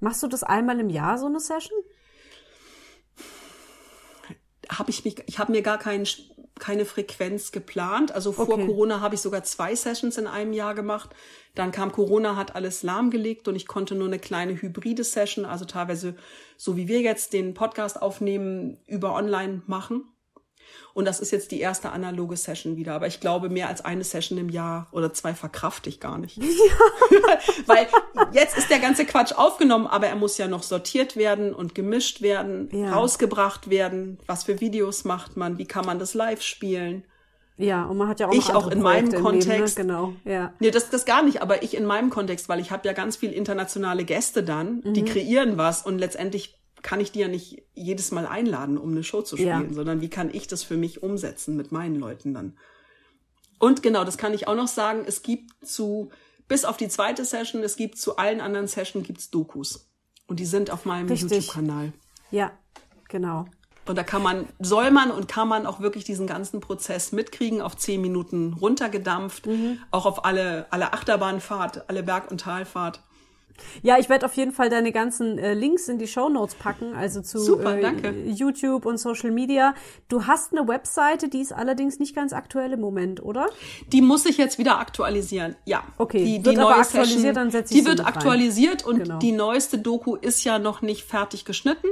Machst 0.00 0.22
du 0.22 0.26
das 0.26 0.42
einmal 0.42 0.80
im 0.80 0.88
Jahr, 0.88 1.18
so 1.18 1.26
eine 1.26 1.38
Session? 1.38 1.78
Habe 4.70 4.88
ich 4.88 5.04
mich, 5.04 5.22
ich 5.26 5.38
habe 5.38 5.52
mir 5.52 5.60
gar 5.60 5.76
keinen 5.76 6.06
keine 6.60 6.84
Frequenz 6.84 7.50
geplant. 7.50 8.12
Also 8.12 8.32
vor 8.32 8.48
okay. 8.48 8.66
Corona 8.66 9.00
habe 9.00 9.16
ich 9.16 9.20
sogar 9.20 9.42
zwei 9.42 9.74
Sessions 9.74 10.16
in 10.18 10.28
einem 10.28 10.52
Jahr 10.52 10.74
gemacht. 10.74 11.10
Dann 11.54 11.72
kam 11.72 11.90
Corona, 11.90 12.36
hat 12.36 12.54
alles 12.54 12.84
lahmgelegt 12.84 13.48
und 13.48 13.56
ich 13.56 13.66
konnte 13.66 13.96
nur 13.96 14.06
eine 14.06 14.20
kleine 14.20 14.60
hybride 14.60 15.02
Session, 15.02 15.44
also 15.44 15.64
teilweise 15.64 16.14
so 16.56 16.76
wie 16.76 16.86
wir 16.86 17.00
jetzt 17.00 17.32
den 17.32 17.54
Podcast 17.54 18.00
aufnehmen, 18.00 18.78
über 18.86 19.14
online 19.14 19.62
machen. 19.66 20.04
Und 20.94 21.04
das 21.04 21.20
ist 21.20 21.30
jetzt 21.30 21.50
die 21.50 21.60
erste 21.60 21.90
analoge 21.90 22.36
Session 22.36 22.76
wieder. 22.76 22.94
Aber 22.94 23.06
ich 23.06 23.20
glaube, 23.20 23.48
mehr 23.48 23.68
als 23.68 23.84
eine 23.84 24.04
Session 24.04 24.38
im 24.38 24.48
Jahr 24.48 24.88
oder 24.92 25.12
zwei 25.12 25.34
verkraft 25.34 25.86
ich 25.86 26.00
gar 26.00 26.18
nicht. 26.18 26.36
Ja. 26.36 26.44
Weil 27.66 27.86
jetzt 28.32 28.56
ist 28.56 28.70
der 28.70 28.80
ganze 28.80 29.04
Quatsch 29.04 29.32
aufgenommen, 29.32 29.86
aber 29.86 30.08
er 30.08 30.16
muss 30.16 30.38
ja 30.38 30.48
noch 30.48 30.62
sortiert 30.62 31.16
werden 31.16 31.54
und 31.54 31.74
gemischt 31.74 32.22
werden, 32.22 32.68
ja. 32.72 32.92
rausgebracht 32.92 33.70
werden. 33.70 34.18
Was 34.26 34.44
für 34.44 34.60
Videos 34.60 35.04
macht 35.04 35.36
man? 35.36 35.58
Wie 35.58 35.66
kann 35.66 35.86
man 35.86 35.98
das 35.98 36.14
live 36.14 36.42
spielen? 36.42 37.04
Ja, 37.60 37.84
und 37.84 37.98
man 37.98 38.08
hat 38.08 38.20
ja 38.20 38.28
auch 38.28 38.32
ich 38.32 38.54
auch 38.54 38.68
in 38.68 38.80
meinem 38.80 39.12
Kontext. 39.22 39.76
Leben, 39.76 39.88
ne? 39.88 40.04
Genau, 40.04 40.12
ja. 40.24 40.54
Nee, 40.60 40.70
das, 40.70 40.88
das 40.88 41.04
gar 41.04 41.22
nicht, 41.22 41.42
aber 41.42 41.62
ich 41.62 41.76
in 41.76 41.84
meinem 41.84 42.08
Kontext, 42.08 42.48
weil 42.48 42.58
ich 42.58 42.70
habe 42.70 42.88
ja 42.88 42.94
ganz 42.94 43.16
viel 43.16 43.32
internationale 43.32 44.04
Gäste 44.04 44.42
dann, 44.42 44.80
die 44.82 45.02
mhm. 45.02 45.06
kreieren 45.06 45.58
was 45.58 45.82
und 45.82 45.98
letztendlich 45.98 46.59
kann 46.82 47.00
ich 47.00 47.12
die 47.12 47.20
ja 47.20 47.28
nicht 47.28 47.62
jedes 47.74 48.10
Mal 48.10 48.26
einladen, 48.26 48.78
um 48.78 48.90
eine 48.90 49.04
Show 49.04 49.22
zu 49.22 49.36
spielen, 49.36 49.68
ja. 49.68 49.72
sondern 49.72 50.00
wie 50.00 50.10
kann 50.10 50.32
ich 50.32 50.46
das 50.46 50.62
für 50.62 50.76
mich 50.76 51.02
umsetzen 51.02 51.56
mit 51.56 51.72
meinen 51.72 51.96
Leuten 51.96 52.34
dann? 52.34 52.56
Und 53.58 53.82
genau, 53.82 54.04
das 54.04 54.16
kann 54.16 54.32
ich 54.32 54.48
auch 54.48 54.54
noch 54.54 54.68
sagen, 54.68 55.04
es 55.06 55.22
gibt 55.22 55.52
zu, 55.66 56.10
bis 56.48 56.64
auf 56.64 56.76
die 56.76 56.88
zweite 56.88 57.24
Session, 57.24 57.62
es 57.62 57.76
gibt 57.76 57.98
zu 57.98 58.16
allen 58.16 58.40
anderen 58.40 58.66
Sessions 58.66 59.06
gibt's 59.06 59.30
Dokus. 59.30 59.88
Und 60.26 60.40
die 60.40 60.46
sind 60.46 60.70
auf 60.70 60.84
meinem 60.84 61.08
YouTube-Kanal. 61.08 61.92
Ja, 62.30 62.52
genau. 63.08 63.46
Und 63.86 63.96
da 63.96 64.04
kann 64.04 64.22
man, 64.22 64.46
soll 64.60 64.90
man 64.90 65.10
und 65.10 65.26
kann 65.26 65.48
man 65.48 65.66
auch 65.66 65.80
wirklich 65.80 66.04
diesen 66.04 66.26
ganzen 66.26 66.60
Prozess 66.60 67.12
mitkriegen, 67.12 67.60
auf 67.60 67.76
zehn 67.76 68.00
Minuten 68.00 68.52
runtergedampft, 68.52 69.46
mhm. 69.46 69.78
auch 69.90 70.06
auf 70.06 70.24
alle, 70.24 70.66
alle 70.70 70.92
Achterbahnfahrt, 70.92 71.88
alle 71.88 72.02
Berg- 72.02 72.30
und 72.30 72.40
Talfahrt. 72.40 73.02
Ja, 73.82 73.98
ich 73.98 74.08
werde 74.08 74.26
auf 74.26 74.34
jeden 74.34 74.52
Fall 74.52 74.70
deine 74.70 74.92
ganzen 74.92 75.38
äh, 75.38 75.54
Links 75.54 75.88
in 75.88 75.98
die 75.98 76.06
Show 76.06 76.28
Notes 76.28 76.54
packen, 76.54 76.94
also 76.94 77.20
zu 77.20 77.38
Super, 77.38 77.76
äh, 77.78 78.30
YouTube 78.30 78.86
und 78.86 78.98
Social 78.98 79.30
Media. 79.30 79.74
Du 80.08 80.26
hast 80.26 80.52
eine 80.52 80.66
Webseite, 80.66 81.28
die 81.28 81.40
ist 81.40 81.52
allerdings 81.52 81.98
nicht 81.98 82.14
ganz 82.14 82.32
aktuell 82.32 82.72
im 82.72 82.80
Moment, 82.80 83.22
oder? 83.22 83.48
Die 83.88 84.02
muss 84.02 84.26
ich 84.26 84.38
jetzt 84.38 84.58
wieder 84.58 84.78
aktualisieren. 84.78 85.56
Ja. 85.64 85.84
Okay. 85.98 86.24
Die, 86.24 86.44
wird 86.44 86.56
die 86.56 86.60
aber 86.60 86.76
aktualisiert, 86.76 87.18
Session, 87.18 87.34
dann 87.34 87.50
setze 87.50 87.74
ich 87.74 87.80
Die 87.80 87.86
wird 87.86 88.06
aktualisiert 88.06 88.86
rein. 88.86 88.92
und 88.92 89.02
genau. 89.04 89.18
die 89.18 89.32
neueste 89.32 89.78
Doku 89.78 90.16
ist 90.16 90.44
ja 90.44 90.58
noch 90.58 90.82
nicht 90.82 91.04
fertig 91.04 91.44
geschnitten. 91.44 91.88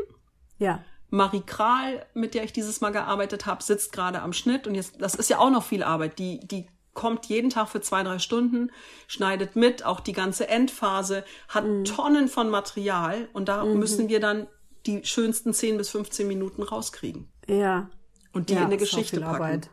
Ja. 0.58 0.80
Marie 1.10 1.40
Kral, 1.40 2.04
mit 2.14 2.34
der 2.34 2.44
ich 2.44 2.52
dieses 2.52 2.80
Mal 2.80 2.90
gearbeitet 2.90 3.46
habe, 3.46 3.62
sitzt 3.62 3.92
gerade 3.92 4.20
am 4.20 4.32
Schnitt 4.32 4.66
und 4.66 4.74
jetzt, 4.74 5.00
das 5.00 5.14
ist 5.14 5.30
ja 5.30 5.38
auch 5.38 5.50
noch 5.50 5.64
viel 5.64 5.82
Arbeit. 5.82 6.18
Die, 6.18 6.40
die 6.40 6.66
kommt 6.98 7.26
jeden 7.26 7.48
Tag 7.48 7.68
für 7.68 7.80
zwei, 7.80 8.02
drei 8.02 8.18
Stunden, 8.18 8.72
schneidet 9.06 9.54
mit, 9.54 9.86
auch 9.86 10.00
die 10.00 10.12
ganze 10.12 10.48
Endphase, 10.48 11.24
hat 11.48 11.64
mhm. 11.64 11.84
Tonnen 11.84 12.26
von 12.26 12.50
Material 12.50 13.28
und 13.32 13.48
da 13.48 13.64
mhm. 13.64 13.78
müssen 13.78 14.08
wir 14.08 14.18
dann 14.18 14.48
die 14.84 15.04
schönsten 15.04 15.54
10 15.54 15.78
bis 15.78 15.90
15 15.90 16.26
Minuten 16.26 16.64
rauskriegen. 16.64 17.30
Ja. 17.46 17.88
Und 18.32 18.50
die 18.50 18.54
ja, 18.54 18.60
in 18.60 18.66
eine 18.66 18.78
Geschichte 18.78 19.20
packen. 19.20 19.34
Arbeit. 19.34 19.70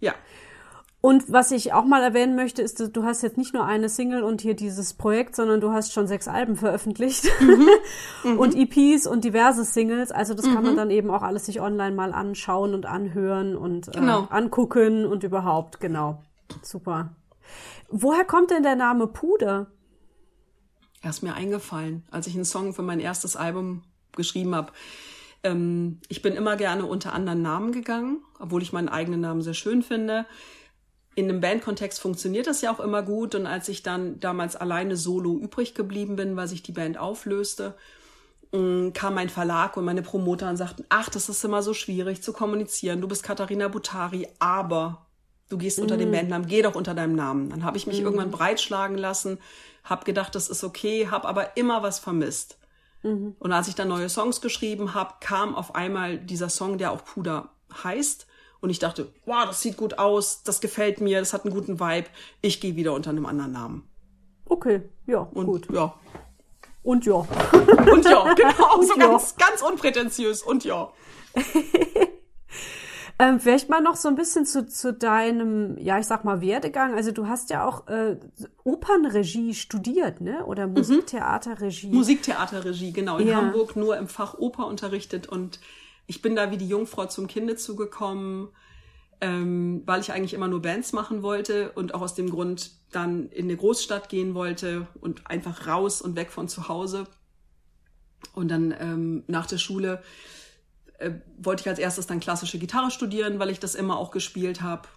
Ja. 0.00 0.14
Und 1.02 1.30
was 1.30 1.50
ich 1.50 1.74
auch 1.74 1.84
mal 1.84 2.02
erwähnen 2.02 2.36
möchte, 2.36 2.62
ist, 2.62 2.96
du 2.96 3.02
hast 3.02 3.22
jetzt 3.22 3.36
nicht 3.36 3.52
nur 3.52 3.66
eine 3.66 3.90
Single 3.90 4.22
und 4.22 4.40
hier 4.40 4.54
dieses 4.54 4.94
Projekt, 4.94 5.36
sondern 5.36 5.60
du 5.60 5.72
hast 5.72 5.92
schon 5.92 6.06
sechs 6.06 6.26
Alben 6.26 6.56
veröffentlicht 6.56 7.24
mhm. 7.40 7.68
mhm. 8.24 8.38
und 8.38 8.54
EPs 8.54 9.06
und 9.06 9.24
diverse 9.24 9.64
Singles. 9.64 10.10
Also 10.10 10.32
das 10.32 10.46
mhm. 10.46 10.54
kann 10.54 10.62
man 10.62 10.72
mhm. 10.72 10.76
dann 10.78 10.90
eben 10.90 11.10
auch 11.10 11.22
alles 11.22 11.44
sich 11.44 11.60
online 11.60 11.94
mal 11.94 12.14
anschauen 12.14 12.72
und 12.72 12.86
anhören 12.86 13.56
und 13.56 13.88
äh, 13.88 13.90
genau. 13.90 14.22
äh, 14.22 14.26
angucken 14.30 15.04
und 15.04 15.22
überhaupt, 15.22 15.80
genau. 15.80 16.22
Super. 16.62 17.16
Woher 17.88 18.24
kommt 18.24 18.50
denn 18.50 18.62
der 18.62 18.76
Name 18.76 19.06
Puder? 19.06 19.70
Er 21.02 21.10
ist 21.10 21.22
mir 21.22 21.34
eingefallen, 21.34 22.04
als 22.10 22.26
ich 22.26 22.34
einen 22.34 22.44
Song 22.44 22.74
für 22.74 22.82
mein 22.82 23.00
erstes 23.00 23.36
Album 23.36 23.82
geschrieben 24.12 24.54
habe. 24.54 24.72
Ähm, 25.42 26.00
ich 26.08 26.22
bin 26.22 26.34
immer 26.34 26.56
gerne 26.56 26.86
unter 26.86 27.12
anderen 27.12 27.42
Namen 27.42 27.72
gegangen, 27.72 28.22
obwohl 28.38 28.62
ich 28.62 28.72
meinen 28.72 28.88
eigenen 28.88 29.20
Namen 29.20 29.42
sehr 29.42 29.54
schön 29.54 29.82
finde. 29.82 30.26
In 31.14 31.28
einem 31.28 31.40
Bandkontext 31.40 32.00
funktioniert 32.00 32.46
das 32.46 32.62
ja 32.62 32.72
auch 32.72 32.80
immer 32.80 33.02
gut. 33.02 33.34
Und 33.34 33.46
als 33.46 33.68
ich 33.68 33.82
dann 33.82 34.20
damals 34.20 34.56
alleine 34.56 34.96
solo 34.96 35.36
übrig 35.36 35.74
geblieben 35.74 36.16
bin, 36.16 36.36
weil 36.36 36.48
sich 36.48 36.62
die 36.62 36.72
Band 36.72 36.96
auflöste, 36.96 37.74
mm, 38.52 38.90
kam 38.92 39.14
mein 39.14 39.28
Verlag 39.28 39.76
und 39.76 39.84
meine 39.84 40.02
Promoter 40.02 40.48
und 40.48 40.56
sagten, 40.56 40.84
ach, 40.88 41.10
das 41.10 41.28
ist 41.28 41.44
immer 41.44 41.62
so 41.62 41.74
schwierig 41.74 42.22
zu 42.22 42.32
kommunizieren. 42.32 43.00
Du 43.00 43.08
bist 43.08 43.24
Katharina 43.24 43.68
Butari, 43.68 44.28
aber 44.38 45.06
du 45.52 45.58
gehst 45.58 45.78
unter 45.78 45.98
dem 45.98 46.08
mhm. 46.08 46.14
Bandnamen, 46.14 46.48
geh 46.48 46.62
doch 46.62 46.74
unter 46.74 46.94
deinem 46.94 47.14
Namen. 47.14 47.50
Dann 47.50 47.64
habe 47.64 47.76
ich 47.76 47.86
mich 47.86 48.00
mm. 48.00 48.04
irgendwann 48.04 48.30
breitschlagen 48.30 48.96
lassen, 48.96 49.38
habe 49.84 50.04
gedacht, 50.04 50.34
das 50.34 50.48
ist 50.48 50.64
okay, 50.64 51.08
habe 51.10 51.28
aber 51.28 51.56
immer 51.56 51.82
was 51.82 51.98
vermisst. 51.98 52.58
Mhm. 53.02 53.36
Und 53.38 53.52
als 53.52 53.68
ich 53.68 53.74
dann 53.74 53.88
neue 53.88 54.08
Songs 54.08 54.40
geschrieben 54.40 54.94
habe, 54.94 55.14
kam 55.20 55.54
auf 55.54 55.74
einmal 55.74 56.18
dieser 56.18 56.48
Song, 56.48 56.78
der 56.78 56.92
auch 56.92 57.04
Puder 57.04 57.50
heißt. 57.84 58.26
Und 58.60 58.70
ich 58.70 58.78
dachte, 58.78 59.12
wow, 59.26 59.44
das 59.44 59.60
sieht 59.60 59.76
gut 59.76 59.98
aus, 59.98 60.42
das 60.42 60.60
gefällt 60.60 61.00
mir, 61.00 61.18
das 61.18 61.32
hat 61.32 61.44
einen 61.44 61.52
guten 61.52 61.80
Vibe. 61.80 62.08
Ich 62.40 62.60
gehe 62.60 62.76
wieder 62.76 62.94
unter 62.94 63.10
einem 63.10 63.26
anderen 63.26 63.52
Namen. 63.52 63.88
Okay, 64.46 64.82
ja, 65.06 65.18
und, 65.18 65.46
gut. 65.46 65.68
Ja. 65.72 65.94
Und 66.82 67.04
ja. 67.04 67.14
und 67.14 68.04
ja, 68.04 68.34
genau, 68.34 68.74
und 68.78 68.86
so 68.86 68.98
ja. 68.98 69.06
ganz, 69.06 69.36
ganz 69.36 69.62
unprätentiös. 69.62 70.42
Und 70.42 70.64
ja. 70.64 70.92
Ähm, 73.22 73.38
vielleicht 73.38 73.68
mal 73.68 73.80
noch 73.80 73.94
so 73.94 74.08
ein 74.08 74.16
bisschen 74.16 74.46
zu, 74.46 74.66
zu 74.66 74.92
deinem, 74.92 75.78
ja, 75.78 75.96
ich 76.00 76.06
sag 76.06 76.24
mal, 76.24 76.40
Werdegang. 76.40 76.94
Also 76.94 77.12
du 77.12 77.28
hast 77.28 77.50
ja 77.50 77.64
auch 77.64 77.86
äh, 77.86 78.16
Opernregie 78.64 79.54
studiert, 79.54 80.20
ne? 80.20 80.44
Oder 80.44 80.66
mhm. 80.66 80.72
Musiktheaterregie. 80.72 81.86
Musiktheaterregie, 81.86 82.92
genau. 82.92 83.18
In 83.18 83.28
ja. 83.28 83.36
Hamburg 83.36 83.76
nur 83.76 83.96
im 83.96 84.08
Fach 84.08 84.34
Oper 84.38 84.66
unterrichtet 84.66 85.28
und 85.28 85.60
ich 86.08 86.20
bin 86.20 86.34
da 86.34 86.50
wie 86.50 86.56
die 86.56 86.66
Jungfrau 86.66 87.06
zum 87.06 87.28
Kinde 87.28 87.54
zugekommen, 87.54 88.48
ähm, 89.20 89.82
weil 89.86 90.00
ich 90.00 90.10
eigentlich 90.10 90.34
immer 90.34 90.48
nur 90.48 90.60
Bands 90.60 90.92
machen 90.92 91.22
wollte 91.22 91.70
und 91.76 91.94
auch 91.94 92.02
aus 92.02 92.16
dem 92.16 92.28
Grund 92.28 92.72
dann 92.90 93.28
in 93.28 93.44
eine 93.44 93.56
Großstadt 93.56 94.08
gehen 94.08 94.34
wollte 94.34 94.88
und 95.00 95.28
einfach 95.28 95.68
raus 95.68 96.02
und 96.02 96.16
weg 96.16 96.32
von 96.32 96.48
zu 96.48 96.66
Hause. 96.66 97.04
Und 98.34 98.48
dann 98.50 98.74
ähm, 98.80 99.22
nach 99.28 99.46
der 99.46 99.58
Schule 99.58 100.02
äh, 101.02 101.20
wollte 101.38 101.62
ich 101.62 101.68
als 101.68 101.78
erstes 101.78 102.06
dann 102.06 102.20
klassische 102.20 102.58
Gitarre 102.58 102.90
studieren, 102.90 103.38
weil 103.38 103.50
ich 103.50 103.60
das 103.60 103.74
immer 103.74 103.98
auch 103.98 104.10
gespielt 104.10 104.62
habe. 104.62 104.88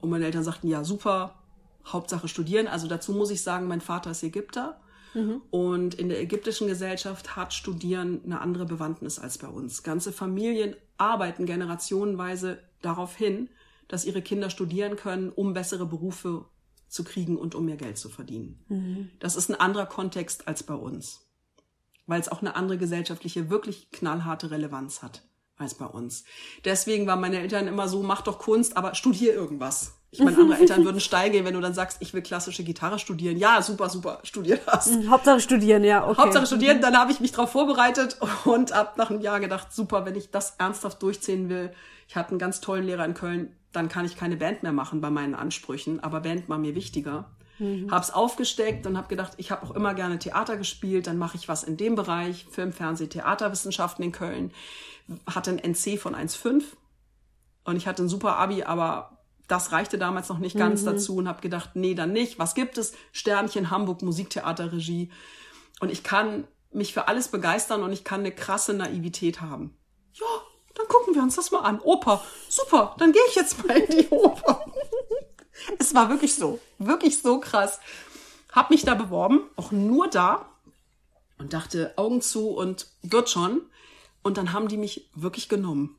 Und 0.00 0.10
meine 0.10 0.24
Eltern 0.24 0.44
sagten, 0.44 0.68
ja, 0.68 0.84
super, 0.84 1.42
Hauptsache 1.86 2.28
studieren. 2.28 2.68
Also 2.68 2.86
dazu 2.86 3.12
muss 3.12 3.30
ich 3.30 3.42
sagen, 3.42 3.66
mein 3.66 3.80
Vater 3.80 4.12
ist 4.12 4.22
Ägypter. 4.22 4.80
Mhm. 5.14 5.42
Und 5.50 5.94
in 5.94 6.08
der 6.08 6.20
ägyptischen 6.20 6.68
Gesellschaft 6.68 7.34
hat 7.34 7.52
Studieren 7.52 8.20
eine 8.24 8.40
andere 8.40 8.64
Bewandtnis 8.64 9.18
als 9.18 9.38
bei 9.38 9.48
uns. 9.48 9.82
Ganze 9.82 10.12
Familien 10.12 10.76
arbeiten 10.98 11.46
generationenweise 11.46 12.62
darauf 12.80 13.16
hin, 13.16 13.48
dass 13.88 14.04
ihre 14.04 14.22
Kinder 14.22 14.50
studieren 14.50 14.94
können, 14.94 15.30
um 15.30 15.52
bessere 15.52 15.84
Berufe 15.84 16.46
zu 16.86 17.02
kriegen 17.02 17.36
und 17.36 17.54
um 17.56 17.64
mehr 17.64 17.76
Geld 17.76 17.98
zu 17.98 18.08
verdienen. 18.08 18.64
Mhm. 18.68 19.10
Das 19.18 19.34
ist 19.34 19.50
ein 19.50 19.58
anderer 19.58 19.86
Kontext 19.86 20.46
als 20.46 20.62
bei 20.62 20.74
uns, 20.74 21.28
weil 22.06 22.20
es 22.20 22.28
auch 22.28 22.40
eine 22.40 22.54
andere 22.54 22.78
gesellschaftliche, 22.78 23.50
wirklich 23.50 23.90
knallharte 23.90 24.52
Relevanz 24.52 25.02
hat 25.02 25.24
als 25.60 25.74
bei 25.74 25.86
uns. 25.86 26.24
Deswegen 26.64 27.06
waren 27.06 27.20
meine 27.20 27.40
Eltern 27.40 27.68
immer 27.68 27.88
so, 27.88 28.02
mach 28.02 28.22
doch 28.22 28.38
Kunst, 28.38 28.76
aber 28.76 28.94
studier 28.94 29.34
irgendwas. 29.34 29.94
Ich 30.12 30.18
meine, 30.18 30.38
andere 30.38 30.58
Eltern 30.58 30.84
würden 30.84 31.00
steil 31.00 31.30
gehen, 31.30 31.44
wenn 31.44 31.54
du 31.54 31.60
dann 31.60 31.74
sagst, 31.74 31.98
ich 32.00 32.12
will 32.12 32.22
klassische 32.22 32.64
Gitarre 32.64 32.98
studieren. 32.98 33.36
Ja, 33.36 33.62
super, 33.62 33.88
super, 33.88 34.18
studier 34.24 34.58
das. 34.66 34.86
Mhm, 34.86 35.08
Hauptsache 35.08 35.40
studieren, 35.40 35.84
ja, 35.84 36.04
okay. 36.04 36.20
Hauptsache 36.20 36.46
studieren, 36.46 36.80
dann 36.80 36.96
habe 36.96 37.12
ich 37.12 37.20
mich 37.20 37.30
darauf 37.30 37.52
vorbereitet 37.52 38.18
und 38.44 38.72
ab 38.72 38.96
nach 38.96 39.10
einem 39.10 39.20
Jahr 39.20 39.38
gedacht, 39.38 39.72
super, 39.72 40.04
wenn 40.06 40.16
ich 40.16 40.32
das 40.32 40.56
ernsthaft 40.58 41.00
durchziehen 41.02 41.48
will. 41.48 41.72
Ich 42.08 42.16
hatte 42.16 42.30
einen 42.30 42.40
ganz 42.40 42.60
tollen 42.60 42.84
Lehrer 42.84 43.04
in 43.04 43.14
Köln, 43.14 43.56
dann 43.70 43.88
kann 43.88 44.04
ich 44.04 44.16
keine 44.16 44.36
Band 44.36 44.64
mehr 44.64 44.72
machen 44.72 45.00
bei 45.00 45.10
meinen 45.10 45.36
Ansprüchen, 45.36 46.00
aber 46.02 46.20
Band 46.20 46.48
war 46.48 46.58
mir 46.58 46.74
wichtiger. 46.74 47.30
Mhm. 47.60 47.90
Hab's 47.90 48.10
aufgesteckt 48.10 48.86
und 48.86 48.96
habe 48.96 49.08
gedacht, 49.08 49.34
ich 49.36 49.50
habe 49.50 49.64
auch 49.64 49.70
immer 49.70 49.94
gerne 49.94 50.18
Theater 50.18 50.56
gespielt, 50.56 51.06
dann 51.06 51.18
mache 51.18 51.36
ich 51.36 51.48
was 51.48 51.62
in 51.62 51.76
dem 51.76 51.94
Bereich, 51.94 52.46
Film, 52.50 52.72
Fernseh, 52.72 53.06
Theaterwissenschaften 53.06 54.02
in 54.04 54.12
Köln. 54.12 54.52
Hatte 55.26 55.50
ein 55.50 55.58
NC 55.58 55.98
von 55.98 56.14
1,5 56.14 56.64
und 57.64 57.76
ich 57.76 57.86
hatte 57.86 58.02
ein 58.02 58.08
super 58.08 58.36
Abi, 58.36 58.64
aber 58.64 59.18
das 59.46 59.72
reichte 59.72 59.98
damals 59.98 60.28
noch 60.28 60.38
nicht 60.38 60.56
ganz 60.56 60.82
mhm. 60.82 60.86
dazu 60.86 61.16
und 61.16 61.28
habe 61.28 61.40
gedacht, 61.40 61.70
nee, 61.74 61.94
dann 61.94 62.12
nicht. 62.12 62.38
Was 62.38 62.54
gibt 62.54 62.78
es? 62.78 62.94
Sternchen 63.12 63.70
Hamburg 63.70 64.02
Musiktheaterregie. 64.02 65.10
Und 65.80 65.90
ich 65.90 66.04
kann 66.04 66.46
mich 66.72 66.94
für 66.94 67.08
alles 67.08 67.28
begeistern 67.28 67.82
und 67.82 67.92
ich 67.92 68.04
kann 68.04 68.20
eine 68.20 68.32
krasse 68.32 68.74
Naivität 68.74 69.40
haben. 69.40 69.76
Ja, 70.12 70.26
dann 70.74 70.86
gucken 70.86 71.14
wir 71.14 71.22
uns 71.22 71.36
das 71.36 71.50
mal 71.50 71.60
an. 71.60 71.80
Oper, 71.80 72.22
super, 72.48 72.94
dann 72.98 73.12
gehe 73.12 73.22
ich 73.28 73.34
jetzt 73.34 73.66
mal 73.66 73.76
in 73.76 73.98
die 73.98 74.08
Oper. 74.08 74.64
es 75.78 75.94
war 75.94 76.08
wirklich 76.08 76.34
so, 76.34 76.58
wirklich 76.78 77.20
so 77.20 77.40
krass. 77.40 77.80
Hab 78.52 78.70
mich 78.70 78.84
da 78.84 78.94
beworben, 78.94 79.42
auch 79.56 79.70
nur 79.70 80.08
da 80.08 80.46
und 81.38 81.52
dachte 81.52 81.94
Augen 81.96 82.20
zu 82.20 82.50
und 82.50 82.86
wird 83.02 83.30
schon. 83.30 83.62
Und 84.22 84.36
dann 84.36 84.52
haben 84.52 84.68
die 84.68 84.76
mich 84.76 85.10
wirklich 85.14 85.48
genommen. 85.48 85.96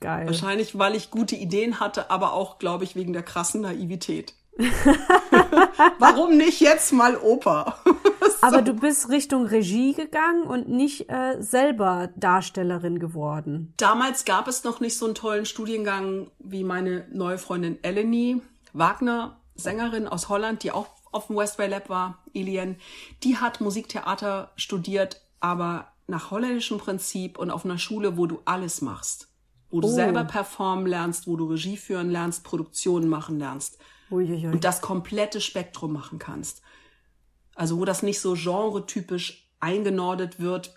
Geil. 0.00 0.26
Wahrscheinlich, 0.26 0.78
weil 0.78 0.94
ich 0.94 1.10
gute 1.10 1.36
Ideen 1.36 1.80
hatte, 1.80 2.10
aber 2.10 2.32
auch, 2.32 2.58
glaube 2.58 2.84
ich, 2.84 2.96
wegen 2.96 3.12
der 3.12 3.22
krassen 3.22 3.62
Naivität. 3.62 4.34
Warum 5.98 6.36
nicht 6.36 6.60
jetzt 6.60 6.92
mal 6.92 7.16
Oper? 7.16 7.78
so. 7.84 8.46
Aber 8.46 8.62
du 8.62 8.74
bist 8.74 9.10
Richtung 9.10 9.46
Regie 9.46 9.92
gegangen 9.92 10.44
und 10.44 10.68
nicht 10.68 11.10
äh, 11.10 11.40
selber 11.40 12.10
Darstellerin 12.16 12.98
geworden. 12.98 13.74
Damals 13.76 14.24
gab 14.24 14.48
es 14.48 14.64
noch 14.64 14.80
nicht 14.80 14.96
so 14.96 15.06
einen 15.06 15.14
tollen 15.14 15.46
Studiengang 15.46 16.30
wie 16.38 16.64
meine 16.64 17.06
neue 17.12 17.38
Freundin 17.38 17.78
Eleni 17.82 18.40
Wagner, 18.78 19.40
Sängerin 19.54 20.06
aus 20.06 20.28
Holland, 20.28 20.62
die 20.62 20.72
auch 20.72 20.88
auf 21.12 21.28
dem 21.28 21.36
Westway 21.36 21.68
Lab 21.68 21.88
war, 21.88 22.24
Elien. 22.34 22.76
Die 23.22 23.38
hat 23.38 23.60
Musiktheater 23.60 24.52
studiert, 24.56 25.22
aber 25.40 25.92
nach 26.06 26.30
holländischem 26.30 26.78
Prinzip 26.78 27.38
und 27.38 27.50
auf 27.50 27.64
einer 27.64 27.78
Schule, 27.78 28.16
wo 28.16 28.26
du 28.26 28.40
alles 28.44 28.82
machst 28.82 29.28
wo 29.70 29.80
du 29.80 29.88
oh. 29.88 29.92
selber 29.92 30.24
performen 30.24 30.86
lernst, 30.86 31.26
wo 31.26 31.36
du 31.36 31.46
Regie 31.46 31.76
führen 31.76 32.10
lernst, 32.10 32.44
Produktionen 32.44 33.08
machen 33.08 33.38
lernst 33.38 33.78
Uiuiui. 34.10 34.48
und 34.48 34.64
das 34.64 34.80
komplette 34.80 35.40
Spektrum 35.40 35.92
machen 35.92 36.18
kannst. 36.18 36.62
Also 37.54 37.78
wo 37.78 37.84
das 37.84 38.02
nicht 38.02 38.20
so 38.20 38.34
genretypisch 38.34 39.50
eingenordet 39.60 40.40
wird, 40.40 40.74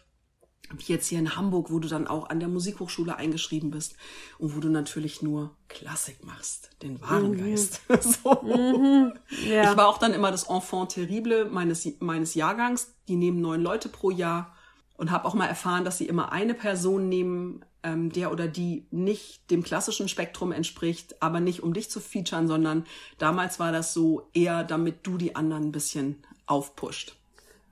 wie 0.78 0.94
jetzt 0.94 1.08
hier 1.08 1.20
in 1.20 1.36
Hamburg, 1.36 1.72
wo 1.72 1.80
du 1.80 1.88
dann 1.88 2.08
auch 2.08 2.30
an 2.30 2.40
der 2.40 2.50
Musikhochschule 2.50 3.16
eingeschrieben 3.16 3.72
bist 3.72 3.96
und 4.38 4.56
wo 4.56 4.60
du 4.60 4.70
natürlich 4.70 5.22
nur 5.22 5.56
Klassik 5.68 6.24
machst, 6.26 6.70
den 6.82 7.02
wahren 7.02 7.32
mhm. 7.32 7.50
Geist. 7.50 7.82
so. 8.02 8.42
mhm. 8.42 9.14
ja. 9.48 9.72
Ich 9.72 9.78
war 9.78 9.88
auch 9.88 9.98
dann 9.98 10.14
immer 10.14 10.32
das 10.32 10.50
Enfant 10.50 10.92
terrible 10.92 11.46
meines, 11.46 11.88
meines 12.00 12.36
Jahrgangs. 12.36 12.94
Die 13.08 13.16
nehmen 13.16 13.42
neun 13.42 13.62
Leute 13.62 13.90
pro 13.90 14.12
Jahr 14.12 14.56
und 14.98 15.12
habe 15.12 15.26
auch 15.26 15.34
mal 15.34 15.48
erfahren, 15.48 15.86
dass 15.86 15.98
sie 15.98 16.08
immer 16.08 16.32
eine 16.32 16.54
Person 16.54 17.10
nehmen, 17.10 17.66
ähm, 17.84 18.12
der 18.12 18.32
oder 18.32 18.48
die 18.48 18.86
nicht 18.92 19.50
dem 19.50 19.64
klassischen 19.64 20.10
Spektrum 20.10 20.52
entspricht, 20.52 21.22
aber 21.22 21.40
nicht 21.40 21.64
um 21.64 21.74
dich 21.74 21.90
zu 21.90 22.00
featuren, 22.00 22.48
sondern 22.48 22.86
damals 23.18 23.60
war 23.60 23.72
das 23.72 23.94
so 23.94 24.30
eher, 24.34 24.64
damit 24.64 25.08
du 25.08 25.18
die 25.18 25.36
anderen 25.36 25.66
ein 25.66 25.72
bisschen 25.72 26.18
aufpusht. 26.46 27.16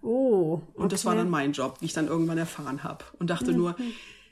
Oh. 0.01 0.61
Okay. 0.73 0.81
Und 0.81 0.91
das 0.91 1.05
war 1.05 1.15
dann 1.15 1.29
mein 1.29 1.51
Job, 1.51 1.77
wie 1.79 1.85
ich 1.85 1.93
dann 1.93 2.07
irgendwann 2.07 2.37
erfahren 2.37 2.83
habe. 2.83 3.05
Und 3.19 3.29
dachte 3.29 3.51
mhm. 3.51 3.57
nur, 3.57 3.75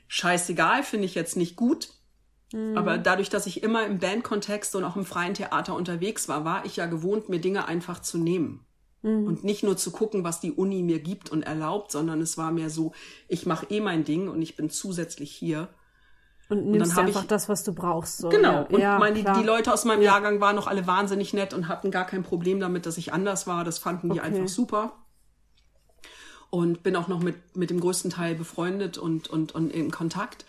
scheißegal, 0.08 0.82
finde 0.82 1.06
ich 1.06 1.14
jetzt 1.14 1.36
nicht 1.36 1.56
gut. 1.56 1.90
Mhm. 2.52 2.76
Aber 2.76 2.98
dadurch, 2.98 3.28
dass 3.28 3.46
ich 3.46 3.62
immer 3.62 3.84
im 3.84 3.98
Bandkontext 3.98 4.76
und 4.76 4.84
auch 4.84 4.96
im 4.96 5.04
freien 5.04 5.34
Theater 5.34 5.74
unterwegs 5.74 6.28
war, 6.28 6.44
war 6.44 6.64
ich 6.64 6.76
ja 6.76 6.86
gewohnt, 6.86 7.28
mir 7.28 7.40
Dinge 7.40 7.66
einfach 7.66 8.00
zu 8.00 8.18
nehmen. 8.18 8.64
Mhm. 9.02 9.26
Und 9.26 9.44
nicht 9.44 9.62
nur 9.62 9.76
zu 9.76 9.90
gucken, 9.90 10.24
was 10.24 10.40
die 10.40 10.52
Uni 10.52 10.82
mir 10.82 11.00
gibt 11.00 11.30
und 11.30 11.42
erlaubt, 11.42 11.92
sondern 11.92 12.20
es 12.20 12.38
war 12.38 12.52
mehr 12.52 12.70
so, 12.70 12.92
ich 13.28 13.46
mache 13.46 13.66
eh 13.70 13.80
mein 13.80 14.04
Ding 14.04 14.28
und 14.28 14.40
ich 14.42 14.56
bin 14.56 14.70
zusätzlich 14.70 15.30
hier. 15.30 15.68
Und 16.48 16.66
nimmst 16.66 16.90
und 16.90 16.96
dann 16.96 17.06
einfach 17.06 17.22
ich, 17.22 17.28
das, 17.28 17.48
was 17.48 17.64
du 17.64 17.72
brauchst. 17.72 18.18
So. 18.18 18.28
Genau. 18.28 18.66
Und 18.66 18.80
ja, 18.80 18.98
meine, 19.00 19.16
die, 19.16 19.24
die, 19.24 19.44
Leute 19.44 19.72
aus 19.72 19.84
meinem 19.84 20.02
Jahrgang 20.02 20.40
waren 20.40 20.54
noch 20.54 20.68
alle 20.68 20.86
wahnsinnig 20.86 21.34
nett 21.34 21.52
und 21.52 21.66
hatten 21.66 21.90
gar 21.90 22.06
kein 22.06 22.22
Problem 22.22 22.60
damit, 22.60 22.86
dass 22.86 22.98
ich 22.98 23.12
anders 23.12 23.48
war. 23.48 23.64
Das 23.64 23.78
fanden 23.78 24.10
die 24.10 24.20
okay. 24.20 24.28
einfach 24.28 24.46
super. 24.46 24.92
Und 26.56 26.82
bin 26.82 26.96
auch 26.96 27.06
noch 27.06 27.20
mit, 27.20 27.54
mit 27.54 27.68
dem 27.68 27.80
größten 27.80 28.10
Teil 28.10 28.34
befreundet 28.34 28.96
und, 28.96 29.28
und, 29.28 29.54
und 29.54 29.70
in 29.70 29.90
Kontakt. 29.90 30.46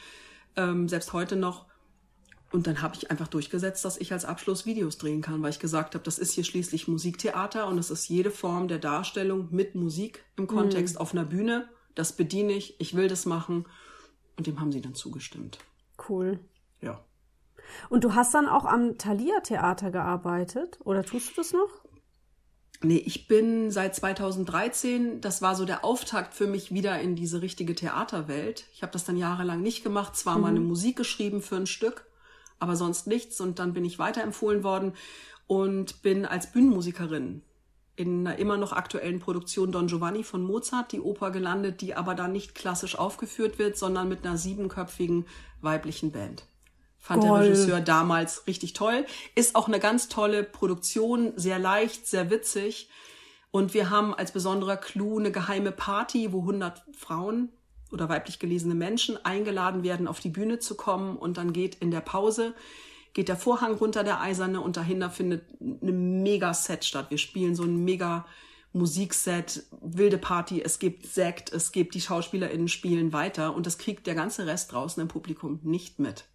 Ähm, 0.55 0.87
selbst 0.87 1.11
heute 1.11 1.35
noch. 1.35 1.65
Und 2.49 2.65
dann 2.65 2.81
habe 2.81 2.95
ich 2.95 3.11
einfach 3.11 3.27
durchgesetzt, 3.27 3.83
dass 3.83 3.97
ich 3.97 4.13
als 4.13 4.23
Abschluss 4.23 4.65
Videos 4.65 4.97
drehen 4.97 5.21
kann, 5.21 5.41
weil 5.43 5.49
ich 5.49 5.59
gesagt 5.59 5.95
habe, 5.95 6.05
das 6.05 6.17
ist 6.17 6.31
hier 6.31 6.45
schließlich 6.45 6.87
Musiktheater 6.87 7.67
und 7.67 7.77
es 7.77 7.91
ist 7.91 8.07
jede 8.07 8.31
Form 8.31 8.69
der 8.69 8.79
Darstellung 8.79 9.49
mit 9.51 9.75
Musik 9.75 10.23
im 10.37 10.47
Kontext 10.47 10.95
mhm. 10.95 11.01
auf 11.01 11.11
einer 11.11 11.25
Bühne. 11.25 11.67
Das 11.93 12.13
bediene 12.13 12.53
ich, 12.53 12.79
ich 12.79 12.95
will 12.95 13.09
das 13.09 13.25
machen. 13.25 13.65
Und 14.37 14.47
dem 14.47 14.61
haben 14.61 14.71
sie 14.71 14.79
dann 14.79 14.95
zugestimmt. 14.95 15.57
Cool. 16.07 16.39
Ja. 16.79 17.03
Und 17.89 18.05
du 18.05 18.15
hast 18.15 18.33
dann 18.33 18.47
auch 18.47 18.63
am 18.63 18.97
Thalia 18.97 19.41
Theater 19.41 19.91
gearbeitet 19.91 20.79
oder 20.85 21.03
tust 21.03 21.31
du 21.31 21.33
das 21.41 21.51
noch? 21.51 21.86
Nee, 22.81 22.97
ich 22.97 23.27
bin 23.27 23.71
seit 23.71 23.95
2013, 23.95 25.19
das 25.19 25.41
war 25.41 25.55
so 25.55 25.65
der 25.65 25.83
Auftakt 25.83 26.35
für 26.35 26.45
mich 26.45 26.71
wieder 26.71 26.99
in 26.99 27.15
diese 27.15 27.41
richtige 27.41 27.73
Theaterwelt. 27.73 28.65
Ich 28.73 28.83
habe 28.83 28.91
das 28.91 29.03
dann 29.03 29.17
jahrelang 29.17 29.61
nicht 29.61 29.83
gemacht, 29.83 30.15
zwar 30.15 30.35
mhm. 30.35 30.41
mal 30.41 30.49
eine 30.49 30.59
Musik 30.59 30.95
geschrieben 30.95 31.41
für 31.41 31.55
ein 31.55 31.65
Stück, 31.65 32.05
aber 32.59 32.75
sonst 32.75 33.07
nichts. 33.07 33.41
Und 33.41 33.57
dann 33.57 33.73
bin 33.73 33.83
ich 33.83 33.97
weiterempfohlen 33.97 34.63
worden 34.63 34.93
und 35.47 36.03
bin 36.03 36.25
als 36.25 36.51
Bühnenmusikerin 36.51 37.41
in 37.95 38.27
einer 38.27 38.37
immer 38.37 38.57
noch 38.57 38.73
aktuellen 38.73 39.19
Produktion 39.19 39.71
Don 39.71 39.87
Giovanni 39.87 40.23
von 40.23 40.43
Mozart, 40.43 40.91
die 40.91 41.01
Oper 41.01 41.31
gelandet, 41.31 41.81
die 41.81 41.95
aber 41.95 42.13
da 42.13 42.27
nicht 42.27 42.53
klassisch 42.53 42.95
aufgeführt 42.95 43.57
wird, 43.57 43.75
sondern 43.75 44.07
mit 44.07 44.23
einer 44.23 44.37
siebenköpfigen 44.37 45.25
weiblichen 45.61 46.11
Band. 46.11 46.45
Fand 47.07 47.23
Goll. 47.23 47.39
der 47.39 47.49
Regisseur 47.49 47.81
damals 47.81 48.45
richtig 48.47 48.73
toll. 48.73 49.05
Ist 49.33 49.55
auch 49.55 49.67
eine 49.67 49.79
ganz 49.79 50.09
tolle 50.09 50.43
Produktion, 50.43 51.31
sehr 51.37 51.57
leicht, 51.57 52.05
sehr 52.05 52.29
witzig. 52.29 52.89
Und 53.49 53.73
wir 53.73 53.89
haben 53.89 54.13
als 54.13 54.31
besonderer 54.31 54.75
Clou 54.75 55.17
eine 55.17 55.31
geheime 55.31 55.71
Party, 55.71 56.33
wo 56.33 56.41
100 56.41 56.83
Frauen 56.91 57.49
oder 57.93 58.09
weiblich 58.09 58.39
gelesene 58.39 58.75
Menschen 58.75 59.23
eingeladen 59.25 59.83
werden, 59.83 60.07
auf 60.07 60.19
die 60.19 60.29
Bühne 60.29 60.59
zu 60.59 60.75
kommen 60.75 61.15
und 61.15 61.37
dann 61.37 61.53
geht 61.53 61.75
in 61.75 61.91
der 61.91 62.01
Pause 62.01 62.53
geht 63.13 63.29
der 63.29 63.37
Vorhang 63.37 63.73
runter, 63.73 64.03
der 64.03 64.21
eiserne, 64.21 64.61
und 64.61 64.77
dahinter 64.77 65.09
findet 65.09 65.43
eine 65.59 65.91
mega 65.91 66.53
Set 66.53 66.85
statt. 66.85 67.07
Wir 67.09 67.17
spielen 67.17 67.55
so 67.55 67.63
ein 67.63 67.83
mega 67.83 68.27
Musikset, 68.73 69.63
wilde 69.81 70.19
Party, 70.19 70.61
es 70.61 70.77
gibt 70.77 71.07
Sekt, 71.07 71.51
es 71.51 71.71
gibt 71.71 71.95
die 71.95 72.01
SchauspielerInnen 72.01 72.67
spielen 72.67 73.13
weiter 73.13 73.55
und 73.55 73.65
das 73.65 73.79
kriegt 73.79 74.05
der 74.05 74.13
ganze 74.13 74.45
Rest 74.45 74.71
draußen 74.71 75.01
im 75.01 75.07
Publikum 75.07 75.59
nicht 75.63 75.97
mit, 75.97 76.25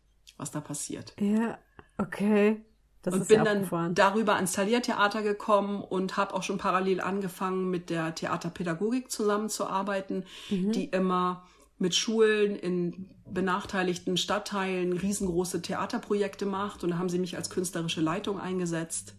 was 0.43 0.51
da 0.51 0.61
passiert. 0.61 1.14
Ja, 1.18 1.59
okay. 1.97 2.61
Das 3.03 3.14
und 3.14 3.28
bin 3.28 3.45
dann 3.45 3.95
darüber 3.95 4.36
ans 4.36 4.53
Thalia-Theater 4.53 5.22
gekommen 5.22 5.82
und 5.82 6.16
habe 6.16 6.34
auch 6.34 6.43
schon 6.43 6.59
parallel 6.59 7.01
angefangen, 7.01 7.68
mit 7.68 7.90
der 7.90 8.14
Theaterpädagogik 8.14 9.11
zusammenzuarbeiten, 9.11 10.24
mhm. 10.51 10.70
die 10.70 10.84
immer 10.84 11.45
mit 11.78 11.97
Schulen 11.97 12.55
in 12.55 13.11
benachteiligten 13.26 14.16
Stadtteilen 14.16 14.93
riesengroße 14.93 15.62
Theaterprojekte 15.62 16.47
macht. 16.47 16.84
Und 16.84 16.90
da 16.90 16.99
haben 16.99 17.09
sie 17.09 17.18
mich 17.18 17.36
als 17.36 17.51
künstlerische 17.51 18.01
Leitung 18.01 18.38
eingesetzt. 18.38 19.16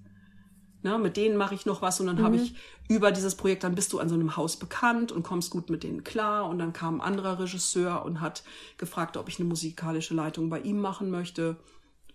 Ne, 0.84 1.00
mit 1.00 1.16
denen 1.16 1.38
mache 1.38 1.56
ich 1.56 1.66
noch 1.66 1.82
was 1.82 2.02
und 2.02 2.08
dann 2.08 2.18
mhm. 2.18 2.24
habe 2.24 2.36
ich 2.36 2.56
über 2.90 3.14
dieses 3.14 3.36
Projekt, 3.36 3.64
dann 3.64 3.74
bist 3.74 3.94
du 3.94 4.00
an 4.00 4.10
so 4.10 4.16
einem 4.16 4.36
Haus 4.36 4.58
bekannt 4.58 5.14
und 5.14 5.24
kommst 5.24 5.50
gut 5.50 5.70
mit 5.70 5.84
denen 5.84 6.04
klar. 6.04 6.50
Und 6.50 6.60
dann 6.60 6.74
kam 6.74 6.96
ein 6.96 7.02
anderer 7.02 7.40
Regisseur 7.40 8.04
und 8.04 8.20
hat 8.20 8.44
gefragt, 8.78 9.16
ob 9.16 9.30
ich 9.30 9.40
eine 9.40 9.48
musikalische 9.48 10.14
Leitung 10.14 10.50
bei 10.50 10.60
ihm 10.60 10.80
machen 10.80 11.10
möchte. 11.10 11.56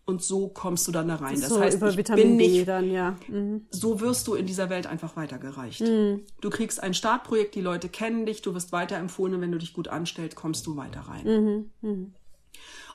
und 0.09 0.23
so 0.23 0.49
kommst 0.49 0.89
du 0.89 0.93
dann 0.93 1.09
da 1.09 1.17
rein. 1.17 1.39
Das 1.39 1.51
so 1.51 1.61
heißt, 1.61 1.83
ich 1.83 1.97
Vitamin 1.97 2.29
bin 2.29 2.37
nicht, 2.37 2.67
dann, 2.67 2.91
ja. 2.91 3.17
Mhm. 3.29 3.67
so 3.71 4.01
wirst 4.01 4.27
du 4.27 4.35
in 4.35 4.47
dieser 4.47 4.71
Welt 4.71 4.87
einfach 4.87 5.17
weitergereicht. 5.17 5.83
Mhm. 5.83 6.23
Du 6.41 6.49
kriegst 6.49 6.83
ein 6.83 6.95
Startprojekt, 6.95 7.55
die 7.55 7.61
Leute 7.61 7.91
kennen 7.91 8.25
dich, 8.25 8.41
du 8.41 8.55
wirst 8.55 8.73
weiterempfohlen 8.73 9.35
und 9.35 9.41
wenn 9.43 9.53
du 9.53 9.59
dich 9.59 9.75
gut 9.75 9.89
anstellst, 9.89 10.35
kommst 10.35 10.67
du 10.67 10.77
weiter 10.77 11.01
rein. 11.01 11.25
Mhm. 11.27 11.71
Mhm. 11.83 12.15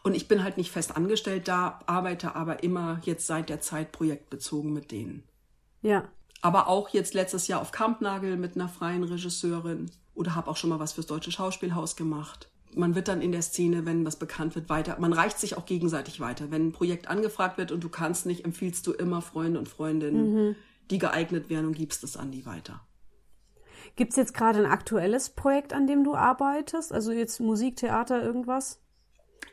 Und 0.03 0.15
ich 0.15 0.28
bin 0.28 0.43
halt 0.43 0.57
nicht 0.57 0.71
fest 0.71 0.97
angestellt 0.97 1.47
da, 1.47 1.80
arbeite 1.86 2.36
aber 2.36 2.63
immer 2.63 2.99
jetzt 3.05 3.28
seit 3.28 3.47
der 3.47 3.61
Zeit 3.61 3.91
projektbezogen 3.91 4.74
mit 4.74 4.91
denen. 4.91 5.24
Ja. 5.84 6.05
Aber 6.41 6.67
auch 6.67 6.89
jetzt 6.89 7.13
letztes 7.13 7.47
Jahr 7.47 7.61
auf 7.61 7.71
Kampnagel 7.71 8.36
mit 8.36 8.55
einer 8.55 8.67
freien 8.67 9.03
Regisseurin 9.03 9.91
oder 10.15 10.36
habe 10.36 10.49
auch 10.49 10.57
schon 10.57 10.69
mal 10.71 10.79
was 10.79 10.93
fürs 10.93 11.07
Deutsche 11.07 11.31
Schauspielhaus 11.31 11.95
gemacht. 11.95 12.49
Man 12.75 12.95
wird 12.95 13.07
dann 13.07 13.21
in 13.21 13.31
der 13.31 13.43
Szene, 13.43 13.86
wenn 13.86 14.03
was 14.05 14.15
bekannt 14.15 14.55
wird, 14.55 14.67
weiter. 14.67 14.97
Man 14.99 15.13
reicht 15.13 15.39
sich 15.39 15.55
auch 15.57 15.65
gegenseitig 15.65 16.19
weiter. 16.19 16.49
Wenn 16.49 16.67
ein 16.67 16.71
Projekt 16.71 17.07
angefragt 17.07 17.57
wird 17.59 17.71
und 17.71 17.84
du 17.84 17.89
kannst 17.89 18.25
nicht, 18.25 18.43
empfiehlst 18.45 18.86
du 18.88 18.93
immer 18.93 19.21
Freunde 19.21 19.59
und 19.59 19.69
Freundinnen, 19.69 20.34
Mhm. 20.34 20.55
die 20.89 20.97
geeignet 20.97 21.49
wären 21.49 21.67
und 21.67 21.75
gibst 21.75 22.03
es 22.03 22.17
an 22.17 22.31
die 22.31 22.45
weiter. 22.47 22.81
Gibt's 23.95 24.15
jetzt 24.15 24.34
gerade 24.34 24.59
ein 24.59 24.65
aktuelles 24.65 25.29
Projekt, 25.29 25.71
an 25.71 25.86
dem 25.86 26.03
du 26.03 26.15
arbeitest? 26.15 26.91
Also 26.91 27.11
jetzt 27.11 27.39
Musik, 27.39 27.75
Theater, 27.77 28.23
irgendwas? 28.23 28.79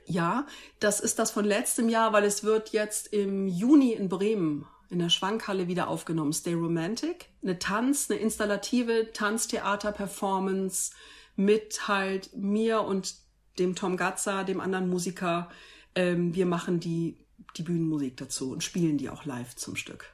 Ja, 0.06 0.46
das 0.78 1.00
ist 1.00 1.18
das 1.18 1.30
von 1.30 1.44
letztem 1.44 1.88
Jahr, 1.88 2.12
weil 2.12 2.24
es 2.24 2.42
wird 2.42 2.70
jetzt 2.70 3.12
im 3.12 3.46
Juni 3.48 3.92
in 3.92 4.08
Bremen 4.08 4.66
in 4.90 4.98
der 4.98 5.08
Schwankhalle 5.08 5.68
wieder 5.68 5.88
aufgenommen. 5.88 6.32
Stay 6.32 6.54
Romantic. 6.54 7.30
Eine 7.42 7.58
Tanz, 7.58 8.10
eine 8.10 8.18
installative 8.20 9.12
Tanztheater-Performance 9.12 10.92
mit 11.36 11.88
halt 11.88 12.36
mir 12.36 12.82
und 12.82 13.14
dem 13.58 13.74
Tom 13.74 13.96
Gatza, 13.96 14.44
dem 14.44 14.60
anderen 14.60 14.88
Musiker. 14.88 15.48
Ähm, 15.94 16.34
wir 16.34 16.46
machen 16.46 16.80
die, 16.80 17.16
die 17.56 17.62
Bühnenmusik 17.62 18.16
dazu 18.16 18.52
und 18.52 18.62
spielen 18.62 18.98
die 18.98 19.10
auch 19.10 19.24
live 19.24 19.54
zum 19.56 19.76
Stück. 19.76 20.06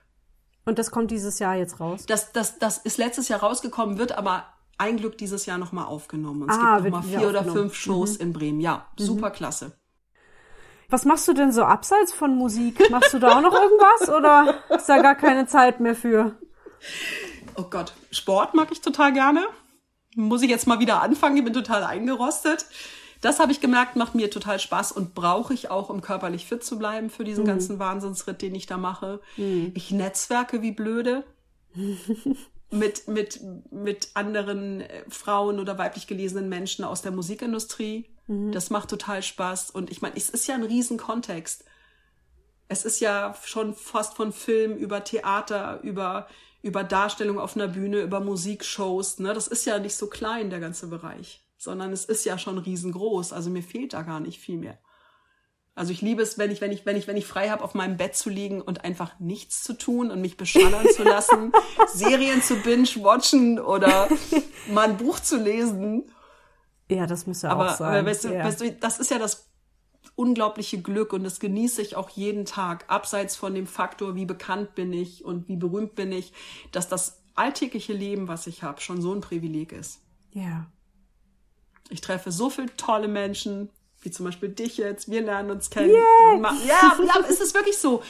Und 0.64 0.78
das 0.78 0.90
kommt 0.90 1.10
dieses 1.10 1.38
Jahr 1.38 1.56
jetzt 1.56 1.80
raus? 1.80 2.06
Das, 2.06 2.32
das, 2.32 2.58
das 2.58 2.78
ist 2.78 2.98
letztes 2.98 3.28
Jahr 3.28 3.40
rausgekommen, 3.40 3.98
wird 3.98 4.12
aber 4.12 4.44
ein 4.78 4.96
Glück 4.96 5.16
dieses 5.16 5.46
Jahr 5.46 5.58
nochmal 5.58 5.86
aufgenommen. 5.86 6.42
Und 6.42 6.50
es 6.50 6.56
Ah, 6.58 6.80
gibt 6.80 6.92
nochmal 6.92 7.08
vier 7.08 7.28
oder. 7.28 7.42
Mhm. 7.42 7.52
fünf 7.52 7.74
Shows 7.74 8.16
in 8.16 8.32
Bremen. 8.32 8.60
Ja, 8.60 8.86
super 8.98 9.30
klasse. 9.30 9.72
Was 10.88 11.04
machst 11.04 11.26
du 11.26 11.32
denn 11.32 11.52
so 11.52 11.64
abseits 11.64 12.12
von 12.12 12.36
Musik? 12.36 12.90
Machst 12.90 13.12
du 13.12 13.18
da 13.18 13.36
auch 13.36 13.40
noch 13.40 13.54
irgendwas 13.54 14.08
oder 14.08 14.54
ist 14.70 14.88
da 14.88 15.02
gar 15.02 15.14
keine 15.14 15.46
Zeit 15.46 15.80
mehr 15.80 15.94
für? 15.94 16.36
Oh 17.56 17.64
Gott, 17.68 17.92
Sport 18.10 18.54
mag 18.54 18.70
ich 18.70 18.80
total 18.80 19.12
gerne. 19.12 19.46
Muss 20.14 20.42
ich 20.42 20.50
jetzt 20.50 20.66
mal 20.66 20.78
wieder 20.78 21.02
anfangen, 21.02 21.36
ich 21.36 21.44
bin 21.44 21.52
total 21.52 21.84
eingerostet. 21.84 22.66
Das 23.20 23.40
habe 23.40 23.50
ich 23.50 23.60
gemerkt, 23.60 23.96
macht 23.96 24.14
mir 24.14 24.30
total 24.30 24.60
Spaß 24.60 24.92
und 24.92 25.14
brauche 25.14 25.54
ich 25.54 25.70
auch, 25.70 25.88
um 25.88 26.02
körperlich 26.02 26.46
fit 26.46 26.62
zu 26.62 26.78
bleiben 26.78 27.10
für 27.10 27.24
diesen 27.24 27.44
ganzen 27.44 27.78
Wahnsinnsritt, 27.78 28.42
den 28.42 28.54
ich 28.54 28.66
da 28.66 28.76
mache. 28.76 29.20
Ich 29.74 29.90
netzwerke 29.90 30.62
wie 30.62 30.72
blöde 30.72 31.24
mit, 32.70 33.06
mit, 33.08 33.40
mit 33.70 34.10
anderen 34.14 34.80
äh, 34.80 35.04
Frauen 35.08 35.60
oder 35.60 35.78
weiblich 35.78 36.06
gelesenen 36.06 36.48
Menschen 36.48 36.84
aus 36.84 37.02
der 37.02 37.12
Musikindustrie. 37.12 38.06
Das 38.50 38.70
macht 38.70 38.90
total 38.90 39.22
Spaß. 39.22 39.70
Und 39.70 39.90
ich 39.90 40.02
meine, 40.02 40.16
es 40.16 40.30
ist 40.30 40.46
ja 40.48 40.56
ein 40.56 40.64
Riesenkontext. 40.64 41.64
Es 42.68 42.84
ist 42.84 42.98
ja 43.00 43.36
schon 43.44 43.74
fast 43.74 44.16
von 44.16 44.32
Film 44.32 44.76
über 44.76 45.04
Theater, 45.04 45.80
über, 45.82 46.26
über 46.60 46.82
Darstellung 46.82 47.38
auf 47.38 47.54
einer 47.54 47.68
Bühne, 47.68 48.00
über 48.00 48.18
Musikshows. 48.18 49.20
Ne? 49.20 49.32
Das 49.32 49.46
ist 49.46 49.64
ja 49.64 49.78
nicht 49.78 49.94
so 49.94 50.08
klein, 50.08 50.50
der 50.50 50.58
ganze 50.58 50.88
Bereich. 50.88 51.46
Sondern 51.56 51.92
es 51.92 52.04
ist 52.04 52.24
ja 52.24 52.36
schon 52.36 52.58
riesengroß. 52.58 53.32
Also 53.32 53.48
mir 53.48 53.62
fehlt 53.62 53.92
da 53.92 54.02
gar 54.02 54.18
nicht 54.18 54.40
viel 54.40 54.58
mehr. 54.58 54.78
Also 55.76 55.92
ich 55.92 56.00
liebe 56.00 56.22
es, 56.22 56.38
wenn 56.38 56.50
ich, 56.50 56.62
wenn 56.62 56.72
ich, 56.72 56.86
wenn 56.86 56.96
ich, 56.96 57.06
wenn 57.06 57.18
ich 57.18 57.26
frei 57.26 57.50
habe, 57.50 57.62
auf 57.62 57.74
meinem 57.74 57.98
Bett 57.98 58.16
zu 58.16 58.30
liegen 58.30 58.62
und 58.62 58.82
einfach 58.82 59.20
nichts 59.20 59.62
zu 59.62 59.74
tun 59.74 60.10
und 60.10 60.22
mich 60.22 60.38
beschallern 60.38 60.86
zu 60.88 61.04
lassen, 61.04 61.52
Serien 61.92 62.40
zu 62.42 62.56
binge-watchen 62.56 63.60
oder 63.60 64.08
mal 64.72 64.88
ein 64.88 64.96
Buch 64.96 65.20
zu 65.20 65.36
lesen. 65.36 66.10
Ja, 66.88 67.06
das 67.06 67.26
müsste 67.26 67.50
Aber, 67.50 67.66
auch 67.72 67.76
sein. 67.76 67.98
aber 67.98 68.06
weißt, 68.06 68.24
du, 68.24 68.34
ja. 68.34 68.42
weißt 68.42 68.62
du, 68.62 68.72
das 68.72 68.98
ist 68.98 69.10
ja 69.10 69.18
das 69.18 69.50
unglaubliche 70.14 70.80
Glück 70.80 71.12
und 71.12 71.24
das 71.24 71.40
genieße 71.40 71.82
ich 71.82 71.94
auch 71.94 72.08
jeden 72.08 72.46
Tag, 72.46 72.86
abseits 72.88 73.36
von 73.36 73.54
dem 73.54 73.66
Faktor, 73.66 74.14
wie 74.14 74.24
bekannt 74.24 74.74
bin 74.74 74.94
ich 74.94 75.26
und 75.26 75.46
wie 75.46 75.56
berühmt 75.56 75.94
bin 75.94 76.10
ich, 76.10 76.32
dass 76.72 76.88
das 76.88 77.22
alltägliche 77.34 77.92
Leben, 77.92 78.28
was 78.28 78.46
ich 78.46 78.62
habe, 78.62 78.80
schon 78.80 79.02
so 79.02 79.14
ein 79.14 79.20
Privileg 79.20 79.72
ist. 79.72 80.00
ja. 80.32 80.66
Ich 81.88 82.00
treffe 82.00 82.32
so 82.32 82.50
viele 82.50 82.74
tolle 82.74 83.06
Menschen, 83.06 83.68
wie 84.06 84.10
zum 84.10 84.24
Beispiel 84.24 84.48
dich 84.48 84.78
jetzt. 84.78 85.10
Wir 85.10 85.20
lernen 85.20 85.50
uns 85.50 85.68
kennen. 85.68 85.92
Ma- 86.40 86.54
Ja, 86.66 86.96
ja, 87.04 87.24
es 87.28 87.40
ist 87.40 87.54
wirklich 87.54 87.76
so, 87.76 88.02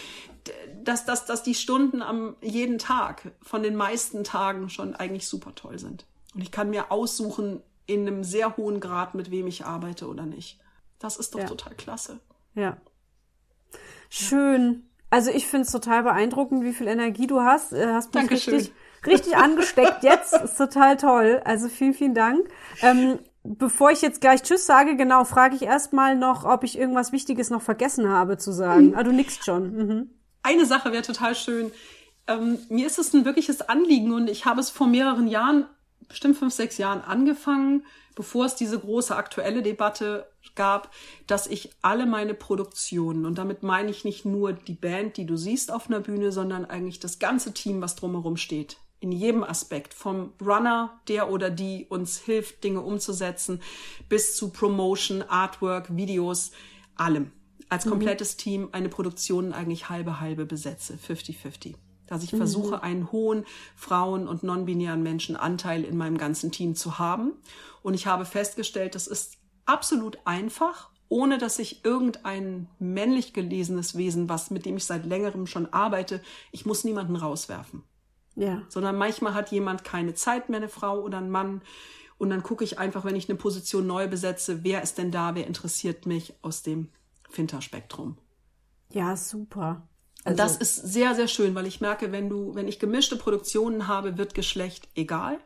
dass, 0.85 1.05
dass, 1.07 1.25
dass 1.27 1.43
die 1.43 1.55
Stunden 1.57 2.03
am 2.03 2.37
jeden 2.41 2.79
Tag 2.79 3.33
von 3.43 3.63
den 3.65 3.75
meisten 3.75 4.23
Tagen 4.23 4.69
schon 4.69 4.95
eigentlich 4.95 5.27
super 5.27 5.55
toll 5.57 5.79
sind. 5.81 6.05
Und 6.35 6.43
ich 6.43 6.53
kann 6.53 6.71
mir 6.71 6.93
aussuchen, 6.93 7.63
in 7.87 8.07
einem 8.07 8.23
sehr 8.25 8.57
hohen 8.57 8.79
Grad, 8.81 9.15
mit 9.15 9.31
wem 9.31 9.47
ich 9.47 9.65
arbeite 9.65 10.07
oder 10.09 10.25
nicht. 10.27 10.61
Das 10.99 11.17
ist 11.17 11.35
doch 11.35 11.41
Ja. 11.41 11.47
total 11.47 11.75
klasse. 11.75 12.21
Ja. 12.55 12.77
Schön. 14.11 14.89
Also 15.11 15.31
ich 15.31 15.47
finde 15.47 15.67
es 15.67 15.73
total 15.73 16.03
beeindruckend, 16.03 16.65
wie 16.65 16.73
viel 16.73 16.89
Energie 16.89 17.27
du 17.27 17.41
hast. 17.41 17.73
Äh, 17.73 17.87
Hast 17.87 18.13
mich 18.15 18.23
Dankeschön. 18.25 18.55
richtig, 18.55 18.75
richtig 19.07 19.37
angesteckt 19.37 20.03
jetzt. 20.03 20.33
Ist 20.45 20.57
total 20.59 20.97
toll. 20.97 21.41
Also 21.45 21.69
vielen, 21.69 21.95
vielen 21.95 22.15
Dank. 22.15 22.49
Ähm, 22.83 23.19
bevor 23.47 23.91
ich 23.91 24.03
jetzt 24.03 24.21
gleich 24.21 24.43
Tschüss 24.43 24.67
sage, 24.67 24.97
genau, 24.97 25.25
frage 25.25 25.57
ich 25.57 25.63
erstmal 25.63 26.17
noch, 26.17 26.45
ob 26.45 26.65
ich 26.65 26.79
irgendwas 26.79 27.13
Wichtiges 27.13 27.51
noch 27.51 27.63
vergessen 27.63 28.09
habe 28.09 28.39
zu 28.39 28.53
sagen. 28.53 28.95
Ah, 28.97 29.03
du 29.03 29.13
nickst 29.13 29.45
schon. 29.45 29.73
Mhm. 29.73 30.11
Eine 30.43 30.67
Sache 30.67 30.93
wäre 30.93 31.03
total 31.03 31.35
schön. 31.35 31.71
Ähm, 32.27 32.59
mir 32.69 32.87
ist 32.87 32.99
es 32.99 33.15
ein 33.15 33.25
wirkliches 33.25 33.63
Anliegen 33.63 34.13
und 34.13 34.29
ich 34.29 34.45
habe 34.45 34.61
es 34.61 34.71
vor 34.71 34.87
mehreren 34.87 35.29
Jahren, 35.29 35.67
bestimmt 36.09 36.37
fünf, 36.37 36.55
sechs 36.55 36.79
Jahren 36.79 37.01
angefangen, 37.01 37.85
bevor 38.15 38.47
es 38.47 38.55
diese 38.55 38.79
große 38.79 39.15
aktuelle 39.15 39.63
Debatte 39.63 40.27
gab, 40.55 40.91
dass 41.27 41.47
ich 41.47 41.71
alle 41.83 42.07
meine 42.07 42.35
Produktionen, 42.35 43.27
und 43.27 43.39
damit 43.39 43.63
meine 43.63 43.91
ich 43.91 44.05
nicht 44.05 44.25
nur 44.25 44.53
die 44.53 44.75
Band, 44.75 45.17
die 45.17 45.27
du 45.27 45.37
siehst 45.37 45.71
auf 45.71 45.89
einer 45.89 46.01
Bühne, 46.01 46.33
sondern 46.33 46.65
eigentlich 46.65 46.99
das 46.99 47.19
ganze 47.19 47.53
Team, 47.53 47.81
was 47.83 47.95
drumherum 47.95 48.37
steht, 48.37 48.79
in 49.01 49.13
jedem 49.13 49.45
Aspekt, 49.45 49.95
vom 49.95 50.33
Runner, 50.41 51.01
der 51.09 51.31
oder 51.31 51.51
die 51.51 51.87
uns 51.89 52.19
hilft, 52.19 52.65
Dinge 52.65 52.81
umzusetzen, 52.81 53.61
bis 54.09 54.37
zu 54.37 54.51
Promotion, 54.51 55.23
Artwork, 55.23 55.95
Videos, 55.97 56.53
allem. 56.95 57.33
Als 57.69 57.85
komplettes 57.85 58.37
Team 58.37 58.69
eine 58.73 58.89
Produktion 58.89 59.53
eigentlich 59.53 59.89
halbe 59.89 60.21
halbe 60.21 60.47
besetze, 60.47 60.95
50-50. 60.97 61.75
Dass 62.07 62.23
ich 62.23 62.31
versuche, 62.31 62.85
einen 62.85 63.11
hohen 63.11 63.45
Frauen- 63.75 64.29
und 64.29 64.45
non-binären 64.45 65.03
Menschenanteil 65.03 65.83
in 65.83 65.97
meinem 65.97 66.17
ganzen 66.17 66.53
Team 66.53 66.77
zu 66.77 67.01
haben. 67.01 67.33
Und 67.83 67.95
ich 67.95 68.07
habe 68.07 68.25
festgestellt, 68.25 68.95
das 68.95 69.09
ist 69.09 69.39
absolut 69.65 70.19
einfach, 70.25 70.91
ohne 71.09 71.39
dass 71.39 71.59
ich 71.59 71.85
irgendein 71.85 72.69
männlich 72.79 73.33
gelesenes 73.33 73.97
Wesen, 73.97 74.29
was 74.29 74.51
mit 74.51 74.65
dem 74.65 74.77
ich 74.77 74.85
seit 74.85 75.05
längerem 75.05 75.49
schon 75.49 75.73
arbeite, 75.73 76.23
ich 76.53 76.65
muss 76.65 76.85
niemanden 76.85 77.17
rauswerfen 77.17 77.83
Ja. 78.37 78.63
sondern 78.69 78.97
manchmal 78.97 79.35
hat 79.35 79.51
jemand 79.51 79.83
keine 79.83 80.15
Zeit 80.15 80.49
mehr, 80.51 80.59
eine 80.59 80.69
Frau 80.69 81.01
oder 81.01 81.19
ein 81.19 81.31
Mann. 81.31 81.63
Und 82.19 82.31
dann 82.31 82.43
gucke 82.43 82.65
ich 82.65 82.79
einfach, 82.79 83.05
wenn 83.05 83.17
ich 83.17 83.29
eine 83.29 83.37
Position 83.39 83.87
neu 83.87 84.09
besetze, 84.09 84.63
wer 84.63 84.83
ist 84.83 84.99
denn 84.99 85.11
da, 85.11 85.35
wer 85.35 85.47
interessiert 85.47 86.07
mich 86.07 86.35
aus 86.43 86.63
dem 86.63 86.89
Finterspektrum. 87.31 88.17
Ja, 88.91 89.17
super. 89.17 89.83
Und 90.25 90.41
Also- 90.41 90.43
das 90.43 90.57
ist 90.57 90.77
sehr, 90.93 91.15
sehr 91.15 91.29
schön, 91.29 91.55
weil 91.55 91.67
ich 91.67 91.81
merke, 91.81 92.13
wenn 92.13 92.29
du, 92.29 92.55
wenn 92.55 92.69
ich 92.69 92.79
gemischte 92.79 93.17
Produktionen 93.17 93.87
habe, 93.89 94.19
wird 94.19 94.35
Geschlecht 94.35 94.89
egal. 94.95 95.39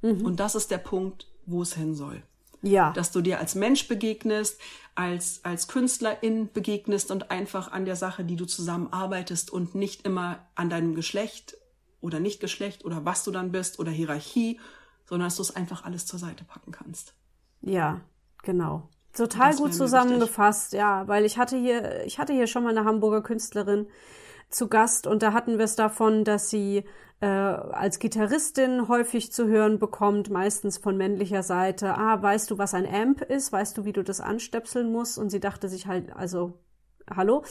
Und 0.00 0.38
das 0.38 0.54
ist 0.54 0.70
der 0.70 0.78
Punkt, 0.78 1.26
wo 1.44 1.62
es 1.62 1.74
hin 1.74 1.94
soll. 1.96 2.22
Ja. 2.62 2.92
Dass 2.92 3.10
du 3.10 3.20
dir 3.20 3.38
als 3.40 3.54
Mensch 3.56 3.88
begegnest, 3.88 4.60
als, 4.94 5.44
als 5.44 5.66
Künstlerin 5.66 6.50
begegnest 6.52 7.10
und 7.10 7.30
einfach 7.32 7.72
an 7.72 7.84
der 7.84 7.96
Sache, 7.96 8.24
die 8.24 8.36
du 8.36 8.44
zusammenarbeitest 8.46 9.50
und 9.50 9.74
nicht 9.74 10.04
immer 10.06 10.46
an 10.54 10.70
deinem 10.70 10.94
Geschlecht 10.94 11.56
oder 12.00 12.20
Nicht-Geschlecht 12.20 12.84
oder 12.84 13.04
was 13.04 13.24
du 13.24 13.30
dann 13.30 13.52
bist 13.52 13.78
oder 13.78 13.90
Hierarchie, 13.90 14.60
sondern 15.06 15.26
dass 15.26 15.36
du 15.36 15.42
es 15.42 15.54
einfach 15.54 15.84
alles 15.84 16.06
zur 16.06 16.18
Seite 16.18 16.44
packen 16.44 16.72
kannst. 16.72 17.14
Ja, 17.60 18.00
genau. 18.42 18.88
Total 19.12 19.50
Das 19.50 19.58
gut 19.58 19.74
zusammengefasst, 19.74 20.74
ja, 20.74 21.08
weil 21.08 21.24
ich 21.24 21.38
hatte 21.38 21.56
hier, 21.56 22.04
ich 22.04 22.18
hatte 22.18 22.32
hier 22.32 22.46
schon 22.46 22.62
mal 22.62 22.76
eine 22.76 22.84
Hamburger 22.84 23.22
Künstlerin 23.22 23.88
zu 24.48 24.68
Gast 24.68 25.06
und 25.06 25.22
da 25.22 25.32
hatten 25.32 25.58
wir 25.58 25.64
es 25.64 25.76
davon, 25.76 26.24
dass 26.24 26.50
sie 26.50 26.84
äh, 27.20 27.26
als 27.26 27.98
Gitarristin 27.98 28.88
häufig 28.88 29.32
zu 29.32 29.48
hören 29.48 29.78
bekommt, 29.78 30.30
meistens 30.30 30.78
von 30.78 30.96
männlicher 30.96 31.42
Seite, 31.42 31.96
ah, 31.96 32.22
weißt 32.22 32.50
du, 32.50 32.58
was 32.58 32.74
ein 32.74 32.86
Amp 32.86 33.22
ist? 33.22 33.50
Weißt 33.50 33.76
du, 33.76 33.84
wie 33.84 33.92
du 33.92 34.04
das 34.04 34.20
anstöpseln 34.20 34.92
musst? 34.92 35.18
Und 35.18 35.30
sie 35.30 35.40
dachte 35.40 35.68
sich 35.68 35.86
halt, 35.86 36.14
also 36.14 36.60
hallo. 37.14 37.42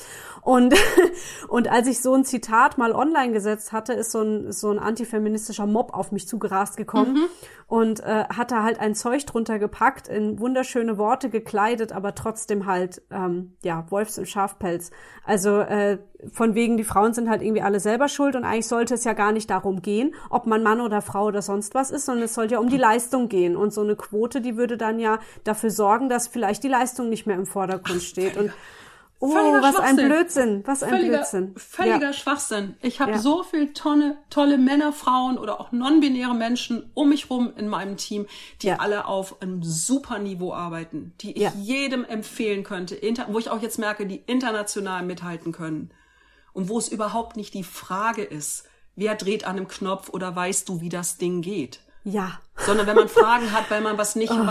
Und, 0.41 0.74
und 1.47 1.70
als 1.70 1.88
ich 1.88 2.01
so 2.01 2.14
ein 2.14 2.24
Zitat 2.24 2.78
mal 2.78 2.91
online 2.91 3.34
gesetzt 3.34 3.72
hatte, 3.72 3.93
ist 3.93 4.12
so 4.12 4.22
ein, 4.22 4.51
so 4.51 4.72
ein 4.72 4.80
antifeministischer 4.80 5.66
Mob 5.66 5.93
auf 5.93 6.12
mich 6.12 6.28
zugerast 6.28 6.78
gekommen 6.78 7.14
mhm. 7.14 7.26
und 7.68 7.99
äh, 8.01 8.26
hatte 8.26 8.64
halt 8.64 8.80
ein 8.80 8.95
Zeug 8.95 9.26
drunter 9.26 9.60
gepackt, 9.60 10.08
in 10.08 10.39
wunderschöne 10.39 10.97
Worte 10.97 11.30
gekleidet, 11.30 11.91
aber 11.91 12.16
trotzdem 12.16 12.66
halt, 12.66 13.01
ähm, 13.12 13.58
ja, 13.64 13.86
Wolfs- 13.89 14.18
und 14.18 14.28
Schafpelz. 14.28 14.91
Also 15.26 15.60
äh, 15.60 15.97
von 16.32 16.55
wegen, 16.55 16.78
die 16.78 16.84
Frauen 16.84 17.14
sind 17.14 17.30
halt 17.30 17.41
irgendwie 17.41 17.62
alle 17.62 17.80
selber 17.80 18.08
schuld 18.08 18.36
und 18.36 18.43
eigentlich 18.43 18.68
sollte 18.68 18.95
es 18.95 19.03
ja 19.03 19.14
gar 19.14 19.32
nicht 19.32 19.49
darum 19.49 19.82
gehen, 19.82 20.16
ob 20.30 20.47
man 20.47 20.64
Mann 20.64 20.82
oder 20.82 21.01
Frau 21.01 21.26
oder 21.26 21.41
sonst 21.41 21.76
was 21.76 21.91
ist, 21.91 22.05
sondern 22.05 22.26
es 22.26 22.34
sollte 22.34 22.55
ja 22.55 22.60
um 22.60 22.70
die 22.70 22.78
Leistung 22.78 23.30
gehen. 23.30 23.55
Und 23.55 23.74
so 23.74 23.82
eine 23.82 23.95
Quote, 23.95 24.41
die 24.41 24.58
würde 24.58 24.78
dann 24.78 24.99
ja 24.99 25.20
dafür 25.43 25.70
sorgen, 25.70 26.10
dass 26.10 26.28
vielleicht 26.28 26.64
die 26.64 26.70
Leistung 26.70 27.10
nicht 27.10 27.28
mehr 27.28 27.36
im 27.36 27.45
Vordergrund 27.45 28.01
steht. 28.01 28.38
Und 28.38 28.51
Oh, 29.20 29.32
völliger 29.32 29.63
was 29.63 29.76
ein 29.78 29.95
Blödsinn, 29.95 30.63
was 30.65 30.84
ein 30.84 30.89
völliger, 30.89 31.18
Blödsinn. 31.18 31.55
Völliger 31.57 31.99
ja. 32.07 32.13
Schwachsinn. 32.13 32.76
Ich 32.82 32.99
habe 32.99 33.13
ja. 33.13 33.18
so 33.18 33.41
viel 33.41 33.74
tolle, 33.74 34.18
tolle 34.30 34.59
Männer, 34.59 34.93
Frauen 34.93 35.39
oder 35.39 35.59
auch 35.59 35.72
non-binäre 35.72 36.36
Menschen 36.36 36.91
um 36.93 37.09
mich 37.09 37.32
rum 37.32 37.51
in 37.57 37.68
meinem 37.68 37.97
Team, 37.97 38.28
die 38.61 38.68
ja. 38.68 38.76
alle 38.76 39.05
auf 39.05 39.41
einem 39.41 39.63
super 39.63 40.20
Niveau 40.20 40.53
arbeiten, 40.53 41.13
die 41.22 41.32
ich 41.32 41.49
jedem 41.55 42.05
empfehlen 42.05 42.63
könnte, 42.63 42.99
wo 43.30 43.39
ich 43.39 43.49
auch 43.49 43.61
jetzt 43.61 43.80
merke, 43.80 44.05
die 44.05 44.22
international 44.28 45.03
mithalten 45.03 45.51
können. 45.51 45.91
Und 46.53 46.70
wo 46.70 46.78
es 46.78 46.88
überhaupt 46.88 47.38
nicht 47.38 47.53
die 47.55 47.63
Frage 47.63 48.24
ist, 48.24 48.65
wer 48.95 49.15
dreht 49.15 49.45
an 49.45 49.57
einem 49.57 49.68
Knopf 49.68 50.09
oder 50.09 50.36
weißt 50.36 50.70
du, 50.70 50.82
wie 50.82 50.89
das 50.89 51.18
Ding 51.18 51.41
geht. 51.41 51.82
Ja. 52.08 52.39
Sondern 52.55 52.88
wenn 52.88 52.95
man 52.95 53.10
Fragen 53.10 53.51
hat, 53.51 53.70
weil 53.70 53.82
man 53.82 53.97
was 53.97 54.16
nicht 54.16 54.32
oh. 54.32 54.47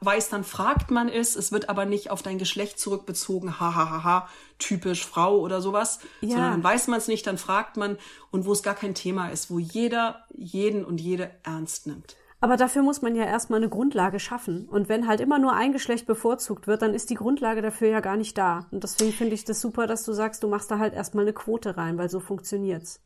weiß, 0.00 0.28
dann 0.28 0.44
fragt 0.44 0.92
man 0.92 1.08
es. 1.08 1.34
Es 1.34 1.50
wird 1.50 1.68
aber 1.68 1.84
nicht 1.84 2.10
auf 2.10 2.22
dein 2.22 2.38
Geschlecht 2.38 2.78
zurückbezogen, 2.78 3.58
hahaha, 3.58 3.90
ha, 3.90 3.90
ha, 3.90 4.04
ha, 4.04 4.28
typisch 4.58 5.04
Frau 5.04 5.38
oder 5.38 5.60
sowas. 5.60 5.98
Ja. 6.20 6.30
Sondern 6.30 6.50
dann 6.52 6.64
weiß 6.64 6.86
man 6.86 6.98
es 6.98 7.08
nicht, 7.08 7.26
dann 7.26 7.38
fragt 7.38 7.76
man 7.76 7.98
und 8.30 8.46
wo 8.46 8.52
es 8.52 8.62
gar 8.62 8.76
kein 8.76 8.94
Thema 8.94 9.30
ist, 9.30 9.50
wo 9.50 9.58
jeder 9.58 10.24
jeden 10.30 10.84
und 10.84 11.00
jede 11.00 11.32
ernst 11.42 11.88
nimmt. 11.88 12.16
Aber 12.40 12.56
dafür 12.56 12.82
muss 12.82 13.02
man 13.02 13.16
ja 13.16 13.24
erstmal 13.24 13.58
eine 13.58 13.68
Grundlage 13.68 14.20
schaffen. 14.20 14.68
Und 14.68 14.88
wenn 14.88 15.08
halt 15.08 15.20
immer 15.20 15.38
nur 15.38 15.54
ein 15.54 15.72
Geschlecht 15.72 16.06
bevorzugt 16.06 16.68
wird, 16.68 16.82
dann 16.82 16.94
ist 16.94 17.10
die 17.10 17.14
Grundlage 17.14 17.62
dafür 17.62 17.88
ja 17.88 18.00
gar 18.00 18.16
nicht 18.16 18.38
da. 18.38 18.66
Und 18.70 18.84
deswegen 18.84 19.12
finde 19.12 19.34
ich 19.34 19.44
das 19.44 19.60
super, 19.60 19.86
dass 19.86 20.04
du 20.04 20.12
sagst, 20.12 20.42
du 20.42 20.48
machst 20.48 20.70
da 20.70 20.78
halt 20.78 20.94
erstmal 20.94 21.24
eine 21.24 21.32
Quote 21.32 21.76
rein, 21.76 21.98
weil 21.98 22.08
so 22.08 22.20
funktioniert's 22.20 23.00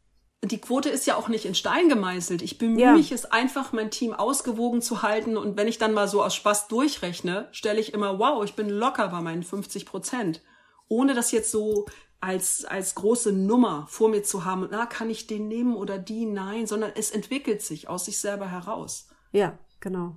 die 0.45 0.61
Quote 0.61 0.91
ist 0.91 1.07
ja 1.07 1.17
auch 1.17 1.29
nicht 1.29 1.45
in 1.45 1.55
Stein 1.55 1.89
gemeißelt. 1.89 2.43
Ich 2.43 2.59
bemühe 2.59 2.83
ja. 2.83 2.93
mich, 2.93 3.11
es 3.11 3.25
einfach 3.25 3.73
mein 3.73 3.91
Team 3.91 4.13
ausgewogen 4.13 4.83
zu 4.83 5.03
halten. 5.03 5.37
Und 5.37 5.57
wenn 5.57 5.69
ich 5.69 5.79
dann 5.79 5.95
mal 5.95 6.09
so 6.09 6.23
aus 6.23 6.35
Spaß 6.35 6.69
durchrechne, 6.69 7.49
stelle 7.53 7.81
ich 7.81 7.95
immer, 7.95 8.19
wow, 8.19 8.45
ich 8.45 8.55
bin 8.55 8.69
locker 8.69 9.09
bei 9.09 9.21
meinen 9.21 9.43
50 9.43 9.87
Prozent. 9.87 10.43
Ohne 10.89 11.15
das 11.15 11.33
jetzt 11.33 11.51
so 11.51 11.87
als, 12.21 12.65
als 12.65 12.95
große 12.95 13.33
Nummer 13.33 13.87
vor 13.89 14.09
mir 14.09 14.23
zu 14.23 14.45
haben. 14.45 14.69
Na, 14.71 14.87
kann 14.87 15.11
ich 15.11 15.27
den 15.27 15.49
nehmen 15.49 15.75
oder 15.75 15.99
die? 15.99 16.27
Nein, 16.27 16.67
sondern 16.67 16.93
es 16.95 17.11
entwickelt 17.11 17.63
sich 17.63 17.89
aus 17.89 18.05
sich 18.05 18.19
selber 18.19 18.49
heraus. 18.49 19.09
Ja, 19.33 19.59
genau. 19.81 20.17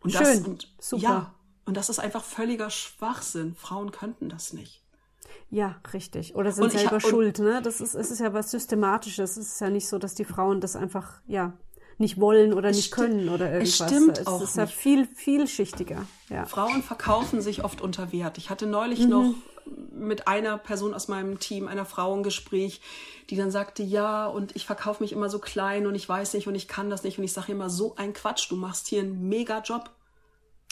Und 0.00 0.12
Schön. 0.12 0.22
Das, 0.22 0.38
und, 0.40 0.74
Super. 0.78 1.02
Ja, 1.02 1.34
und 1.64 1.76
das 1.76 1.88
ist 1.88 1.98
einfach 1.98 2.24
völliger 2.24 2.70
Schwachsinn. 2.70 3.54
Frauen 3.54 3.92
könnten 3.92 4.28
das 4.28 4.52
nicht. 4.52 4.81
Ja, 5.50 5.76
richtig. 5.92 6.34
Oder 6.34 6.52
sind 6.52 6.72
selber 6.72 6.96
ich, 6.96 7.06
schuld, 7.06 7.38
ne? 7.38 7.60
Das 7.62 7.80
ist, 7.80 7.94
es 7.94 8.10
ist 8.10 8.20
ja 8.20 8.32
was 8.32 8.50
Systematisches. 8.50 9.36
Es 9.36 9.48
ist 9.52 9.60
ja 9.60 9.68
nicht 9.68 9.86
so, 9.86 9.98
dass 9.98 10.14
die 10.14 10.24
Frauen 10.24 10.60
das 10.60 10.76
einfach, 10.76 11.20
ja, 11.26 11.52
nicht 11.98 12.20
wollen 12.20 12.52
oder 12.54 12.70
nicht 12.70 12.90
können 12.90 13.28
oder 13.28 13.52
irgendwas. 13.52 13.80
Es 13.80 13.86
stimmt 13.86 14.18
es 14.18 14.26
auch 14.26 14.42
ist 14.42 14.56
ja 14.56 14.66
viel, 14.66 15.06
vielschichtiger. 15.06 16.06
Ja. 16.30 16.46
Frauen 16.46 16.82
verkaufen 16.82 17.40
sich 17.40 17.64
oft 17.64 17.80
unter 17.80 18.12
Wert. 18.12 18.38
Ich 18.38 18.50
hatte 18.50 18.66
neulich 18.66 19.00
mhm. 19.00 19.08
noch 19.08 19.34
mit 19.92 20.26
einer 20.26 20.58
Person 20.58 20.94
aus 20.94 21.08
meinem 21.08 21.38
Team, 21.38 21.68
einer 21.68 21.84
Frau, 21.84 22.14
ein 22.14 22.22
Gespräch, 22.22 22.80
die 23.30 23.36
dann 23.36 23.50
sagte, 23.50 23.82
ja, 23.82 24.26
und 24.26 24.56
ich 24.56 24.66
verkaufe 24.66 25.02
mich 25.02 25.12
immer 25.12 25.28
so 25.28 25.38
klein 25.38 25.86
und 25.86 25.94
ich 25.94 26.08
weiß 26.08 26.34
nicht 26.34 26.48
und 26.48 26.54
ich 26.54 26.66
kann 26.66 26.90
das 26.90 27.04
nicht 27.04 27.18
und 27.18 27.24
ich 27.24 27.32
sage 27.32 27.52
immer 27.52 27.70
so 27.70 27.94
ein 27.96 28.12
Quatsch, 28.12 28.50
du 28.50 28.56
machst 28.56 28.88
hier 28.88 29.02
einen 29.02 29.28
mega 29.28 29.60
Job. 29.60 29.90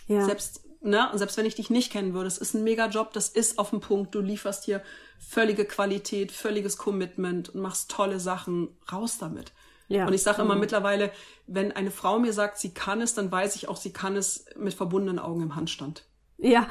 Ja. 0.09 0.25
Selbst 0.25 0.63
ne, 0.81 1.11
selbst 1.14 1.37
wenn 1.37 1.47
ich 1.47 1.55
dich 1.55 1.70
nicht 1.70 1.93
kennen 1.93 2.14
würde, 2.14 2.28
es 2.28 2.39
ist 2.39 2.55
ein 2.55 2.64
mega 2.64 2.87
Job, 2.87 3.12
das 3.12 3.28
ist 3.28 3.59
auf 3.59 3.70
dem 3.70 3.81
Punkt, 3.81 4.14
du 4.14 4.20
lieferst 4.20 4.64
hier 4.64 4.83
völlige 5.18 5.64
Qualität, 5.64 6.33
völliges 6.33 6.78
Commitment 6.78 7.51
und 7.51 7.61
machst 7.61 7.91
tolle 7.91 8.20
Sachen, 8.20 8.68
raus 8.91 9.18
damit. 9.18 9.53
Ja, 9.89 10.07
und 10.07 10.12
ich 10.12 10.22
sage 10.22 10.43
immer 10.43 10.55
mhm. 10.55 10.61
mittlerweile, 10.61 11.11
wenn 11.47 11.72
eine 11.72 11.91
Frau 11.91 12.18
mir 12.20 12.33
sagt, 12.33 12.59
sie 12.59 12.72
kann 12.72 13.01
es, 13.01 13.14
dann 13.14 13.31
weiß 13.31 13.57
ich 13.57 13.68
auch, 13.68 13.76
sie 13.76 13.93
kann 13.93 14.16
es 14.16 14.45
mit 14.57 14.72
verbundenen 14.72 15.18
Augen 15.18 15.43
im 15.43 15.57
Handstand. 15.57 16.05
Ja. 16.39 16.68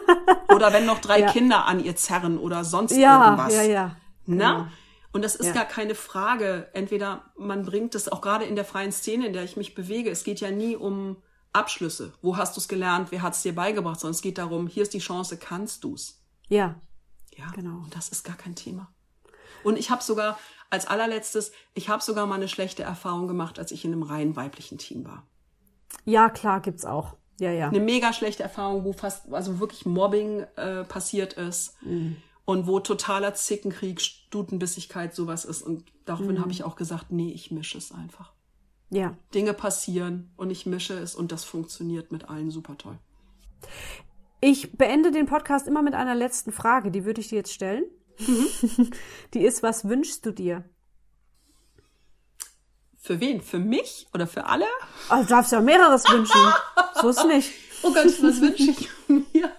oder 0.54 0.72
wenn 0.72 0.86
noch 0.86 1.00
drei 1.00 1.20
ja. 1.20 1.32
Kinder 1.32 1.66
an 1.66 1.84
ihr 1.84 1.96
zerren 1.96 2.38
oder 2.38 2.64
sonst 2.64 2.96
ja, 2.96 3.24
irgendwas. 3.24 3.54
Ja, 3.54 3.62
ja. 3.62 3.96
Na? 4.26 4.52
Genau. 4.52 4.66
Und 5.12 5.24
das 5.24 5.34
ist 5.34 5.48
ja. 5.48 5.52
gar 5.52 5.64
keine 5.64 5.96
Frage. 5.96 6.68
Entweder 6.72 7.24
man 7.36 7.64
bringt 7.64 7.96
es 7.96 8.10
auch 8.10 8.20
gerade 8.20 8.44
in 8.44 8.54
der 8.54 8.64
freien 8.64 8.92
Szene, 8.92 9.26
in 9.26 9.32
der 9.32 9.42
ich 9.42 9.56
mich 9.56 9.74
bewege. 9.74 10.08
Es 10.08 10.22
geht 10.22 10.40
ja 10.40 10.52
nie 10.52 10.76
um 10.76 11.16
Abschlüsse. 11.52 12.12
Wo 12.22 12.36
hast 12.36 12.56
du 12.56 12.60
es 12.60 12.68
gelernt? 12.68 13.10
Wer 13.10 13.22
hat 13.22 13.34
es 13.34 13.42
dir 13.42 13.54
beigebracht? 13.54 14.00
Sondern 14.00 14.14
es 14.14 14.22
geht 14.22 14.38
darum, 14.38 14.66
hier 14.66 14.82
ist 14.82 14.94
die 14.94 14.98
Chance, 14.98 15.36
kannst 15.36 15.84
du's? 15.84 16.22
Ja. 16.48 16.80
Ja, 17.36 17.50
genau. 17.54 17.78
Und 17.78 17.94
das 17.94 18.08
ist 18.08 18.24
gar 18.24 18.36
kein 18.36 18.54
Thema. 18.54 18.92
Und 19.62 19.78
ich 19.78 19.90
habe 19.90 20.02
sogar 20.02 20.38
als 20.70 20.86
allerletztes, 20.86 21.52
ich 21.74 21.88
habe 21.88 22.02
sogar 22.02 22.26
mal 22.26 22.36
eine 22.36 22.48
schlechte 22.48 22.82
Erfahrung 22.82 23.28
gemacht, 23.28 23.58
als 23.58 23.72
ich 23.72 23.84
in 23.84 23.92
einem 23.92 24.02
rein 24.02 24.36
weiblichen 24.36 24.78
Team 24.78 25.04
war. 25.04 25.26
Ja, 26.04 26.30
klar, 26.30 26.60
gibt's 26.60 26.84
auch. 26.84 27.16
Ja, 27.40 27.50
ja. 27.50 27.68
Eine 27.68 27.80
mega 27.80 28.12
schlechte 28.12 28.42
Erfahrung, 28.42 28.84
wo 28.84 28.92
fast, 28.92 29.32
also 29.32 29.58
wirklich 29.60 29.86
Mobbing 29.86 30.46
äh, 30.56 30.84
passiert 30.84 31.32
ist. 31.34 31.74
Mhm. 31.82 32.16
Und 32.44 32.66
wo 32.66 32.80
totaler 32.80 33.34
Zickenkrieg, 33.34 34.00
Stutenbissigkeit 34.00 35.14
sowas 35.14 35.44
ist. 35.44 35.62
Und 35.62 35.84
daraufhin 36.04 36.34
mhm. 36.34 36.40
habe 36.40 36.52
ich 36.52 36.64
auch 36.64 36.76
gesagt, 36.76 37.10
nee, 37.10 37.30
ich 37.32 37.50
mische 37.50 37.78
es 37.78 37.92
einfach. 37.92 38.32
Ja. 38.90 39.16
Dinge 39.34 39.54
passieren 39.54 40.30
und 40.36 40.50
ich 40.50 40.66
mische 40.66 40.94
es 40.94 41.14
und 41.14 41.32
das 41.32 41.44
funktioniert 41.44 42.10
mit 42.12 42.28
allen 42.28 42.50
super 42.50 42.76
toll. 42.76 42.98
Ich 44.40 44.72
beende 44.72 45.10
den 45.10 45.26
Podcast 45.26 45.68
immer 45.68 45.82
mit 45.82 45.94
einer 45.94 46.14
letzten 46.14 46.50
Frage, 46.50 46.90
die 46.90 47.04
würde 47.04 47.20
ich 47.20 47.28
dir 47.28 47.36
jetzt 47.36 47.52
stellen. 47.52 47.84
Mhm. 48.18 48.90
Die 49.34 49.44
ist, 49.44 49.62
was 49.62 49.88
wünschst 49.88 50.26
du 50.26 50.32
dir? 50.32 50.64
Für 52.98 53.18
wen? 53.20 53.40
Für 53.40 53.58
mich 53.58 54.08
oder 54.12 54.26
für 54.26 54.44
alle? 54.44 54.66
Also, 55.08 55.24
du 55.24 55.30
darfst 55.30 55.52
ja 55.52 55.60
mehreres 55.60 56.04
wünschen. 56.04 56.40
So 57.00 57.08
ist 57.08 57.24
nicht. 57.26 57.52
Oh 57.82 57.94
Gott, 57.94 58.04
was 58.04 58.42
wünsche 58.42 58.72
ich 58.72 58.90
mir? 59.08 59.50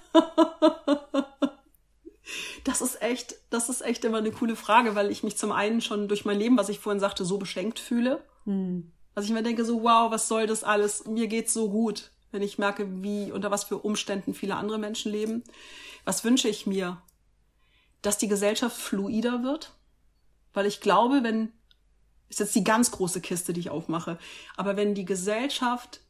Das 2.63 2.81
ist 2.81 3.01
echt, 3.01 3.33
das 3.49 3.67
ist 3.67 3.81
echt 3.81 4.05
immer 4.05 4.19
eine 4.19 4.31
coole 4.31 4.55
Frage, 4.55 4.93
weil 4.93 5.09
ich 5.09 5.23
mich 5.23 5.37
zum 5.37 5.51
einen 5.51 5.81
schon 5.81 6.07
durch 6.07 6.23
mein 6.23 6.37
Leben, 6.37 6.55
was 6.55 6.69
ich 6.69 6.79
vorhin 6.79 6.99
sagte, 6.99 7.25
so 7.25 7.39
beschenkt 7.39 7.79
fühle. 7.79 8.23
Hm. 8.45 8.91
Also 9.15 9.27
ich 9.27 9.33
mir 9.33 9.43
denke 9.43 9.65
so, 9.65 9.83
wow, 9.83 10.11
was 10.11 10.27
soll 10.27 10.47
das 10.47 10.63
alles? 10.63 11.05
Mir 11.05 11.27
geht's 11.27 11.53
so 11.53 11.69
gut, 11.69 12.11
wenn 12.31 12.41
ich 12.41 12.57
merke, 12.57 13.03
wie, 13.03 13.31
unter 13.31 13.51
was 13.51 13.65
für 13.65 13.77
Umständen 13.77 14.33
viele 14.33 14.55
andere 14.55 14.77
Menschen 14.77 15.11
leben. 15.11 15.43
Was 16.05 16.23
wünsche 16.23 16.47
ich 16.47 16.65
mir? 16.65 17.01
Dass 18.01 18.17
die 18.17 18.27
Gesellschaft 18.27 18.77
fluider 18.77 19.43
wird. 19.43 19.73
Weil 20.53 20.65
ich 20.65 20.81
glaube, 20.81 21.23
wenn, 21.23 21.51
ist 22.29 22.39
jetzt 22.39 22.55
die 22.55 22.63
ganz 22.63 22.91
große 22.91 23.21
Kiste, 23.21 23.53
die 23.53 23.59
ich 23.59 23.69
aufmache, 23.69 24.17
aber 24.57 24.75
wenn 24.75 24.95
die 24.95 25.05
Gesellschaft 25.05 26.01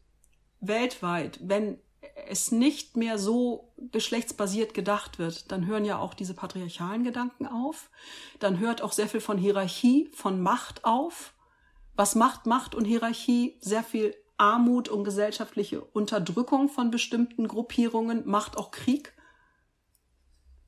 weltweit, 0.60 1.40
wenn 1.42 1.80
es 2.28 2.52
nicht 2.52 2.98
mehr 2.98 3.18
so 3.18 3.74
geschlechtsbasiert 3.92 4.74
gedacht 4.74 5.20
wird, 5.20 5.52
dann 5.52 5.66
hören 5.66 5.86
ja 5.86 5.98
auch 5.98 6.14
diese 6.14 6.34
patriarchalen 6.34 7.04
Gedanken 7.04 7.46
auf. 7.46 7.90
Dann 8.40 8.60
hört 8.60 8.82
auch 8.82 8.92
sehr 8.92 9.08
viel 9.08 9.22
von 9.22 9.38
Hierarchie, 9.38 10.10
von 10.14 10.42
Macht 10.42 10.86
auf. 10.86 11.34
Was 11.96 12.16
macht 12.16 12.46
Macht 12.46 12.76
und 12.76 12.86
Hierarchie? 12.86 13.58
Sehr 13.62 13.84
viel 13.84 14.16
Armut 14.38 14.90
und 14.90 15.04
gesellschaftliche 15.04 15.82
Unterdrückung 15.82 16.68
von 16.68 16.90
bestimmten 16.90 17.48
Gruppierungen, 17.48 18.24
macht 18.26 18.58
auch 18.58 18.72
Krieg. 18.72 19.14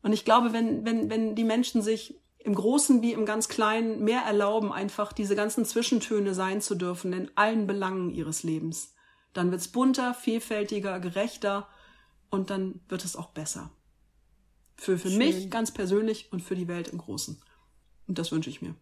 Und 0.03 0.13
ich 0.13 0.26
glaube, 0.26 0.53
wenn, 0.53 0.86
wenn, 0.86 1.09
wenn 1.09 1.34
die 1.34 1.43
Menschen 1.43 1.82
sich 1.82 2.21
im 2.38 2.53
Großen 2.53 3.01
wie 3.01 3.13
im 3.13 3.26
ganz 3.26 3.47
Kleinen 3.47 4.03
mehr 4.03 4.21
erlauben, 4.21 4.71
einfach 4.71 5.11
diese 5.11 5.36
ganzen 5.36 5.65
Zwischentöne 5.65 6.34
sein 6.36 6.61
zu 6.61 6.76
dürfen 6.76 7.13
in 7.13 7.32
allen 7.36 7.65
Belangen 7.65 8.11
ihres 8.11 8.43
Lebens, 8.43 8.93
dann 9.34 9.49
wird's 9.49 9.69
bunter, 9.69 10.13
vielfältiger, 10.13 10.99
gerechter 10.99 11.67
und 12.30 12.49
dann 12.49 12.82
wird 12.89 13.05
es 13.05 13.15
auch 13.15 13.30
besser. 13.30 13.71
Für, 14.76 14.97
für 14.97 15.09
mich 15.09 15.49
ganz 15.49 15.71
persönlich 15.71 16.32
und 16.32 16.41
für 16.41 16.55
die 16.55 16.67
Welt 16.67 16.89
im 16.89 16.97
Großen. 16.97 17.41
Und 18.07 18.19
das 18.19 18.32
wünsche 18.32 18.49
ich 18.49 18.61
mir. 18.61 18.76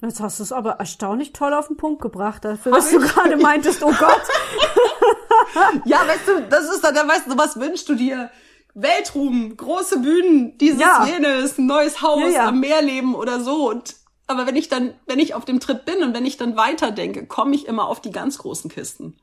Jetzt 0.00 0.20
hast 0.20 0.38
du 0.38 0.44
es 0.44 0.52
aber 0.52 0.72
erstaunlich 0.72 1.32
toll 1.32 1.52
auf 1.52 1.66
den 1.66 1.76
Punkt 1.76 2.00
gebracht, 2.00 2.44
dafür, 2.44 2.72
was 2.72 2.90
du 2.90 3.00
gerade 3.00 3.36
meintest, 3.36 3.82
oh 3.82 3.92
Gott. 3.98 4.22
ja, 5.86 5.98
weißt 6.06 6.28
du, 6.28 6.42
das 6.48 6.72
ist 6.72 6.84
dann, 6.84 6.94
dann 6.94 7.08
weißt 7.08 7.26
du, 7.26 7.36
was 7.36 7.58
wünschst 7.58 7.88
du 7.88 7.94
dir? 7.94 8.30
Weltruhm, 8.74 9.56
große 9.56 9.98
Bühnen, 9.98 10.56
dieses 10.58 10.80
ja. 10.80 11.04
jenes, 11.04 11.58
ein 11.58 11.66
neues 11.66 12.00
Haus, 12.00 12.20
ja, 12.20 12.28
ja. 12.28 12.48
am 12.48 12.60
Meer 12.60 12.80
leben 12.80 13.16
oder 13.16 13.40
so. 13.40 13.68
Und, 13.70 13.96
aber 14.28 14.46
wenn 14.46 14.54
ich 14.54 14.68
dann, 14.68 14.94
wenn 15.06 15.18
ich 15.18 15.34
auf 15.34 15.44
dem 15.44 15.58
Trip 15.58 15.84
bin 15.84 16.04
und 16.04 16.14
wenn 16.14 16.26
ich 16.26 16.36
dann 16.36 16.56
weiterdenke, 16.56 17.26
komme 17.26 17.56
ich 17.56 17.66
immer 17.66 17.88
auf 17.88 18.00
die 18.00 18.12
ganz 18.12 18.38
großen 18.38 18.70
Kisten. 18.70 19.18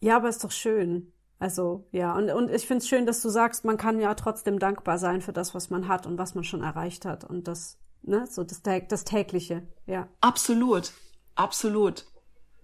Ja, 0.00 0.16
aber 0.16 0.28
ist 0.28 0.44
doch 0.44 0.50
schön. 0.50 1.12
Also 1.38 1.86
ja, 1.92 2.14
und, 2.14 2.30
und 2.30 2.50
ich 2.50 2.66
finde 2.66 2.82
es 2.82 2.88
schön, 2.88 3.06
dass 3.06 3.22
du 3.22 3.30
sagst, 3.30 3.64
man 3.64 3.78
kann 3.78 4.00
ja 4.00 4.14
trotzdem 4.14 4.58
dankbar 4.58 4.98
sein 4.98 5.22
für 5.22 5.32
das, 5.32 5.54
was 5.54 5.70
man 5.70 5.88
hat 5.88 6.06
und 6.06 6.18
was 6.18 6.34
man 6.34 6.44
schon 6.44 6.62
erreicht 6.62 7.06
hat. 7.06 7.24
Und 7.24 7.48
das, 7.48 7.78
ne, 8.06 8.26
so 8.26 8.44
das, 8.44 8.62
das 8.62 9.04
tägliche, 9.04 9.66
ja. 9.86 10.08
Absolut, 10.20 10.92
absolut. 11.34 12.04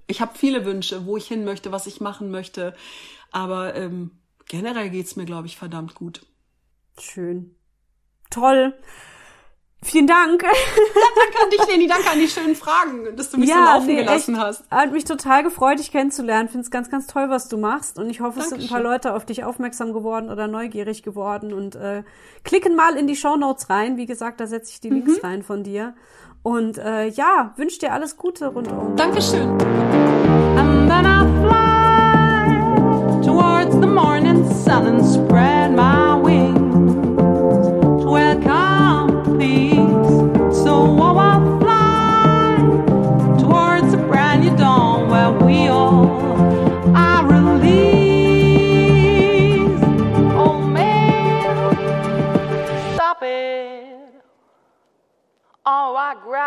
Ich 0.07 0.21
habe 0.21 0.37
viele 0.37 0.65
Wünsche, 0.65 1.07
wo 1.07 1.17
ich 1.17 1.29
hin 1.29 1.45
möchte, 1.45 1.73
was 1.73 1.87
ich 1.87 2.01
machen 2.01 2.31
möchte. 2.31 2.75
Aber 3.31 3.77
ähm, 3.77 4.19
generell 4.47 4.91
geht's 4.91 5.17
mir, 5.17 5.25
glaube 5.25 5.47
ich, 5.47 5.57
verdammt 5.57 5.95
gut. 5.95 6.27
Schön. 6.99 7.55
Toll. 8.29 8.75
Vielen 9.83 10.07
Dank. 10.07 10.43
Ja, 10.43 10.51
danke 10.51 11.43
an 11.43 11.51
dich, 11.51 11.67
Leni. 11.67 11.87
Danke 11.87 12.11
an 12.11 12.19
die 12.19 12.29
schönen 12.29 12.55
Fragen, 12.55 13.17
dass 13.17 13.31
du 13.31 13.39
mich 13.39 13.49
ja, 13.49 13.57
so 13.57 13.63
laufen 13.63 13.87
nee, 13.87 13.97
gelassen 13.97 14.35
echt, 14.35 14.45
hast. 14.45 14.71
Hat 14.71 14.93
mich 14.93 15.05
total 15.05 15.43
gefreut, 15.43 15.79
dich 15.79 15.91
kennenzulernen. 15.91 16.49
Finde 16.49 16.65
es 16.65 16.71
ganz, 16.71 16.91
ganz 16.91 17.07
toll, 17.07 17.31
was 17.31 17.49
du 17.49 17.57
machst. 17.57 17.99
Und 17.99 18.11
ich 18.11 18.21
hoffe, 18.21 18.41
Dankeschön. 18.41 18.59
es 18.59 18.65
sind 18.69 18.71
ein 18.71 18.83
paar 18.83 18.93
Leute 18.93 19.15
auf 19.15 19.25
dich 19.25 19.43
aufmerksam 19.43 19.95
geworden 19.95 20.29
oder 20.29 20.49
neugierig 20.49 21.03
geworden. 21.03 21.55
Und 21.55 21.77
äh, 21.77 22.03
klicken 22.45 22.77
mal 22.77 22.95
in 22.97 23.07
die 23.07 23.17
Show 23.17 23.37
Notes 23.37 23.71
rein. 23.71 23.97
Wie 23.97 24.07
gesagt, 24.07 24.41
da 24.41 24.47
setze 24.47 24.73
ich 24.73 24.81
die 24.81 24.91
Links 24.91 25.23
mhm. 25.23 25.27
rein 25.27 25.43
von 25.43 25.65
dir. 25.65 25.95
Und 26.43 26.77
äh, 26.79 27.07
ja, 27.09 27.53
wünsche 27.57 27.79
dir 27.79 27.93
alles 27.93 28.19
Gute 28.19 28.49
rundum. 28.49 28.97
Dankeschön. 28.97 29.49
And 30.57 30.89
then 30.89 31.07
I 31.07 31.25
fly 31.43 33.25
towards 33.25 33.75
the 33.81 33.87
morning 33.87 34.45
sun 34.63 34.87
and 34.87 35.05
spread 35.05 35.73
my 35.73 35.90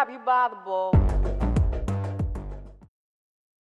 grab 0.03 0.19
you 0.19 0.25
by 0.25 0.49
the 0.49 0.55
ball. 0.65 1.22